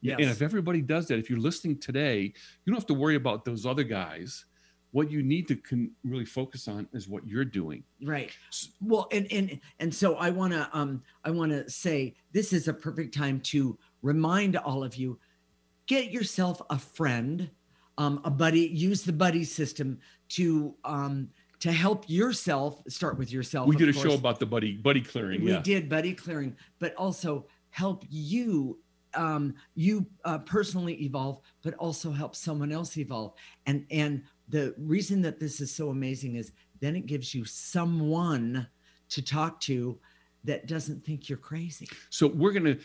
and 0.03 0.29
if 0.29 0.41
everybody 0.41 0.81
does 0.81 1.07
that 1.07 1.17
if 1.19 1.29
you're 1.29 1.39
listening 1.39 1.77
today 1.77 2.21
you 2.21 2.67
don't 2.67 2.75
have 2.75 2.85
to 2.87 2.93
worry 2.93 3.15
about 3.15 3.43
those 3.43 3.65
other 3.65 3.83
guys 3.83 4.45
what 4.91 5.09
you 5.09 5.23
need 5.23 5.47
to 5.47 5.55
con- 5.55 5.91
really 6.03 6.25
focus 6.25 6.67
on 6.67 6.87
is 6.93 7.07
what 7.07 7.25
you're 7.27 7.45
doing. 7.45 7.83
Right. 8.03 8.31
Well 8.81 9.07
and 9.11 9.27
and 9.31 9.59
and 9.79 9.93
so 9.93 10.15
i 10.15 10.29
want 10.29 10.53
to 10.53 10.69
um 10.73 11.01
i 11.23 11.31
want 11.31 11.51
to 11.51 11.69
say 11.69 12.15
this 12.31 12.53
is 12.53 12.67
a 12.67 12.73
perfect 12.73 13.13
time 13.13 13.39
to 13.41 13.77
remind 14.01 14.57
all 14.57 14.83
of 14.83 14.95
you 14.95 15.19
get 15.87 16.11
yourself 16.11 16.61
a 16.69 16.77
friend 16.77 17.49
um 17.97 18.21
a 18.23 18.31
buddy 18.31 18.61
use 18.61 19.03
the 19.03 19.13
buddy 19.13 19.43
system 19.43 19.99
to 20.29 20.75
um 20.83 21.29
to 21.59 21.71
help 21.71 22.05
yourself 22.07 22.81
start 22.87 23.17
with 23.17 23.31
yourself 23.31 23.67
we 23.67 23.75
did 23.75 23.89
a 23.89 23.93
show 23.93 24.13
about 24.13 24.39
the 24.39 24.45
buddy 24.45 24.73
buddy 24.73 25.01
clearing 25.01 25.43
we 25.43 25.51
yeah. 25.51 25.61
did 25.61 25.89
buddy 25.89 26.13
clearing 26.13 26.55
but 26.79 26.93
also 26.95 27.45
help 27.69 28.03
you 28.09 28.77
um 29.13 29.53
you 29.75 30.05
uh, 30.25 30.37
personally 30.39 31.03
evolve 31.03 31.41
but 31.61 31.73
also 31.75 32.11
help 32.11 32.35
someone 32.35 32.71
else 32.71 32.97
evolve. 32.97 33.33
And 33.65 33.85
and 33.91 34.23
the 34.51 34.75
reason 34.77 35.21
that 35.21 35.39
this 35.39 35.61
is 35.61 35.73
so 35.73 35.89
amazing 35.89 36.35
is 36.35 36.51
then 36.79 36.95
it 36.95 37.05
gives 37.05 37.33
you 37.33 37.45
someone 37.45 38.67
to 39.09 39.21
talk 39.21 39.59
to 39.61 39.99
that 40.43 40.67
doesn't 40.67 41.05
think 41.05 41.29
you're 41.29 41.37
crazy 41.37 41.87
So 42.09 42.27
we're 42.27 42.51
going 42.51 42.77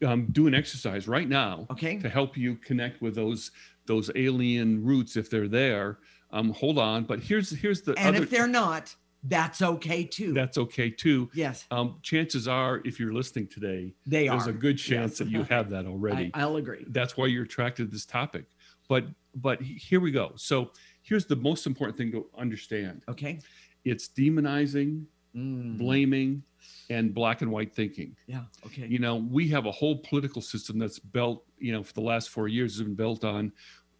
to 0.00 0.08
um, 0.08 0.26
do 0.32 0.46
an 0.46 0.54
exercise 0.54 1.06
right 1.06 1.28
now 1.28 1.66
Okay. 1.70 1.98
to 1.98 2.08
help 2.08 2.36
you 2.36 2.56
connect 2.56 3.00
with 3.02 3.14
those 3.14 3.50
those 3.86 4.10
alien 4.14 4.84
roots 4.84 5.16
if 5.16 5.28
they're 5.28 5.48
there. 5.48 5.98
Um, 6.30 6.50
hold 6.52 6.78
on, 6.78 7.04
but 7.04 7.18
here's 7.20 7.50
here's 7.50 7.82
the 7.82 7.94
and 7.98 8.14
other. 8.16 8.22
if 8.24 8.30
they're 8.30 8.46
not 8.46 8.94
that's 9.24 9.60
okay 9.62 10.02
too 10.04 10.32
that's 10.32 10.56
okay 10.58 10.90
too. 10.90 11.30
yes 11.34 11.66
Um, 11.70 11.98
chances 12.02 12.48
are, 12.48 12.80
if 12.84 12.98
you're 12.98 13.12
listening 13.12 13.46
today, 13.48 13.94
they 14.06 14.26
there's 14.28 14.46
are 14.48 14.50
a 14.50 14.52
good 14.66 14.78
chance 14.78 15.12
Yes. 15.12 15.18
that 15.18 15.28
you 15.28 15.42
have 15.54 15.68
that 15.70 15.84
already. 15.86 16.30
I, 16.34 16.40
i'll 16.42 16.56
agree 16.56 16.84
That's 16.88 17.16
why 17.16 17.26
you're 17.26 17.44
attracted 17.44 17.86
to 17.86 17.90
this 17.92 18.06
topic. 18.06 18.46
But 18.88 19.04
but 19.34 19.60
here 19.62 20.00
we 20.00 20.10
go. 20.10 20.32
So 20.36 20.70
here's 21.02 21.26
the 21.26 21.36
most 21.36 21.66
important 21.66 21.96
thing 21.98 22.10
to 22.12 22.26
understand. 22.38 23.02
okay. 23.08 23.38
It's 23.84 24.08
demonizing, 24.08 25.04
Mm, 25.34 25.78
blaming, 25.78 26.42
and 26.90 27.14
black 27.14 27.40
and 27.40 27.50
white 27.50 27.74
thinking. 27.74 28.14
yeah 28.26 28.42
okay. 28.66 28.86
You 28.86 28.98
know 28.98 29.16
we 29.16 29.48
have 29.48 29.64
a 29.64 29.72
whole 29.72 29.96
political 29.96 30.42
system 30.42 30.78
that's 30.78 30.98
built 30.98 31.44
you 31.58 31.72
know 31.72 31.82
for 31.82 31.94
the 31.94 32.02
last 32.02 32.28
four 32.28 32.48
years 32.48 32.74
has 32.76 32.82
been 32.82 32.94
built 32.94 33.24
on 33.24 33.50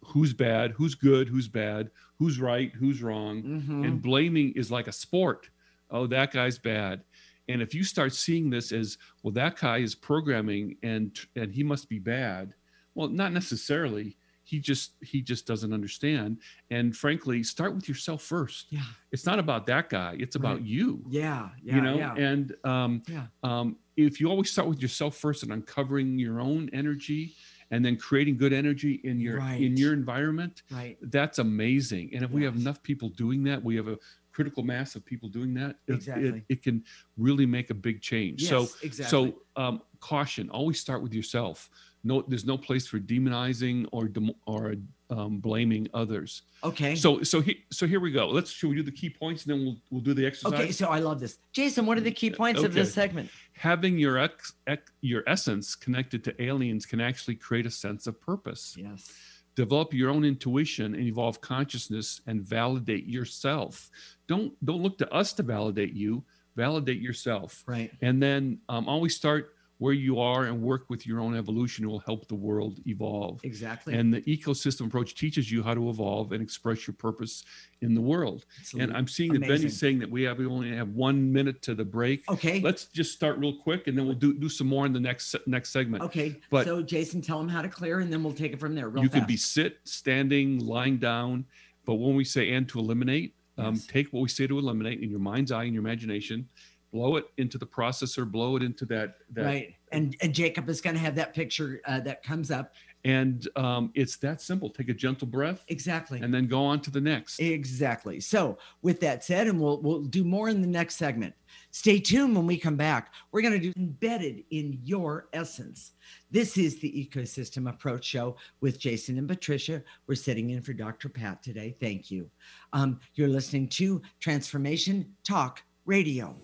who's 0.05 0.31
bad 0.31 0.71
who's 0.71 0.93
good 0.93 1.27
who's 1.27 1.47
bad 1.47 1.89
who's 2.19 2.39
right 2.39 2.71
who's 2.73 3.01
wrong. 3.01 3.41
Mhm. 3.41 3.83
and 3.87 3.99
blaming 4.01 4.51
is 4.51 4.69
like 4.69 4.87
a 4.87 4.91
sport. 4.91 5.49
Oh 5.89 6.05
that 6.07 6.31
guy's 6.31 6.59
bad. 6.59 7.03
And 7.49 7.61
if 7.63 7.73
you 7.73 7.83
start 7.83 8.13
seeing 8.13 8.51
this 8.51 8.71
as 8.71 8.99
well 9.23 9.31
that 9.33 9.57
guy 9.59 9.79
is 9.79 9.95
programming 9.95 10.77
and 10.83 11.19
and 11.35 11.51
he 11.51 11.63
must 11.63 11.89
be 11.89 11.97
bad 11.97 12.53
well 12.93 13.09
not 13.09 13.33
necessarily 13.33 14.17
he 14.43 14.59
just 14.59 14.93
he 15.01 15.21
just 15.21 15.45
doesn't 15.47 15.73
understand 15.73 16.37
and 16.69 16.95
frankly 16.95 17.41
start 17.43 17.73
with 17.73 17.87
yourself 17.87 18.21
first 18.21 18.67
yeah 18.71 18.81
it's 19.11 19.25
not 19.25 19.39
about 19.39 19.65
that 19.65 19.89
guy 19.89 20.15
it's 20.19 20.35
about 20.35 20.57
Right. 20.57 20.65
you 20.65 21.03
yeah 21.09 21.49
yeah 21.63 21.75
you 21.75 21.81
know 21.81 21.95
yeah. 21.97 22.15
and 22.15 22.55
um, 22.65 23.01
Yeah. 23.07 23.25
um, 23.43 23.77
if 23.95 24.19
you 24.19 24.27
always 24.29 24.51
start 24.51 24.67
with 24.67 24.81
yourself 24.81 25.15
first 25.15 25.43
and 25.43 25.51
uncovering 25.53 26.19
your 26.19 26.39
own 26.41 26.69
energy 26.73 27.35
and 27.71 27.83
then 27.85 27.95
creating 27.95 28.37
good 28.37 28.53
energy 28.53 28.99
in 29.03 29.19
your 29.19 29.39
in 29.39 29.77
your 29.77 29.93
environment 29.93 30.63
right 30.71 30.97
that's 31.03 31.39
amazing 31.39 32.11
and 32.13 32.23
if 32.23 32.31
we 32.31 32.43
have 32.43 32.55
enough 32.55 32.83
people 32.83 33.09
doing 33.09 33.43
that 33.43 33.63
we 33.63 33.75
have 33.75 33.87
a 33.87 33.97
critical 34.33 34.63
mass 34.63 34.95
of 34.95 35.05
people 35.05 35.29
doing 35.29 35.53
that, 35.53 35.75
it- 35.87 35.93
Exactly. 35.93 36.27
it, 36.29 36.43
it 36.49 36.63
can 36.63 36.83
really 37.17 37.45
make 37.45 37.69
a 37.69 37.73
big 37.75 38.01
change. 38.01 38.47
so, 38.49 38.67
exactly. 38.81 39.05
so 39.05 39.61
um, 39.61 39.79
caution. 39.99 40.49
Always 40.49 40.79
start 40.79 41.03
with 41.03 41.13
yourself. 41.13 41.69
No, 42.03 42.23
there's 42.27 42.45
no 42.45 42.57
place 42.57 42.85
for 42.85 42.99
demonizing 42.99 43.87
or 43.91 44.07
dem- 44.07 44.35
or 44.45 44.75
um, 45.09 45.37
blaming 45.37 45.87
others. 45.93 46.41
Okay. 46.63 46.95
So, 46.95 47.23
so 47.23 47.39
he, 47.39 47.63
so 47.71 47.87
here 47.87 47.99
we 47.99 48.11
go. 48.11 48.27
Let's 48.27 48.51
should 48.51 48.69
we 48.69 48.75
do 48.75 48.83
the 48.83 48.91
key 48.91 49.09
points 49.09 49.45
and 49.45 49.53
then 49.53 49.65
we'll 49.65 49.77
we'll 49.89 50.01
do 50.01 50.13
the 50.13 50.25
exercise. 50.25 50.53
Okay, 50.53 50.71
so 50.71 50.87
I 50.87 50.99
love 50.99 51.19
this. 51.19 51.37
Jason, 51.53 51.85
what 51.85 51.97
are 51.97 52.01
the 52.01 52.11
key 52.11 52.29
points 52.29 52.61
of 52.61 52.73
this 52.73 52.93
segment? 52.93 53.29
having 53.55 53.97
your 53.97 54.17
ex, 54.17 54.53
ex, 54.67 54.91
your 55.01 55.23
essence 55.27 55.75
connected 55.75 56.23
to 56.23 56.43
aliens 56.43 56.85
can 56.85 56.99
actually 56.99 57.35
create 57.35 57.65
a 57.65 57.71
sense 57.71 58.07
of 58.07 58.19
purpose. 58.19 58.75
Yes. 58.77 59.11
Develop 59.55 59.93
your 59.93 60.09
own 60.09 60.25
intuition 60.25 60.95
and 60.95 61.03
evolve 61.03 61.39
consciousness 61.39 62.21
and 62.25 62.41
validate 62.41 63.05
yourself. 63.05 63.91
Don't 64.27 64.53
don't 64.65 64.81
look 64.81 64.97
to 64.97 65.11
us 65.13 65.33
to 65.33 65.43
validate 65.43 65.93
you. 65.93 66.23
Validate 66.55 66.99
yourself. 66.99 67.63
Right. 67.67 67.91
And 68.01 68.21
then 68.21 68.59
um, 68.69 68.87
always 68.87 69.15
start 69.15 69.52
where 69.83 69.91
you 69.91 70.17
are 70.17 70.45
and 70.45 70.61
work 70.61 70.85
with 70.89 71.05
your 71.05 71.19
own 71.19 71.35
evolution. 71.35 71.83
It 71.83 71.87
will 71.89 71.99
help 71.99 72.29
the 72.29 72.35
world 72.35 72.79
evolve. 72.87 73.41
Exactly. 73.43 73.93
And 73.95 74.13
the 74.13 74.21
ecosystem 74.21 74.85
approach 74.85 75.13
teaches 75.13 75.51
you 75.51 75.61
how 75.61 75.73
to 75.73 75.89
evolve 75.89 76.31
and 76.31 76.41
express 76.41 76.87
your 76.87 76.93
purpose 76.93 77.43
in 77.81 77.93
the 77.93 77.99
world. 77.99 78.45
Absolutely. 78.61 78.87
And 78.87 78.97
I'm 78.97 79.09
seeing 79.09 79.33
that 79.33 79.41
Benny's 79.41 79.77
saying 79.77 79.99
that 79.99 80.09
we 80.09 80.23
have 80.23 80.37
we 80.37 80.45
only 80.45 80.73
have 80.73 80.87
one 80.91 81.33
minute 81.33 81.61
to 81.63 81.75
the 81.75 81.83
break. 81.83 82.23
Okay. 82.31 82.61
Let's 82.61 82.85
just 82.85 83.11
start 83.11 83.37
real 83.39 83.57
quick, 83.57 83.87
and 83.87 83.97
then 83.97 84.05
we'll 84.05 84.15
do 84.15 84.33
do 84.33 84.47
some 84.47 84.67
more 84.67 84.85
in 84.85 84.93
the 84.93 85.01
next 85.01 85.35
next 85.47 85.71
segment. 85.73 86.01
Okay. 86.01 86.39
But 86.49 86.63
so 86.63 86.81
Jason, 86.81 87.21
tell 87.21 87.37
them 87.37 87.49
how 87.49 87.61
to 87.61 87.67
clear, 87.67 87.99
and 87.99 88.09
then 88.11 88.23
we'll 88.23 88.31
take 88.31 88.53
it 88.53 88.61
from 88.61 88.75
there. 88.75 88.87
Real 88.87 89.03
you 89.03 89.09
fast. 89.09 89.19
could 89.19 89.27
be 89.27 89.35
sit, 89.35 89.79
standing, 89.83 90.65
lying 90.65 90.97
down. 90.97 91.43
But 91.83 91.95
when 91.95 92.15
we 92.15 92.23
say 92.23 92.53
and 92.53 92.69
to 92.69 92.79
eliminate, 92.79 93.35
um, 93.57 93.73
Yes. 93.75 93.87
take 93.87 94.13
what 94.13 94.21
we 94.21 94.29
say 94.29 94.47
to 94.47 94.57
eliminate 94.57 95.01
in 95.01 95.09
your 95.09 95.19
mind's 95.19 95.51
eye, 95.51 95.65
in 95.65 95.73
your 95.73 95.83
imagination, 95.83 96.47
blow 96.93 97.17
it 97.17 97.25
into 97.37 97.57
the 97.57 97.65
processor, 97.65 98.29
blow 98.31 98.55
it 98.55 98.63
into 98.63 98.85
that 98.85 99.17
that 99.31 99.43
right. 99.45 99.75
And 99.91 100.15
and 100.21 100.33
Jacob 100.33 100.69
is 100.69 100.79
going 100.79 100.95
to 100.95 101.01
have 101.01 101.15
that 101.15 101.33
picture 101.33 101.81
uh, 101.85 101.99
that 102.01 102.23
comes 102.23 102.49
up. 102.51 102.73
and 103.05 103.47
um, 103.57 103.91
it's 103.95 104.15
that 104.17 104.41
simple. 104.41 104.69
Take 104.69 104.89
a 104.89 104.93
gentle 104.93 105.27
breath 105.27 105.65
Exactly. 105.67 106.19
and 106.21 106.33
then 106.33 106.47
go 106.47 106.63
on 106.63 106.79
to 106.81 106.89
the 106.91 107.01
next. 107.01 107.39
Exactly. 107.39 108.19
So, 108.21 108.57
with 108.81 108.99
that 109.01 109.23
said, 109.23 109.47
and 109.47 109.59
we'll 109.59 109.81
we'll 109.81 110.03
do 110.03 110.23
more 110.23 110.47
in 110.49 110.61
the 110.61 110.67
next 110.67 110.95
segment. 110.95 111.33
Stay 111.71 111.99
tuned 111.99 112.35
when 112.35 112.47
we 112.47 112.57
come 112.57 112.75
back. 112.75 113.11
We're 113.31 113.41
going 113.41 113.59
to 113.59 113.59
do 113.59 113.73
embedded 113.77 114.43
in 114.51 114.79
your 114.83 115.27
essence. 115.33 115.93
This 116.31 116.57
is 116.57 116.79
the 116.79 116.91
Ecosystem 116.91 117.69
Approach 117.69 118.05
Show 118.05 118.37
with 118.61 118.79
Jason 118.79 119.17
and 119.17 119.27
Patricia. 119.27 119.83
We're 120.07 120.15
sitting 120.15 120.51
in 120.51 120.61
for 120.61 120.73
Dr. 120.73 121.09
Pat 121.09 121.43
today. 121.43 121.75
Thank 121.79 122.09
you. 122.09 122.29
Um, 122.71 122.99
you're 123.15 123.27
listening 123.29 123.67
to 123.69 124.01
Transformation 124.19 125.13
Talk 125.23 125.61
Radio. 125.85 126.35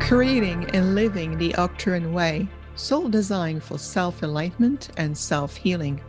Creating 0.00 0.64
and 0.74 0.94
living 0.94 1.38
the 1.38 1.52
Arcturian 1.54 2.12
way, 2.12 2.48
soul 2.74 3.08
design 3.08 3.60
for 3.60 3.78
self 3.78 4.22
enlightenment 4.22 4.90
and 4.96 5.16
self 5.16 5.56
healing. 5.56 6.00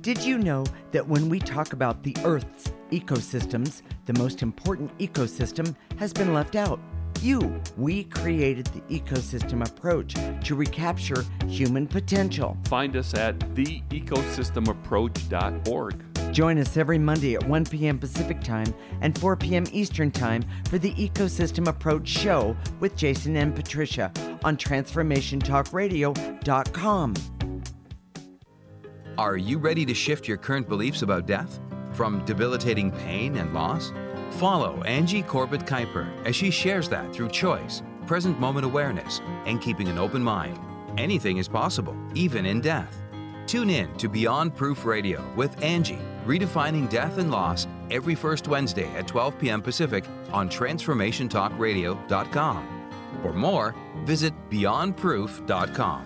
Did 0.01 0.23
you 0.23 0.37
know 0.37 0.65
that 0.91 1.07
when 1.07 1.29
we 1.29 1.39
talk 1.39 1.73
about 1.73 2.03
the 2.03 2.15
Earth's 2.23 2.71
ecosystems, 2.91 3.81
the 4.05 4.13
most 4.13 4.41
important 4.41 4.97
ecosystem 4.97 5.75
has 5.97 6.13
been 6.13 6.33
left 6.33 6.55
out? 6.55 6.79
You. 7.21 7.61
We 7.75 8.05
created 8.05 8.67
the 8.67 9.01
ecosystem 9.01 9.67
approach 9.67 10.15
to 10.45 10.55
recapture 10.55 11.25
human 11.47 11.85
potential. 11.85 12.55
Find 12.65 12.95
us 12.95 13.13
at 13.13 13.37
theecosystemapproach.org. 13.39 16.08
Join 16.31 16.57
us 16.59 16.77
every 16.77 16.99
Monday 16.99 17.35
at 17.35 17.47
1 17.47 17.65
p.m. 17.65 17.97
Pacific 17.97 18.41
Time 18.41 18.71
and 19.01 19.17
4 19.17 19.35
p.m. 19.35 19.63
Eastern 19.71 20.11
Time 20.11 20.45
for 20.69 20.77
the 20.77 20.93
Ecosystem 20.93 21.67
Approach 21.67 22.07
Show 22.07 22.55
with 22.79 22.95
Jason 22.95 23.35
and 23.35 23.55
Patricia 23.55 24.11
on 24.43 24.55
TransformationTalkRadio.com. 24.57 27.13
Are 29.17 29.37
you 29.37 29.57
ready 29.57 29.85
to 29.85 29.93
shift 29.93 30.27
your 30.27 30.37
current 30.37 30.69
beliefs 30.69 31.01
about 31.01 31.25
death? 31.25 31.59
From 31.93 32.23
debilitating 32.25 32.91
pain 32.91 33.37
and 33.37 33.53
loss? 33.53 33.91
Follow 34.31 34.83
Angie 34.83 35.23
Corbett 35.23 35.65
Kuiper 35.65 36.07
as 36.25 36.35
she 36.35 36.51
shares 36.51 36.87
that 36.89 37.11
through 37.11 37.29
choice, 37.29 37.81
present 38.05 38.39
moment 38.39 38.65
awareness, 38.65 39.19
and 39.45 39.59
keeping 39.59 39.87
an 39.87 39.97
open 39.97 40.23
mind. 40.23 40.59
Anything 40.97 41.37
is 41.37 41.47
possible, 41.47 41.95
even 42.13 42.45
in 42.45 42.61
death. 42.61 43.01
Tune 43.49 43.69
in 43.71 43.91
to 43.97 44.07
Beyond 44.07 44.55
Proof 44.55 44.85
Radio 44.85 45.27
with 45.35 45.59
Angie, 45.63 45.97
redefining 46.23 46.87
death 46.87 47.17
and 47.17 47.31
loss 47.31 47.65
every 47.89 48.13
first 48.13 48.47
Wednesday 48.47 48.85
at 48.95 49.07
12 49.07 49.39
p.m. 49.39 49.59
Pacific 49.59 50.05
on 50.31 50.47
TransformationTalkRadio.com. 50.49 52.91
For 53.23 53.33
more, 53.33 53.73
visit 54.05 54.35
BeyondProof.com. 54.51 56.05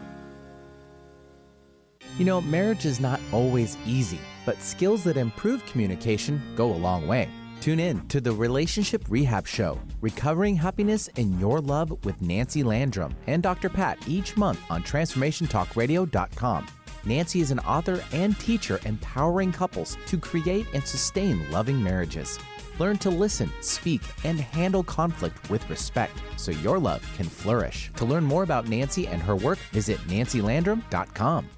You 2.18 2.24
know, 2.24 2.40
marriage 2.40 2.86
is 2.86 3.02
not 3.02 3.20
always 3.34 3.78
easy, 3.86 4.20
but 4.46 4.62
skills 4.62 5.04
that 5.04 5.18
improve 5.18 5.66
communication 5.66 6.42
go 6.56 6.72
a 6.72 6.80
long 6.80 7.10
way. 7.10 7.28
Tune 7.60 7.82
in 7.82 8.08
to 8.08 8.22
the 8.22 8.32
Relationship 8.32 9.04
Rehab 9.10 9.46
Show, 9.46 9.78
Recovering 10.00 10.56
Happiness 10.56 11.10
in 11.18 11.38
Your 11.42 11.60
Love 11.60 12.06
with 12.06 12.22
Nancy 12.22 12.64
Landrum 12.64 13.14
and 13.28 13.44
Dr. 13.44 13.68
Pat 13.68 13.98
each 14.08 14.38
month 14.38 14.62
on 14.70 14.82
TransformationTalkRadio.com. 14.84 16.68
Nancy 17.06 17.42
is 17.42 17.52
an 17.52 17.60
author 17.60 18.04
and 18.14 18.40
teacher 18.40 18.80
empowering 18.86 19.52
couples 19.52 19.98
to 20.08 20.18
create 20.18 20.66
and 20.74 20.86
sustain 20.86 21.50
loving 21.52 21.82
marriages. 21.84 22.40
Learn 22.80 22.98
to 23.00 23.10
listen, 23.10 23.52
speak, 23.62 24.02
and 24.24 24.40
handle 24.40 24.84
conflict 24.84 25.50
with 25.50 25.70
respect 25.70 26.18
so 26.38 26.52
your 26.52 26.80
love 26.80 27.02
can 27.18 27.26
flourish. 27.26 27.92
To 27.98 28.06
learn 28.06 28.24
more 28.24 28.44
about 28.44 28.68
Nancy 28.68 29.08
and 29.08 29.22
her 29.22 29.36
work, 29.36 29.60
visit 29.72 30.00
nancylandrum.com. 30.08 31.50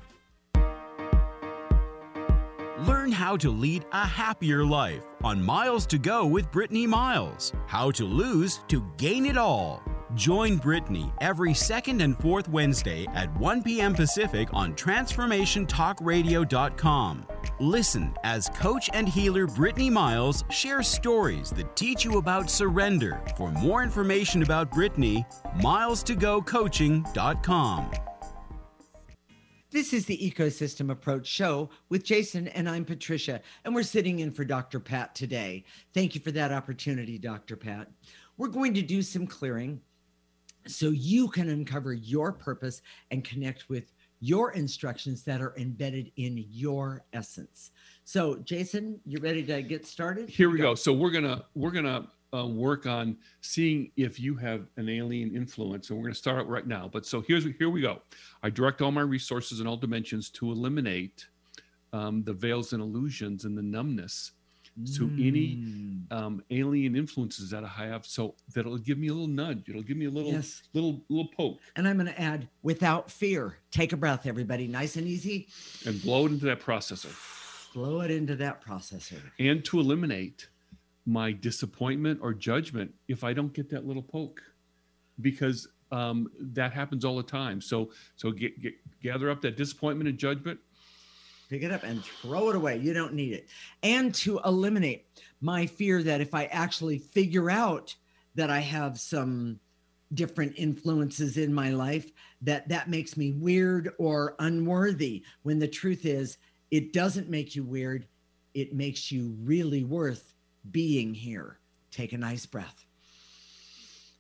Learn 2.80 3.12
how 3.12 3.38
to 3.38 3.50
lead 3.50 3.86
a 3.94 4.06
happier 4.06 4.66
life 4.66 5.04
on 5.24 5.42
Miles 5.42 5.86
to 5.88 5.98
Go 5.98 6.26
with 6.26 6.52
Brittany 6.52 6.86
Miles. 6.86 7.54
How 7.68 7.90
to 7.92 8.04
lose 8.04 8.60
to 8.68 8.86
gain 8.98 9.26
it 9.26 9.38
all. 9.38 9.82
Join 10.16 10.56
Brittany 10.56 11.12
every 11.20 11.54
second 11.54 12.02
and 12.02 12.18
fourth 12.18 12.48
Wednesday 12.48 13.06
at 13.14 13.38
1 13.38 13.64
p.m. 13.64 13.94
Pacific 13.94 14.48
on 14.54 14.74
TransformationTalkRadio.com. 14.76 17.28
Listen 17.60 18.14
as 18.24 18.48
coach 18.50 18.90
and 18.94 19.10
healer 19.10 19.46
Brittany 19.46 19.90
Miles 19.90 20.46
shares 20.50 20.88
stories 20.88 21.52
that 21.52 21.76
teach 21.76 22.06
you 22.06 22.18
about 22.18 22.50
surrender. 22.50 23.22
For 23.36 23.52
more 23.52 23.84
information 23.84 24.42
about 24.42 24.72
Brittany, 24.72 25.26
miles2gocoaching.com. 25.58 27.92
This 29.72 29.92
is 29.92 30.06
the 30.06 30.18
Ecosystem 30.18 30.92
Approach 30.92 31.28
Show 31.28 31.70
with 31.90 32.06
Jason, 32.06 32.48
and 32.48 32.70
I'm 32.70 32.86
Patricia, 32.86 33.42
and 33.66 33.76
we're 33.76 33.84
sitting 33.84 34.20
in 34.20 34.32
for 34.32 34.46
Dr. 34.46 34.80
Pat 34.80 35.14
today. 35.14 35.66
Thank 35.94 36.16
you 36.16 36.22
for 36.22 36.32
that 36.32 36.54
opportunity, 36.54 37.18
Dr. 37.18 37.58
Pat. 37.58 37.90
We're 38.38 38.48
going 38.48 38.74
to 38.76 38.82
do 38.82 39.02
some 39.02 39.28
clearing 39.28 39.82
so 40.68 40.90
you 40.90 41.28
can 41.28 41.50
uncover 41.50 41.94
your 41.94 42.32
purpose 42.32 42.82
and 43.12 43.24
connect 43.24 43.70
with 43.70 43.94
your 44.20 44.52
instructions 44.54 45.24
that 45.24 45.42
are 45.42 45.54
embedded 45.58 46.12
in 46.18 46.46
your 46.50 47.04
essence. 47.14 47.72
So, 48.06 48.38
Jason, 48.38 49.00
you 49.06 49.20
ready 49.20 49.44
to 49.44 49.62
get 49.62 49.86
started? 49.86 50.30
Here 50.30 50.50
we 50.50 50.58
go. 50.58 50.76
So 50.76 50.94
we're 50.94 51.12
gonna 51.12 51.46
we're 51.54 51.72
gonna 51.72 52.08
uh, 52.34 52.48
work 52.48 52.86
on 52.86 53.18
seeing 53.42 53.92
if 53.98 54.20
you 54.20 54.36
have 54.36 54.66
an 54.78 54.90
alien 54.90 55.36
influence, 55.36 55.90
and 55.90 56.00
we're 56.00 56.10
to 56.10 56.16
start 56.16 56.48
right 56.48 56.68
now. 56.68 56.90
But 56.92 57.06
so 57.06 57.22
here's 57.22 57.46
here 57.58 57.70
we 57.70 57.82
go. 57.82 58.02
I 58.42 58.50
direct 58.50 58.82
all 58.82 58.92
my 58.92 59.02
resources 59.02 59.60
in 59.60 59.68
all 59.68 59.78
dimensions 59.78 60.30
to 60.32 60.52
eliminate 60.52 61.28
um, 61.94 62.24
the 62.24 62.34
veils 62.34 62.74
and 62.74 62.82
illusions 62.82 63.46
and 63.46 63.58
the 63.58 63.62
numbness 63.62 64.32
to 64.98 65.06
any 65.18 65.56
Mm. 65.56 66.12
um, 66.12 66.44
alien 66.50 66.96
influences 66.96 67.50
that 67.50 67.64
I 67.64 67.68
have. 67.68 68.06
So 68.06 68.36
that'll 68.54 68.78
give 68.78 68.98
me 68.98 69.08
a 69.08 69.14
little 69.14 69.28
nudge. 69.28 69.70
It'll 69.70 69.82
give 69.84 69.96
me 69.98 70.06
a 70.06 70.10
little 70.10 70.32
Yes. 70.32 70.64
little 70.74 71.04
little 71.10 71.30
poke 71.30 71.60
And 71.78 71.88
I'm 71.88 71.96
going 71.98 72.08
to 72.08 72.22
add 72.22 72.50
without 72.62 73.10
fear. 73.10 73.58
Take 73.72 73.94
a 73.94 73.98
breath, 73.98 74.26
everybody. 74.26 74.68
Nice 74.68 74.98
and 74.98 75.08
easy. 75.08 75.48
and 75.86 76.02
blow 76.02 76.26
it 76.26 76.34
into 76.34 76.46
that 76.46 76.60
processor. 76.62 77.14
Blow 77.74 78.02
it 78.02 78.12
into 78.12 78.36
that 78.36 78.62
processor. 78.64 79.20
and 79.40 79.64
to 79.66 79.80
eliminate 79.80 80.50
my 81.06 81.32
disappointment 81.32 82.20
or 82.22 82.34
judgment 82.34 82.94
if 83.08 83.24
I 83.24 83.32
don't 83.34 83.54
get 83.54 83.70
that 83.70 83.86
little 83.86 84.02
poke, 84.04 84.42
because 85.22 85.68
um, 85.92 86.30
that 86.40 86.74
happens 86.74 87.06
all 87.06 87.16
the 87.16 87.24
time. 87.24 87.62
So 87.62 87.92
so 88.16 88.32
get, 88.32 88.60
get 88.62 88.74
gather 89.02 89.30
up 89.30 89.42
that 89.42 89.56
disappointment 89.56 90.10
and 90.10 90.18
judgment. 90.18 90.60
Pick 91.50 91.64
it 91.64 91.72
up 91.72 91.84
and 91.84 92.04
throw 92.04 92.50
it 92.50 92.56
away. 92.56 92.78
You 92.78 92.94
don't 92.94 93.14
need 93.14 93.34
it. 93.34 93.48
And 93.84 94.14
to 94.16 94.40
eliminate 94.46 95.06
my 95.42 95.66
fear 95.68 96.02
that 96.04 96.22
if 96.22 96.34
I 96.34 96.46
actually 96.46 96.98
figure 96.98 97.52
out 97.52 97.96
that 98.34 98.50
I 98.50 98.60
have 98.60 99.00
some 99.00 99.60
different 100.14 100.54
influences 100.56 101.38
in 101.38 101.54
my 101.54 101.72
life 101.72 102.12
that 102.42 102.68
that 102.70 102.90
makes 102.90 103.18
me 103.18 103.32
weird 103.32 103.92
or 103.98 104.36
unworthy. 104.40 105.24
When 105.44 105.60
the 105.60 105.68
truth 105.68 106.06
is 106.06 106.38
it 106.72 106.94
doesn't 106.94 107.30
make 107.30 107.56
you 107.56 107.64
weird. 107.64 108.08
It 108.54 108.74
makes 108.74 109.12
you 109.12 109.36
really 109.42 109.84
worth 109.84 110.34
being 110.72 111.14
here. 111.14 111.60
Take 111.92 112.14
a 112.14 112.18
nice 112.18 112.46
breath. 112.46 112.86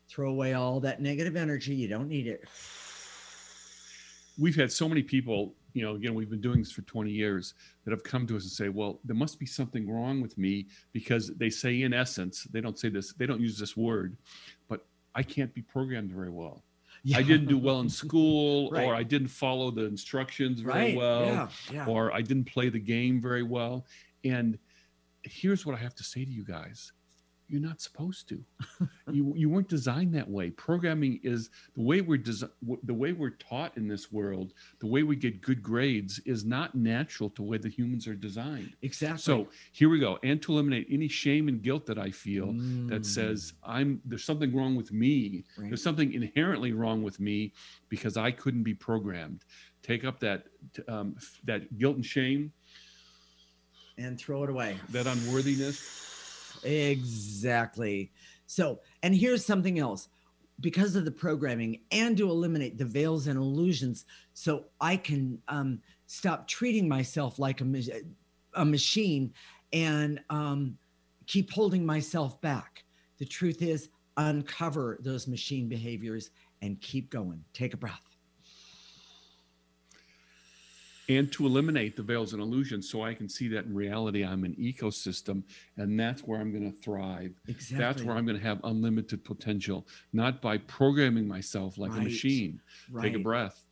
Throw 0.09 0.29
away 0.29 0.53
all 0.53 0.79
that 0.81 1.01
negative 1.01 1.35
energy. 1.35 1.75
You 1.75 1.87
don't 1.87 2.07
need 2.07 2.27
it. 2.27 2.45
We've 4.37 4.55
had 4.55 4.71
so 4.71 4.87
many 4.87 5.01
people, 5.01 5.55
you 5.75 5.83
know, 5.83 5.95
again, 5.95 6.15
we've 6.15 6.29
been 6.29 6.39
doing 6.41 6.59
this 6.59 6.71
for 6.71 6.81
20 6.83 7.11
years 7.11 7.53
that 7.83 7.91
have 7.91 8.01
come 8.03 8.25
to 8.27 8.37
us 8.37 8.43
and 8.43 8.51
say, 8.51 8.69
well, 8.69 8.99
there 9.03 9.15
must 9.15 9.37
be 9.39 9.45
something 9.45 9.89
wrong 9.91 10.21
with 10.21 10.37
me 10.37 10.67
because 10.93 11.31
they 11.35 11.49
say, 11.49 11.81
in 11.81 11.93
essence, 11.93 12.43
they 12.51 12.61
don't 12.61 12.79
say 12.79 12.87
this, 12.87 13.13
they 13.13 13.25
don't 13.25 13.41
use 13.41 13.59
this 13.59 13.75
word, 13.75 14.15
but 14.69 14.85
I 15.13 15.21
can't 15.21 15.53
be 15.53 15.61
programmed 15.61 16.11
very 16.13 16.29
well. 16.29 16.63
Yeah. 17.03 17.17
I 17.17 17.23
didn't 17.23 17.47
do 17.47 17.57
well 17.57 17.81
in 17.81 17.89
school, 18.03 18.71
Right. 18.71 18.85
or 18.85 18.95
I 18.95 19.03
didn't 19.03 19.27
follow 19.27 19.69
the 19.69 19.83
instructions 19.85 20.61
very 20.61 20.73
Right, 20.79 20.95
well, 20.95 21.25
yeah, 21.25 21.47
yeah. 21.73 21.85
or 21.87 22.13
I 22.13 22.21
didn't 22.21 22.45
play 22.45 22.69
the 22.69 22.79
game 22.79 23.21
very 23.21 23.43
well. 23.43 23.85
And 24.23 24.57
here's 25.23 25.65
what 25.65 25.75
I 25.75 25.79
have 25.79 25.93
to 25.95 26.03
say 26.05 26.23
to 26.23 26.31
you 26.31 26.45
guys 26.45 26.93
you're 27.47 27.61
not 27.61 27.79
supposed 27.81 28.27
to. 28.29 28.43
You 29.13 29.33
you 29.37 29.49
weren't 29.51 29.69
designed 29.69 30.15
that 30.15 30.27
way. 30.27 30.49
Programming 30.49 31.19
is 31.21 31.51
the 31.75 31.83
way 31.83 32.01
we're 32.01 32.17
desi- 32.17 32.49
the 32.83 32.93
way 32.93 33.11
we're 33.13 33.29
taught 33.29 33.77
in 33.77 33.87
this 33.87 34.11
world 34.11 34.53
the 34.79 34.87
way 34.87 35.03
we 35.03 35.15
get 35.15 35.41
good 35.41 35.61
grades 35.61 36.19
is 36.25 36.43
not 36.43 36.73
natural 36.73 37.29
to 37.29 37.35
the 37.43 37.47
way 37.47 37.57
the 37.59 37.69
humans 37.69 38.07
are 38.07 38.15
designed. 38.15 38.73
Exactly. 38.81 39.19
so 39.19 39.47
here 39.73 39.89
we 39.89 39.99
go. 39.99 40.17
And 40.23 40.41
to 40.41 40.53
eliminate 40.53 40.87
any 40.89 41.07
shame 41.07 41.47
and 41.49 41.61
guilt 41.61 41.85
that 41.85 41.99
i 41.99 42.09
feel 42.09 42.47
that 42.47 43.03
Mm. 43.03 43.05
says 43.05 43.53
i'm 43.63 44.01
there's 44.05 44.23
something 44.23 44.53
wrong 44.55 44.75
with 44.75 44.91
me. 44.91 45.43
Right. 45.55 45.69
there's 45.69 45.83
something 45.83 46.11
inherently 46.13 46.71
wrong 46.73 47.03
with 47.03 47.19
me 47.19 47.53
because 47.89 48.17
i 48.17 48.31
couldn't 48.31 48.63
be 48.63 48.73
programmed. 48.73 49.45
Take 49.83 50.03
up 50.03 50.19
that 50.21 50.47
um, 50.87 51.15
that 51.43 51.77
guilt 51.77 51.95
and 51.97 52.05
shame. 52.05 52.51
And 53.99 54.17
throw 54.19 54.43
it 54.43 54.49
away. 54.49 54.77
That 54.89 55.05
unworthiness 55.07 55.77
Exactly. 56.65 58.11
So, 58.47 58.79
and 59.03 59.15
here's 59.15 59.45
something 59.45 59.79
else 59.79 60.09
because 60.59 60.95
of 60.95 61.05
the 61.05 61.11
programming 61.11 61.81
and 61.91 62.17
to 62.17 62.29
eliminate 62.29 62.77
the 62.77 62.85
veils 62.85 63.27
and 63.27 63.37
illusions, 63.37 64.05
so 64.33 64.65
I 64.79 64.97
can 64.97 65.41
um, 65.47 65.81
stop 66.07 66.47
treating 66.47 66.87
myself 66.87 67.39
like 67.39 67.61
a, 67.61 67.65
a 68.53 68.65
machine 68.65 69.33
and 69.73 70.21
um, 70.29 70.77
keep 71.27 71.51
holding 71.51 71.85
myself 71.85 72.39
back. 72.41 72.85
The 73.17 73.25
truth 73.25 73.61
is, 73.61 73.89
uncover 74.17 74.97
those 75.01 75.27
machine 75.27 75.67
behaviors 75.67 76.29
and 76.61 76.79
keep 76.79 77.09
going. 77.09 77.43
Take 77.53 77.73
a 77.73 77.77
breath. 77.77 78.14
And 81.09 81.31
to 81.31 81.45
eliminate 81.45 81.95
the 81.95 82.03
veils 82.03 82.33
and 82.33 82.41
illusions 82.41 82.89
so 82.89 83.03
I 83.03 83.13
can 83.13 83.29
see 83.29 83.47
that 83.49 83.65
in 83.65 83.75
reality 83.75 84.23
I'm 84.23 84.43
an 84.43 84.55
ecosystem 84.55 85.43
and 85.77 85.99
that's 85.99 86.21
where 86.21 86.39
I'm 86.39 86.51
going 86.51 86.71
to 86.71 86.77
thrive. 86.77 87.33
Exactly. 87.47 87.77
That's 87.77 88.03
where 88.03 88.15
I'm 88.15 88.25
going 88.25 88.37
to 88.37 88.43
have 88.43 88.59
unlimited 88.63 89.23
potential, 89.23 89.87
not 90.13 90.41
by 90.41 90.57
programming 90.57 91.27
myself 91.27 91.77
like 91.77 91.91
a 91.91 91.95
machine. 91.95 92.59
Right. 92.89 93.03
machine. 93.03 93.13
Take 93.13 93.21
a 93.21 93.23
breath. 93.23 93.65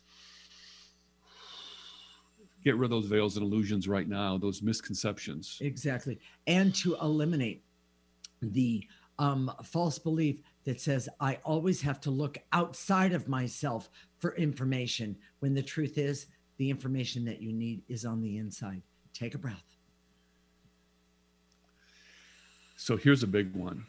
Get 2.63 2.77
rid 2.77 2.85
of 2.85 2.91
those 2.91 3.07
veils 3.07 3.35
and 3.35 3.45
illusions 3.45 3.87
right 3.87 4.07
now, 4.07 4.37
those 4.37 4.61
misconceptions. 4.61 5.57
Exactly. 5.61 6.19
And 6.47 6.73
to 6.75 6.95
eliminate 7.01 7.63
the 8.41 8.87
um, 9.19 9.51
false 9.63 9.99
belief 9.99 10.37
that 10.65 10.79
says 10.79 11.09
I 11.19 11.39
always 11.43 11.81
have 11.81 11.99
to 12.01 12.11
look 12.11 12.37
outside 12.51 13.13
of 13.13 13.27
myself 13.27 13.89
for 14.19 14.35
information 14.35 15.17
when 15.39 15.53
the 15.53 15.61
truth 15.61 15.97
is 15.97 16.27
the 16.57 16.69
information 16.69 17.25
that 17.25 17.41
you 17.41 17.51
need 17.51 17.81
is 17.87 18.05
on 18.05 18.21
the 18.21 18.37
inside. 18.37 18.81
Take 19.13 19.35
a 19.35 19.37
breath. 19.37 19.63
So 22.75 22.97
here's 22.97 23.23
a 23.23 23.27
big 23.27 23.53
one. 23.55 23.85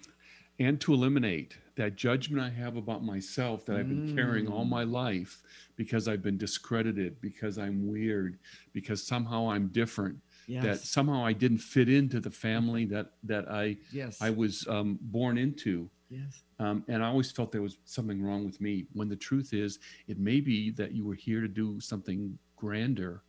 And 0.61 0.81
to 0.83 0.95
eliminate 0.95 1.57
that 1.75 1.97
judgment 1.97 2.41
I 2.41 2.49
have 2.51 2.77
about 2.77 3.03
myself 3.03 3.67
that 3.67 3.77
I've 3.77 3.89
been 3.89 4.15
carrying 4.15 4.47
all 4.47 4.65
Mm. 4.65 4.69
my 4.69 4.85
life 4.85 5.43
because 5.75 6.07
I've 6.07 6.23
been 6.23 6.39
discredited, 6.39 7.21
because 7.21 7.59
I'm 7.59 7.89
weird, 7.89 8.39
because 8.73 9.05
somehow 9.05 9.51
I'm 9.51 9.67
different, 9.69 10.21
that 10.49 10.79
somehow 10.81 11.25
I 11.25 11.33
didn't 11.33 11.59
fit 11.59 11.89
into 11.89 12.21
the 12.21 12.31
family 12.31 12.85
that 12.87 13.15
that 13.25 13.51
I 13.51 13.79
Yes. 13.93 14.23
I 14.23 14.31
was 14.31 14.67
um, 14.69 14.99
born 15.03 15.39
into. 15.39 15.91
Yes. 16.09 16.45
Um, 16.61 16.85
and 16.87 17.03
I 17.03 17.09
always 17.09 17.33
felt 17.33 17.51
there 17.51 17.63
was 17.63 17.79
something 17.87 18.23
wrong 18.23 18.45
with 18.45 18.61
me. 18.61 18.87
When 18.93 19.09
the 19.09 19.17
truth 19.17 19.53
is, 19.53 19.81
it 20.07 20.19
may 20.21 20.41
be 20.41 20.71
that 20.73 20.93
you 20.93 21.05
were 21.05 21.15
here 21.17 21.41
to 21.41 21.49
do 21.49 21.81
something 21.81 22.39
grander, 22.69 23.23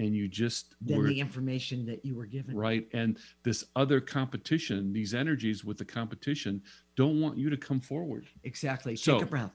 and 0.00 0.12
you 0.16 0.26
just 0.26 0.74
Then 0.80 0.98
were 0.98 1.06
the 1.06 1.20
information 1.20 1.86
that 1.86 2.04
you 2.04 2.16
were 2.16 2.26
given. 2.26 2.56
right 2.56 2.88
and 2.92 3.16
this 3.44 3.64
other 3.76 4.00
competition 4.00 4.92
these 4.92 5.14
energies 5.14 5.64
with 5.64 5.78
the 5.78 5.84
competition 5.84 6.60
don't 6.96 7.20
want 7.20 7.38
you 7.38 7.48
to 7.50 7.56
come 7.56 7.80
forward 7.80 8.24
Exactly. 8.42 8.96
Take 8.96 9.22
a 9.22 9.26
breath. 9.26 9.54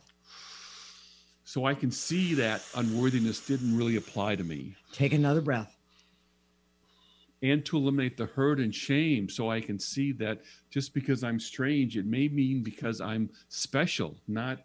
so 1.43 1.65
i 1.65 1.73
can 1.73 1.91
see 1.91 2.33
that 2.35 2.61
unworthiness 2.75 3.45
didn't 3.45 3.75
really 3.75 3.97
apply 3.97 4.35
to 4.37 4.43
me 4.45 4.75
Take 4.93 5.13
another 5.13 5.41
breath. 5.41 5.75
and 7.41 7.65
to 7.65 7.75
eliminate 7.77 8.15
the 8.15 8.27
hurt 8.27 8.59
and 8.59 8.73
shame 8.73 9.27
so 9.29 9.49
i 9.51 9.59
can 9.59 9.77
see 9.79 10.11
that 10.13 10.41
just 10.69 10.93
because 10.93 11.23
i'm 11.25 11.39
strange 11.39 11.97
it 11.97 12.05
may 12.05 12.27
mean 12.29 12.63
because 12.63 13.01
i'm 13.01 13.29
special 13.49 14.15
not 14.27 14.59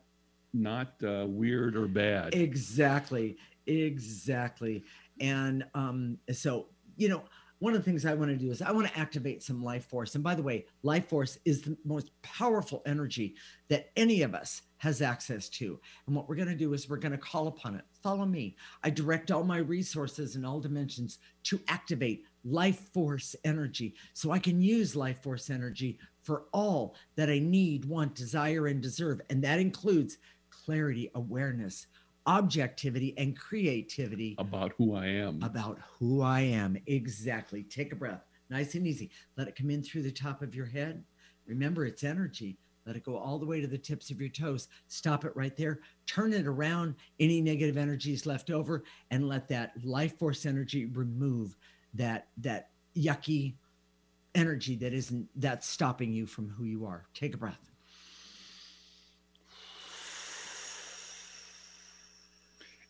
not 0.54 0.88
uh, 1.02 1.24
weird 1.26 1.74
or 1.76 1.86
bad 1.88 2.34
Exactly. 2.34 3.36
Exactly. 3.66 4.84
And 5.20 5.64
um, 5.74 6.18
so, 6.32 6.66
you 6.96 7.08
know, 7.08 7.22
one 7.62 7.74
of 7.74 7.78
the 7.78 7.84
things 7.88 8.04
I 8.04 8.14
want 8.14 8.28
to 8.32 8.36
do 8.36 8.50
is 8.50 8.60
I 8.60 8.72
want 8.72 8.88
to 8.88 8.98
activate 8.98 9.40
some 9.40 9.62
life 9.62 9.84
force. 9.84 10.16
And 10.16 10.24
by 10.24 10.34
the 10.34 10.42
way, 10.42 10.66
life 10.82 11.08
force 11.08 11.38
is 11.44 11.62
the 11.62 11.76
most 11.84 12.10
powerful 12.22 12.82
energy 12.86 13.36
that 13.68 13.90
any 13.96 14.22
of 14.22 14.34
us 14.34 14.62
has 14.78 15.00
access 15.00 15.48
to. 15.48 15.78
And 16.08 16.16
what 16.16 16.28
we're 16.28 16.34
going 16.34 16.48
to 16.48 16.56
do 16.56 16.72
is 16.74 16.90
we're 16.90 16.96
going 16.96 17.12
to 17.12 17.18
call 17.18 17.46
upon 17.46 17.76
it. 17.76 17.84
Follow 18.02 18.26
me. 18.26 18.56
I 18.82 18.90
direct 18.90 19.30
all 19.30 19.44
my 19.44 19.58
resources 19.58 20.34
in 20.34 20.44
all 20.44 20.58
dimensions 20.58 21.18
to 21.44 21.60
activate 21.68 22.24
life 22.44 22.80
force 22.92 23.36
energy 23.44 23.94
so 24.12 24.32
I 24.32 24.40
can 24.40 24.60
use 24.60 24.96
life 24.96 25.22
force 25.22 25.48
energy 25.48 26.00
for 26.24 26.46
all 26.52 26.96
that 27.14 27.30
I 27.30 27.38
need, 27.38 27.84
want, 27.84 28.16
desire, 28.16 28.66
and 28.66 28.82
deserve. 28.82 29.20
And 29.30 29.40
that 29.44 29.60
includes 29.60 30.18
clarity, 30.50 31.12
awareness, 31.14 31.86
objectivity, 32.26 33.14
and 33.18 33.38
creativity 33.38 34.34
about 34.38 34.72
who 34.78 34.94
i 34.94 35.06
am 35.06 35.42
about 35.42 35.78
who 35.98 36.22
I 36.22 36.40
am. 36.40 36.76
Exactly. 36.86 37.62
Take 37.62 37.92
a 37.92 37.96
breath. 37.96 38.24
Nice 38.50 38.74
and 38.74 38.86
easy. 38.86 39.10
Let 39.36 39.48
it 39.48 39.56
come 39.56 39.70
in 39.70 39.82
through 39.82 40.02
the 40.02 40.12
top 40.12 40.42
of 40.42 40.54
your 40.54 40.66
head. 40.66 41.02
Remember, 41.46 41.84
it's 41.84 42.04
energy. 42.04 42.58
Let 42.86 42.96
it 42.96 43.04
go 43.04 43.16
all 43.16 43.38
the 43.38 43.46
way 43.46 43.60
to 43.60 43.66
the 43.66 43.78
tips 43.78 44.10
of 44.10 44.20
your 44.20 44.28
toes. 44.30 44.68
Stop 44.88 45.24
it 45.24 45.36
right 45.36 45.56
there. 45.56 45.80
Turn 46.06 46.32
it 46.32 46.46
around. 46.46 46.96
Any 47.20 47.40
negative 47.40 47.76
energies 47.76 48.26
left 48.26 48.50
over, 48.50 48.84
and 49.10 49.28
let 49.28 49.48
that 49.48 49.72
life 49.84 50.18
force 50.18 50.46
energy 50.46 50.86
remove 50.86 51.56
that 51.94 52.28
that 52.38 52.70
yucky 52.96 53.54
energy 54.34 54.76
that 54.76 54.92
isn't 54.92 55.28
that's 55.36 55.68
stopping 55.68 56.12
you 56.12 56.26
from 56.26 56.48
who 56.48 56.64
you 56.64 56.84
are. 56.84 57.06
Take 57.14 57.34
a 57.34 57.38
breath. 57.38 57.71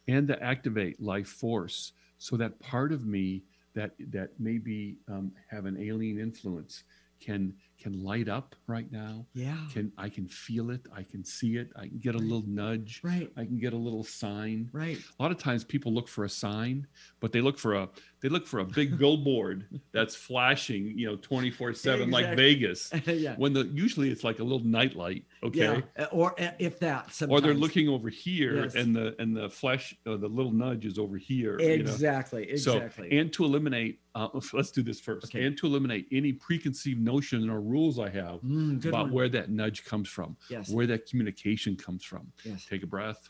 And 0.09 0.29
to 0.29 0.43
activate 0.43 1.01
life 1.01 1.29
force 1.29 1.93
so 2.19 2.37
that 2.37 2.59
part 2.61 2.93
of 2.93 3.07
me 3.07 3.43
that 3.75 3.93
that 4.11 4.31
maybe 4.39 4.97
um, 5.09 5.33
have 5.51 5.65
an 5.65 5.77
alien 5.81 6.19
influence 6.19 6.85
can 7.21 7.55
can 7.83 8.03
light 8.05 8.29
up 8.29 8.55
right 8.67 8.91
now. 8.93 9.27
Yeah. 9.35 9.57
Can 9.73 9.93
I 9.99 10.09
can 10.09 10.29
feel 10.29 10.71
it, 10.71 10.87
I 10.95 11.03
can 11.03 11.25
see 11.25 11.57
it, 11.57 11.71
I 11.77 11.89
can 11.89 11.99
get 11.99 12.15
a 12.15 12.19
little 12.19 12.45
nudge, 12.47 13.01
Right. 13.03 13.31
I 13.37 13.45
can 13.45 13.59
get 13.59 13.73
a 13.73 13.77
little 13.77 14.05
sign. 14.05 14.71
Right. 14.73 14.99
A 15.19 15.23
lot 15.23 15.33
of 15.33 15.39
times 15.39 15.65
people 15.65 15.93
look 15.93 16.09
for 16.09 16.25
a 16.25 16.29
sign, 16.29 16.87
but 17.21 17.33
they 17.33 17.41
look 17.41 17.59
for 17.59 17.75
a 17.75 17.89
they 18.21 18.29
look 18.29 18.47
for 18.47 18.61
a 18.61 18.65
big 18.65 18.97
billboard 19.03 19.67
that's 19.93 20.15
flashing, 20.15 20.97
you 20.99 21.07
know, 21.09 21.17
24/7 21.17 22.11
like 22.11 22.37
Vegas. 22.37 22.91
Yeah. 23.07 23.35
When 23.37 23.53
the 23.53 23.65
usually 23.67 24.11
it's 24.11 24.25
like 24.25 24.39
a 24.39 24.43
little 24.45 24.65
nightlight, 24.65 25.25
okay? 25.43 25.83
Yeah. 25.99 26.07
Or 26.13 26.41
uh, 26.41 26.51
if 26.59 26.79
that. 26.81 27.21
Or 27.29 27.41
they're 27.41 27.53
looking 27.55 27.89
over 27.89 28.09
here 28.09 28.63
Yes. 28.63 28.75
and 28.75 28.95
the 28.97 29.15
and 29.21 29.37
the 29.37 29.49
flash 29.51 29.95
uh, 30.07 30.17
the 30.17 30.29
little 30.29 30.53
nudge 30.53 30.85
is 30.87 30.99
over 30.99 31.17
here. 31.19 31.59
you 31.61 31.67
know? 31.69 31.75
Exactly. 31.75 32.49
Exactly. 32.51 33.11
So, 33.11 33.17
and 33.17 33.33
to 33.35 33.45
eliminate, 33.45 34.01
uh, 34.15 34.29
let's 34.53 34.71
do 34.71 34.83
this 34.83 35.01
first. 35.01 35.27
Okay. 35.27 35.45
And 35.45 35.57
to 35.59 35.67
eliminate 35.67 36.07
any 36.13 36.33
preconceived 36.33 37.01
notion 37.01 37.49
or 37.51 37.61
rules 37.73 37.99
I 37.99 38.11
have 38.11 38.41
Mm, 38.43 38.85
about 38.87 39.05
one. 39.07 39.13
where 39.13 39.29
that 39.31 39.51
nudge 39.51 39.85
comes 39.85 40.09
from, 40.09 40.37
Yes. 40.51 40.69
where 40.71 40.87
that 40.87 41.07
communication 41.07 41.75
comes 41.77 42.05
from. 42.05 42.31
Yes. 42.45 42.67
Take 42.69 42.83
a 42.83 42.87
breath. 42.87 43.29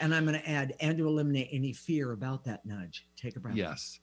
And 0.00 0.14
I'm 0.14 0.24
going 0.24 0.38
to 0.40 0.48
add, 0.48 0.74
and 0.80 0.96
to 0.98 1.06
eliminate 1.06 1.48
any 1.52 1.72
fear 1.72 2.12
about 2.12 2.44
that 2.44 2.64
nudge. 2.64 3.06
Take 3.16 3.36
a 3.36 3.40
breath. 3.40 3.56
Yes. 3.56 4.00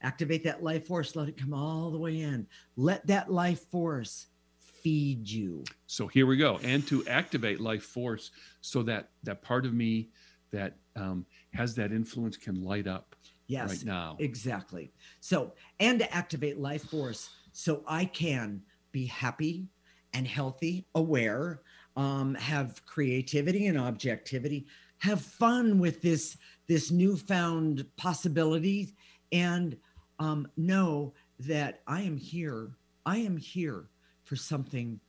Activate 0.00 0.44
that 0.44 0.62
life 0.62 0.86
force. 0.86 1.16
Let 1.16 1.28
it 1.28 1.36
come 1.36 1.52
all 1.52 1.90
the 1.90 1.98
way 1.98 2.20
in. 2.20 2.46
Let 2.76 3.04
that 3.08 3.30
life 3.32 3.68
force 3.70 4.28
feed 4.60 5.28
you. 5.28 5.64
So 5.86 6.06
here 6.06 6.26
we 6.26 6.36
go. 6.36 6.58
And 6.62 6.86
to 6.86 7.04
activate 7.08 7.60
life 7.60 7.82
force 7.82 8.30
so 8.60 8.82
that 8.84 9.10
that 9.24 9.42
part 9.42 9.66
of 9.66 9.74
me 9.74 10.10
that 10.52 10.76
um, 10.94 11.26
has 11.52 11.74
that 11.74 11.90
influence 11.90 12.36
can 12.36 12.62
light 12.62 12.86
up 12.86 13.16
Yes. 13.48 13.68
right 13.68 13.84
now. 13.84 14.16
Exactly. 14.20 14.92
So, 15.20 15.54
and 15.80 15.98
to 15.98 16.14
activate 16.14 16.58
life 16.60 16.82
force 16.90 17.28
so 17.58 17.82
I 17.88 18.04
can 18.04 18.62
be 18.92 19.06
happy 19.06 19.66
and 20.14 20.28
healthy, 20.28 20.86
aware, 20.94 21.62
um, 21.96 22.36
have 22.36 22.86
creativity 22.86 23.66
and 23.66 23.76
objectivity, 23.76 24.64
have 24.98 25.20
fun 25.20 25.80
with 25.80 26.00
this 26.00 26.36
this 26.68 26.92
newfound 26.92 27.84
possibility, 27.96 28.94
and 29.32 29.76
um, 30.20 30.46
know 30.56 31.14
that 31.40 31.80
I 31.88 32.02
am 32.02 32.16
here. 32.16 32.70
I 33.04 33.16
am 33.16 33.36
here 33.36 33.90
for 34.22 34.36
something 34.36 35.00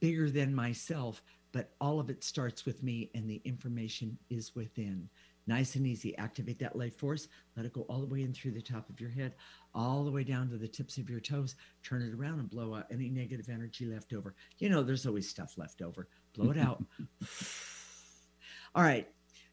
bigger 0.00 0.30
than 0.30 0.54
myself, 0.54 1.22
but 1.52 1.74
all 1.82 2.00
of 2.00 2.08
it 2.08 2.24
starts 2.24 2.64
with 2.64 2.82
me, 2.82 3.10
and 3.14 3.28
the 3.28 3.42
information 3.44 4.16
is 4.30 4.54
within. 4.54 5.06
Nice 5.46 5.76
and 5.76 5.86
easy. 5.86 6.16
Activate 6.16 6.58
that 6.60 6.76
life 6.76 6.96
force. 6.96 7.28
Let 7.56 7.66
it 7.66 7.72
go 7.72 7.82
all 7.82 8.00
the 8.00 8.06
way 8.06 8.22
in 8.22 8.32
through 8.32 8.52
the 8.52 8.62
top 8.62 8.88
of 8.88 9.00
your 9.00 9.10
head, 9.10 9.34
all 9.74 10.04
the 10.04 10.10
way 10.10 10.24
down 10.24 10.48
to 10.50 10.56
the 10.56 10.68
tips 10.68 10.96
of 10.96 11.10
your 11.10 11.20
toes. 11.20 11.54
Turn 11.82 12.00
it 12.02 12.14
around 12.14 12.38
and 12.40 12.48
blow 12.48 12.74
out 12.74 12.86
any 12.90 13.10
negative 13.10 13.48
energy 13.50 13.84
left 13.86 14.14
over. 14.14 14.34
You 14.58 14.70
know, 14.70 14.82
there's 14.82 15.06
always 15.06 15.28
stuff 15.28 15.54
left 15.58 15.82
over. 15.82 16.08
Blow 16.34 16.50
it 16.50 16.58
out. 16.58 16.82
all 18.74 18.82
right, 18.82 19.06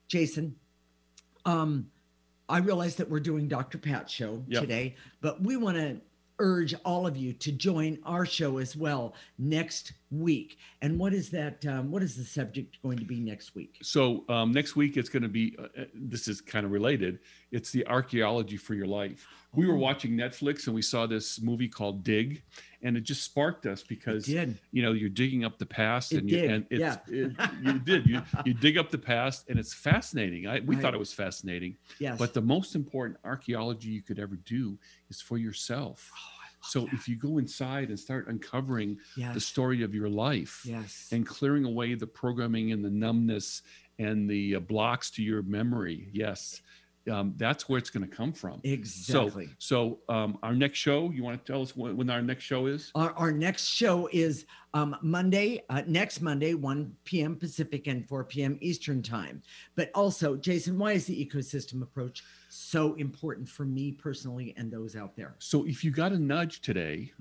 Jason. 0.07 0.55
Um, 1.45 1.87
I 2.47 2.59
realize 2.59 2.95
that 2.97 3.09
we're 3.09 3.19
doing 3.19 3.47
Dr. 3.47 3.77
Pat's 3.77 4.11
show 4.13 4.43
Yep. 4.47 4.61
today, 4.61 4.95
but 5.21 5.41
we 5.41 5.57
want 5.57 5.77
to 5.77 6.01
urge 6.39 6.73
all 6.85 7.05
of 7.05 7.15
you 7.17 7.33
to 7.33 7.51
join 7.51 7.99
our 8.03 8.25
show 8.25 8.57
as 8.57 8.75
well 8.75 9.13
next 9.37 9.93
week. 10.11 10.57
And 10.81 10.99
what 10.99 11.13
is 11.13 11.29
that? 11.31 11.65
Um, 11.65 11.89
what 11.91 12.03
is 12.03 12.15
the 12.15 12.23
subject 12.25 12.81
going 12.83 12.97
to 12.97 13.05
be 13.05 13.19
next 13.19 13.55
week? 13.55 13.77
So 13.81 14.25
um, 14.29 14.51
next 14.51 14.75
week 14.75 14.97
it's 14.97 15.09
going 15.09 15.23
to 15.23 15.29
be. 15.29 15.55
Uh, 15.57 15.63
uh, 15.81 15.85
this 15.93 16.27
is 16.27 16.41
kind 16.41 16.65
of 16.65 16.71
related. 16.71 17.19
It's 17.51 17.71
the 17.71 17.85
archaeology 17.87 18.57
for 18.57 18.73
your 18.73 18.87
life. 18.87 19.25
We 19.53 19.67
were 19.67 19.73
Oh. 19.75 19.77
watching 19.79 20.11
Netflix 20.11 20.67
and 20.67 20.75
we 20.75 20.81
saw 20.81 21.05
this 21.07 21.41
movie 21.41 21.67
called 21.67 22.03
Dig, 22.03 22.41
and 22.83 22.95
it 22.95 23.01
just 23.01 23.23
sparked 23.23 23.65
us 23.65 23.83
because 23.83 24.27
you 24.27 24.55
know 24.73 24.93
you're 24.93 25.09
digging 25.09 25.43
up 25.43 25.57
the 25.59 25.65
past 25.65 26.13
It 26.13 26.19
and 26.19 26.29
you 26.29 26.37
did, 26.37 26.51
and 26.51 26.65
it's, 26.69 26.79
yeah. 26.79 26.97
it, 27.07 27.31
you 27.63 27.79
did 27.79 28.05
you 28.07 28.21
you 28.45 28.53
dig 28.53 28.77
up 28.77 28.89
the 28.91 28.97
past 28.97 29.49
and 29.49 29.59
it's 29.59 29.73
fascinating. 29.73 30.47
I, 30.47 30.59
we 30.61 30.75
Right. 30.75 30.81
thought 30.81 30.93
it 30.93 30.99
was 30.99 31.11
fascinating. 31.13 31.75
Yes. 31.99 32.17
But 32.17 32.33
the 32.33 32.41
most 32.41 32.75
important 32.75 33.19
archaeology 33.25 33.89
you 33.89 34.01
could 34.01 34.19
ever 34.19 34.35
do 34.37 34.77
is 35.09 35.19
for 35.21 35.37
yourself. 35.37 36.09
So 36.63 36.87
if 36.93 37.07
you 37.07 37.15
go 37.15 37.37
inside 37.37 37.89
and 37.89 37.99
start 37.99 38.27
uncovering 38.27 38.97
the 39.17 39.31
Oh, 39.35 39.39
story 39.39 39.83
of 39.83 39.93
your 39.95 40.09
life 40.09 40.61
Yes. 40.65 41.07
and 41.11 41.25
clearing 41.25 41.65
away 41.65 41.95
the 41.95 42.07
programming 42.07 42.71
and 42.71 42.83
the 42.83 42.89
numbness 42.89 43.61
and 43.99 44.29
the 44.29 44.55
uh, 44.55 44.59
blocks 44.59 45.11
to 45.11 45.23
your 45.23 45.41
memory, 45.43 46.09
yes, 46.13 46.61
um, 47.09 47.33
that's 47.37 47.67
where 47.67 47.79
it's 47.79 47.89
going 47.89 48.07
to 48.07 48.15
come 48.15 48.31
from. 48.31 48.61
Exactly. 48.63 49.47
So, 49.59 49.97
so 50.07 50.13
um, 50.13 50.37
our 50.43 50.53
next 50.53 50.77
show, 50.77 51.09
you 51.09 51.23
want 51.23 51.43
to 51.43 51.51
tell 51.51 51.61
us 51.61 51.75
when, 51.75 51.97
when 51.97 52.09
our 52.09 52.21
next 52.21 52.43
show 52.43 52.67
is? 52.67 52.91
Our, 52.93 53.11
our 53.13 53.31
next 53.31 53.65
show 53.65 54.07
is 54.11 54.45
um, 54.75 54.95
Monday, 55.01 55.63
uh, 55.69 55.81
next 55.87 56.21
Monday, 56.21 56.53
1 56.53 56.93
p.m. 57.03 57.35
Pacific 57.35 57.87
and 57.87 58.07
4 58.07 58.25
p.m. 58.25 58.57
Eastern 58.61 59.01
Time. 59.01 59.41
But 59.75 59.89
also, 59.95 60.35
Jason, 60.35 60.77
why 60.77 60.93
is 60.93 61.05
the 61.05 61.25
ecosystem 61.25 61.81
approach 61.81 62.23
so 62.51 62.95
important 62.95 63.47
for 63.47 63.63
me 63.65 63.91
personally 63.91 64.53
and 64.57 64.71
those 64.71 64.95
out 64.95 65.15
there? 65.15 65.35
So 65.39 65.65
if 65.65 65.83
you 65.83 65.91
got 65.91 66.11
a 66.11 66.19
nudge 66.19 66.61
today, 66.61 67.11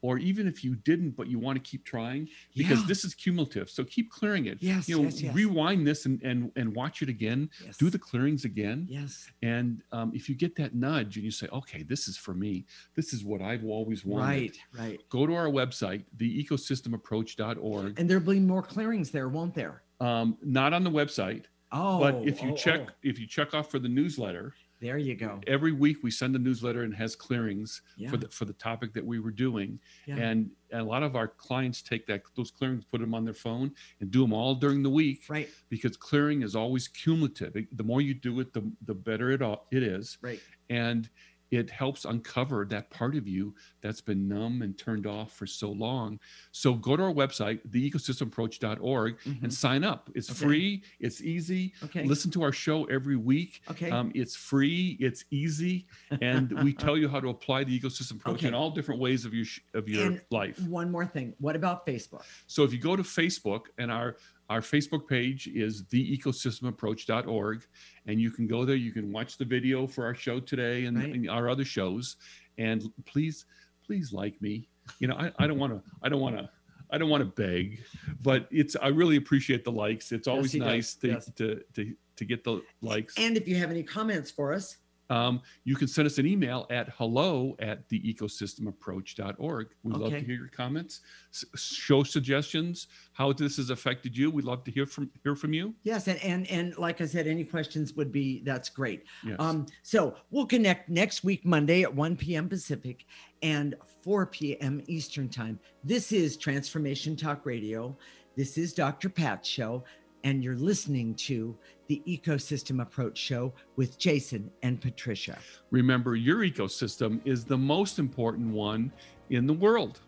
or 0.00 0.18
even 0.18 0.46
if 0.46 0.64
you 0.64 0.74
didn't, 0.74 1.12
but 1.12 1.28
you 1.28 1.38
want 1.38 1.56
to 1.56 1.70
keep 1.70 1.84
trying, 1.84 2.28
because 2.56 2.80
Yeah. 2.80 2.86
this 2.88 3.04
is 3.04 3.14
cumulative. 3.14 3.70
So 3.70 3.84
keep 3.84 4.10
clearing 4.10 4.46
it. 4.46 4.58
Yes, 4.60 4.88
You 4.88 4.96
know, 4.96 5.02
yes, 5.04 5.22
yes. 5.22 5.34
rewind 5.34 5.86
this 5.86 6.06
and, 6.06 6.20
and 6.22 6.50
and 6.56 6.74
watch 6.74 7.02
it 7.02 7.08
again. 7.08 7.48
Yes. 7.64 7.76
Do 7.76 7.90
the 7.90 7.98
clearings 7.98 8.44
again. 8.44 8.86
Yes. 8.88 9.30
And 9.42 9.82
um, 9.92 10.12
if 10.14 10.28
you 10.28 10.34
get 10.34 10.56
that 10.56 10.74
nudge 10.74 11.16
and 11.16 11.24
you 11.24 11.30
say, 11.30 11.46
okay, 11.52 11.82
this 11.82 12.08
is 12.08 12.16
for 12.16 12.34
me. 12.34 12.66
This 12.94 13.12
is 13.12 13.24
what 13.24 13.40
I've 13.40 13.64
always 13.64 14.04
wanted. 14.04 14.26
Right, 14.26 14.58
right. 14.78 15.00
Go 15.08 15.26
to 15.26 15.34
our 15.34 15.46
website, 15.48 16.04
theecosystemapproach.org. 16.16 17.98
And 17.98 18.08
there'll 18.08 18.22
be 18.24 18.40
more 18.40 18.62
clearings 18.62 19.10
there, 19.10 19.28
won't 19.28 19.54
there? 19.54 19.82
Um, 20.00 20.36
not 20.42 20.72
on 20.72 20.82
the 20.82 20.90
website. 20.90 21.44
Oh, 21.70 21.98
but 22.00 22.16
if 22.26 22.42
you 22.42 22.50
oh, 22.50 22.56
check 22.56 22.80
oh. 22.88 22.92
if 23.02 23.18
you 23.18 23.26
check 23.26 23.54
off 23.54 23.70
for 23.70 23.78
the 23.78 23.88
newsletter, 23.88 24.52
There 24.82 24.98
you 24.98 25.14
go. 25.14 25.40
every 25.46 25.70
week 25.70 25.98
we 26.02 26.10
send 26.10 26.34
a 26.34 26.38
newsletter 26.40 26.82
and 26.82 26.92
has 26.94 27.14
clearings 27.14 27.82
Yeah. 27.96 28.10
for 28.10 28.16
the 28.16 28.28
for 28.28 28.44
the 28.46 28.52
topic 28.54 28.92
that 28.94 29.06
we 29.06 29.20
were 29.20 29.30
doing 29.30 29.78
Yeah. 30.06 30.16
and, 30.16 30.50
and 30.72 30.80
a 30.80 30.84
lot 30.84 31.04
of 31.04 31.14
our 31.14 31.28
clients 31.28 31.82
take 31.82 32.04
that 32.08 32.22
those 32.36 32.50
clearings 32.50 32.84
put 32.84 33.00
them 33.00 33.14
on 33.14 33.24
their 33.24 33.32
phone 33.34 33.70
and 34.00 34.10
do 34.10 34.22
them 34.22 34.32
all 34.32 34.56
during 34.56 34.82
the 34.82 34.90
week 34.90 35.22
right 35.28 35.48
because 35.68 35.96
clearing 35.96 36.42
is 36.42 36.56
always 36.56 36.88
cumulative 36.88 37.54
the 37.72 37.84
more 37.84 38.00
you 38.00 38.12
do 38.12 38.40
it 38.40 38.52
the, 38.52 38.62
the 38.84 38.94
better 38.94 39.30
it 39.30 39.40
all, 39.40 39.68
it 39.70 39.84
is 39.84 40.18
Right. 40.20 40.40
and 40.68 41.08
it 41.52 41.68
helps 41.70 42.06
uncover 42.06 42.64
that 42.64 42.88
part 42.90 43.14
of 43.14 43.28
you 43.28 43.54
that's 43.82 44.00
been 44.00 44.26
numb 44.26 44.62
and 44.62 44.76
turned 44.78 45.06
off 45.06 45.32
for 45.36 45.46
so 45.46 45.70
long. 45.70 46.18
So 46.50 46.72
go 46.74 46.96
to 46.96 47.02
our 47.04 47.12
website, 47.12 47.60
theecosystemapproach.org, 47.68 49.16
and 49.42 49.52
sign 49.52 49.84
up. 49.84 50.10
It's 50.14 50.32
Mm-hmm. 50.32 50.32
Okay. 50.44 50.46
free, 50.46 50.82
it's 50.98 51.20
easy. 51.20 51.74
Okay. 51.84 52.04
Listen 52.04 52.30
to 52.30 52.42
our 52.42 52.52
show 52.52 52.84
every 52.84 53.16
week. 53.16 53.60
Okay. 53.70 53.90
Um, 53.90 54.10
it's 54.14 54.34
free, 54.34 54.96
it's 54.98 55.24
easy, 55.30 55.86
and 56.22 56.50
we 56.64 56.72
tell 56.84 56.96
you 56.96 57.06
how 57.08 57.20
to 57.20 57.28
apply 57.28 57.64
the 57.64 57.78
ecosystem 57.78 58.12
approach 58.12 58.36
Okay. 58.36 58.48
in 58.48 58.54
all 58.54 58.70
different 58.70 58.98
ways 59.00 59.24
of 59.26 59.34
your 59.34 59.44
of 59.74 59.88
your 59.90 60.06
And 60.06 60.22
life. 60.30 60.58
One 60.62 60.90
more 60.90 61.04
thing. 61.04 61.34
What 61.38 61.54
about 61.54 61.86
Facebook? 61.86 62.22
So 62.46 62.64
if 62.64 62.72
you 62.72 62.78
go 62.78 62.96
to 62.96 63.02
Facebook 63.02 63.66
and 63.76 63.92
our 63.92 64.16
our 64.50 64.60
Facebook 64.60 65.08
page 65.08 65.46
is 65.48 65.82
theecosystemapproach.org 65.84 67.66
and 68.06 68.20
you 68.20 68.30
can 68.30 68.46
go 68.46 68.64
there 68.64 68.76
you 68.76 68.92
can 68.92 69.12
watch 69.12 69.38
the 69.38 69.44
video 69.44 69.86
for 69.86 70.04
our 70.04 70.14
show 70.14 70.40
today 70.40 70.84
and, 70.84 70.96
Right. 70.98 71.14
and 71.14 71.30
our 71.30 71.48
other 71.48 71.64
shows 71.64 72.16
and 72.58 72.82
please 73.06 73.46
please 73.84 74.12
like 74.12 74.40
me. 74.40 74.68
You 75.00 75.08
know, 75.08 75.30
I, 75.38 75.46
don't 75.46 75.58
want 75.58 75.72
to 75.72 75.82
I 76.02 76.08
don't 76.08 76.20
want 76.20 76.36
to 76.36 76.48
I 76.90 76.98
don't 76.98 77.08
want 77.08 77.22
to 77.22 77.42
beg, 77.42 77.80
but 78.22 78.46
it's 78.50 78.76
I 78.76 78.88
really 78.88 79.16
appreciate 79.16 79.64
the 79.64 79.72
likes. 79.72 80.12
It's 80.12 80.28
always 80.28 80.52
does. 80.52 80.60
nice 80.60 80.94
to, 80.96 81.08
Yes. 81.08 81.30
to 81.36 81.62
to 81.74 81.94
to 82.16 82.24
get 82.24 82.44
the 82.44 82.60
likes. 82.82 83.14
And 83.16 83.36
if 83.36 83.48
you 83.48 83.56
have 83.56 83.70
any 83.70 83.82
comments 83.82 84.30
for 84.30 84.52
us, 84.52 84.76
Um, 85.10 85.42
you 85.64 85.76
can 85.76 85.88
send 85.88 86.06
us 86.06 86.18
an 86.18 86.26
email 86.26 86.66
at 86.70 86.88
hello 86.96 87.54
at 87.58 87.88
theecosystemapproach.org. 87.88 89.68
We'd 89.82 89.96
love 89.96 90.10
to 90.12 90.20
hear 90.20 90.36
your 90.36 90.48
comments, 90.48 91.00
s- 91.32 91.44
show 91.60 92.02
suggestions, 92.02 92.86
how 93.12 93.32
this 93.32 93.56
has 93.56 93.70
affected 93.70 94.16
you. 94.16 94.30
We'd 94.30 94.44
love 94.44 94.64
to 94.64 94.70
hear 94.70 94.86
from 94.86 95.10
hear 95.22 95.34
from 95.34 95.52
you. 95.52 95.74
Yes, 95.82 96.08
and 96.08 96.22
and 96.22 96.50
and 96.50 96.76
like 96.78 97.00
I 97.00 97.06
said, 97.06 97.26
any 97.26 97.44
questions 97.44 97.94
would 97.94 98.10
be 98.12 98.40
that's 98.44 98.68
great. 98.68 99.04
Yes. 99.26 99.36
Um, 99.38 99.66
so 99.82 100.14
we'll 100.30 100.46
connect 100.46 100.88
next 100.88 101.24
week 101.24 101.44
Monday 101.44 101.82
at 101.82 101.94
1 101.94 102.16
p.m. 102.16 102.48
Pacific 102.48 103.04
and 103.42 103.74
4 104.02 104.26
p.m. 104.26 104.82
Eastern 104.86 105.28
time. 105.28 105.58
This 105.84 106.12
is 106.12 106.36
Transformation 106.36 107.16
Talk 107.16 107.44
Radio. 107.44 107.96
This 108.34 108.56
is 108.56 108.72
Dr. 108.72 109.10
Pat's 109.10 109.46
show, 109.46 109.84
and 110.24 110.42
you're 110.44 110.56
listening 110.56 111.14
to 111.14 111.56
the 111.88 112.02
Ecosystem 112.06 112.80
Approach 112.80 113.18
Show 113.18 113.52
with 113.76 113.98
Jason 113.98 114.50
and 114.62 114.80
Patricia. 114.80 115.38
Remember, 115.70 116.14
your 116.14 116.38
ecosystem 116.38 117.20
is 117.24 117.44
the 117.44 117.58
most 117.58 117.98
important 117.98 118.52
one 118.52 118.92
in 119.30 119.46
the 119.46 119.52
world. 119.52 120.00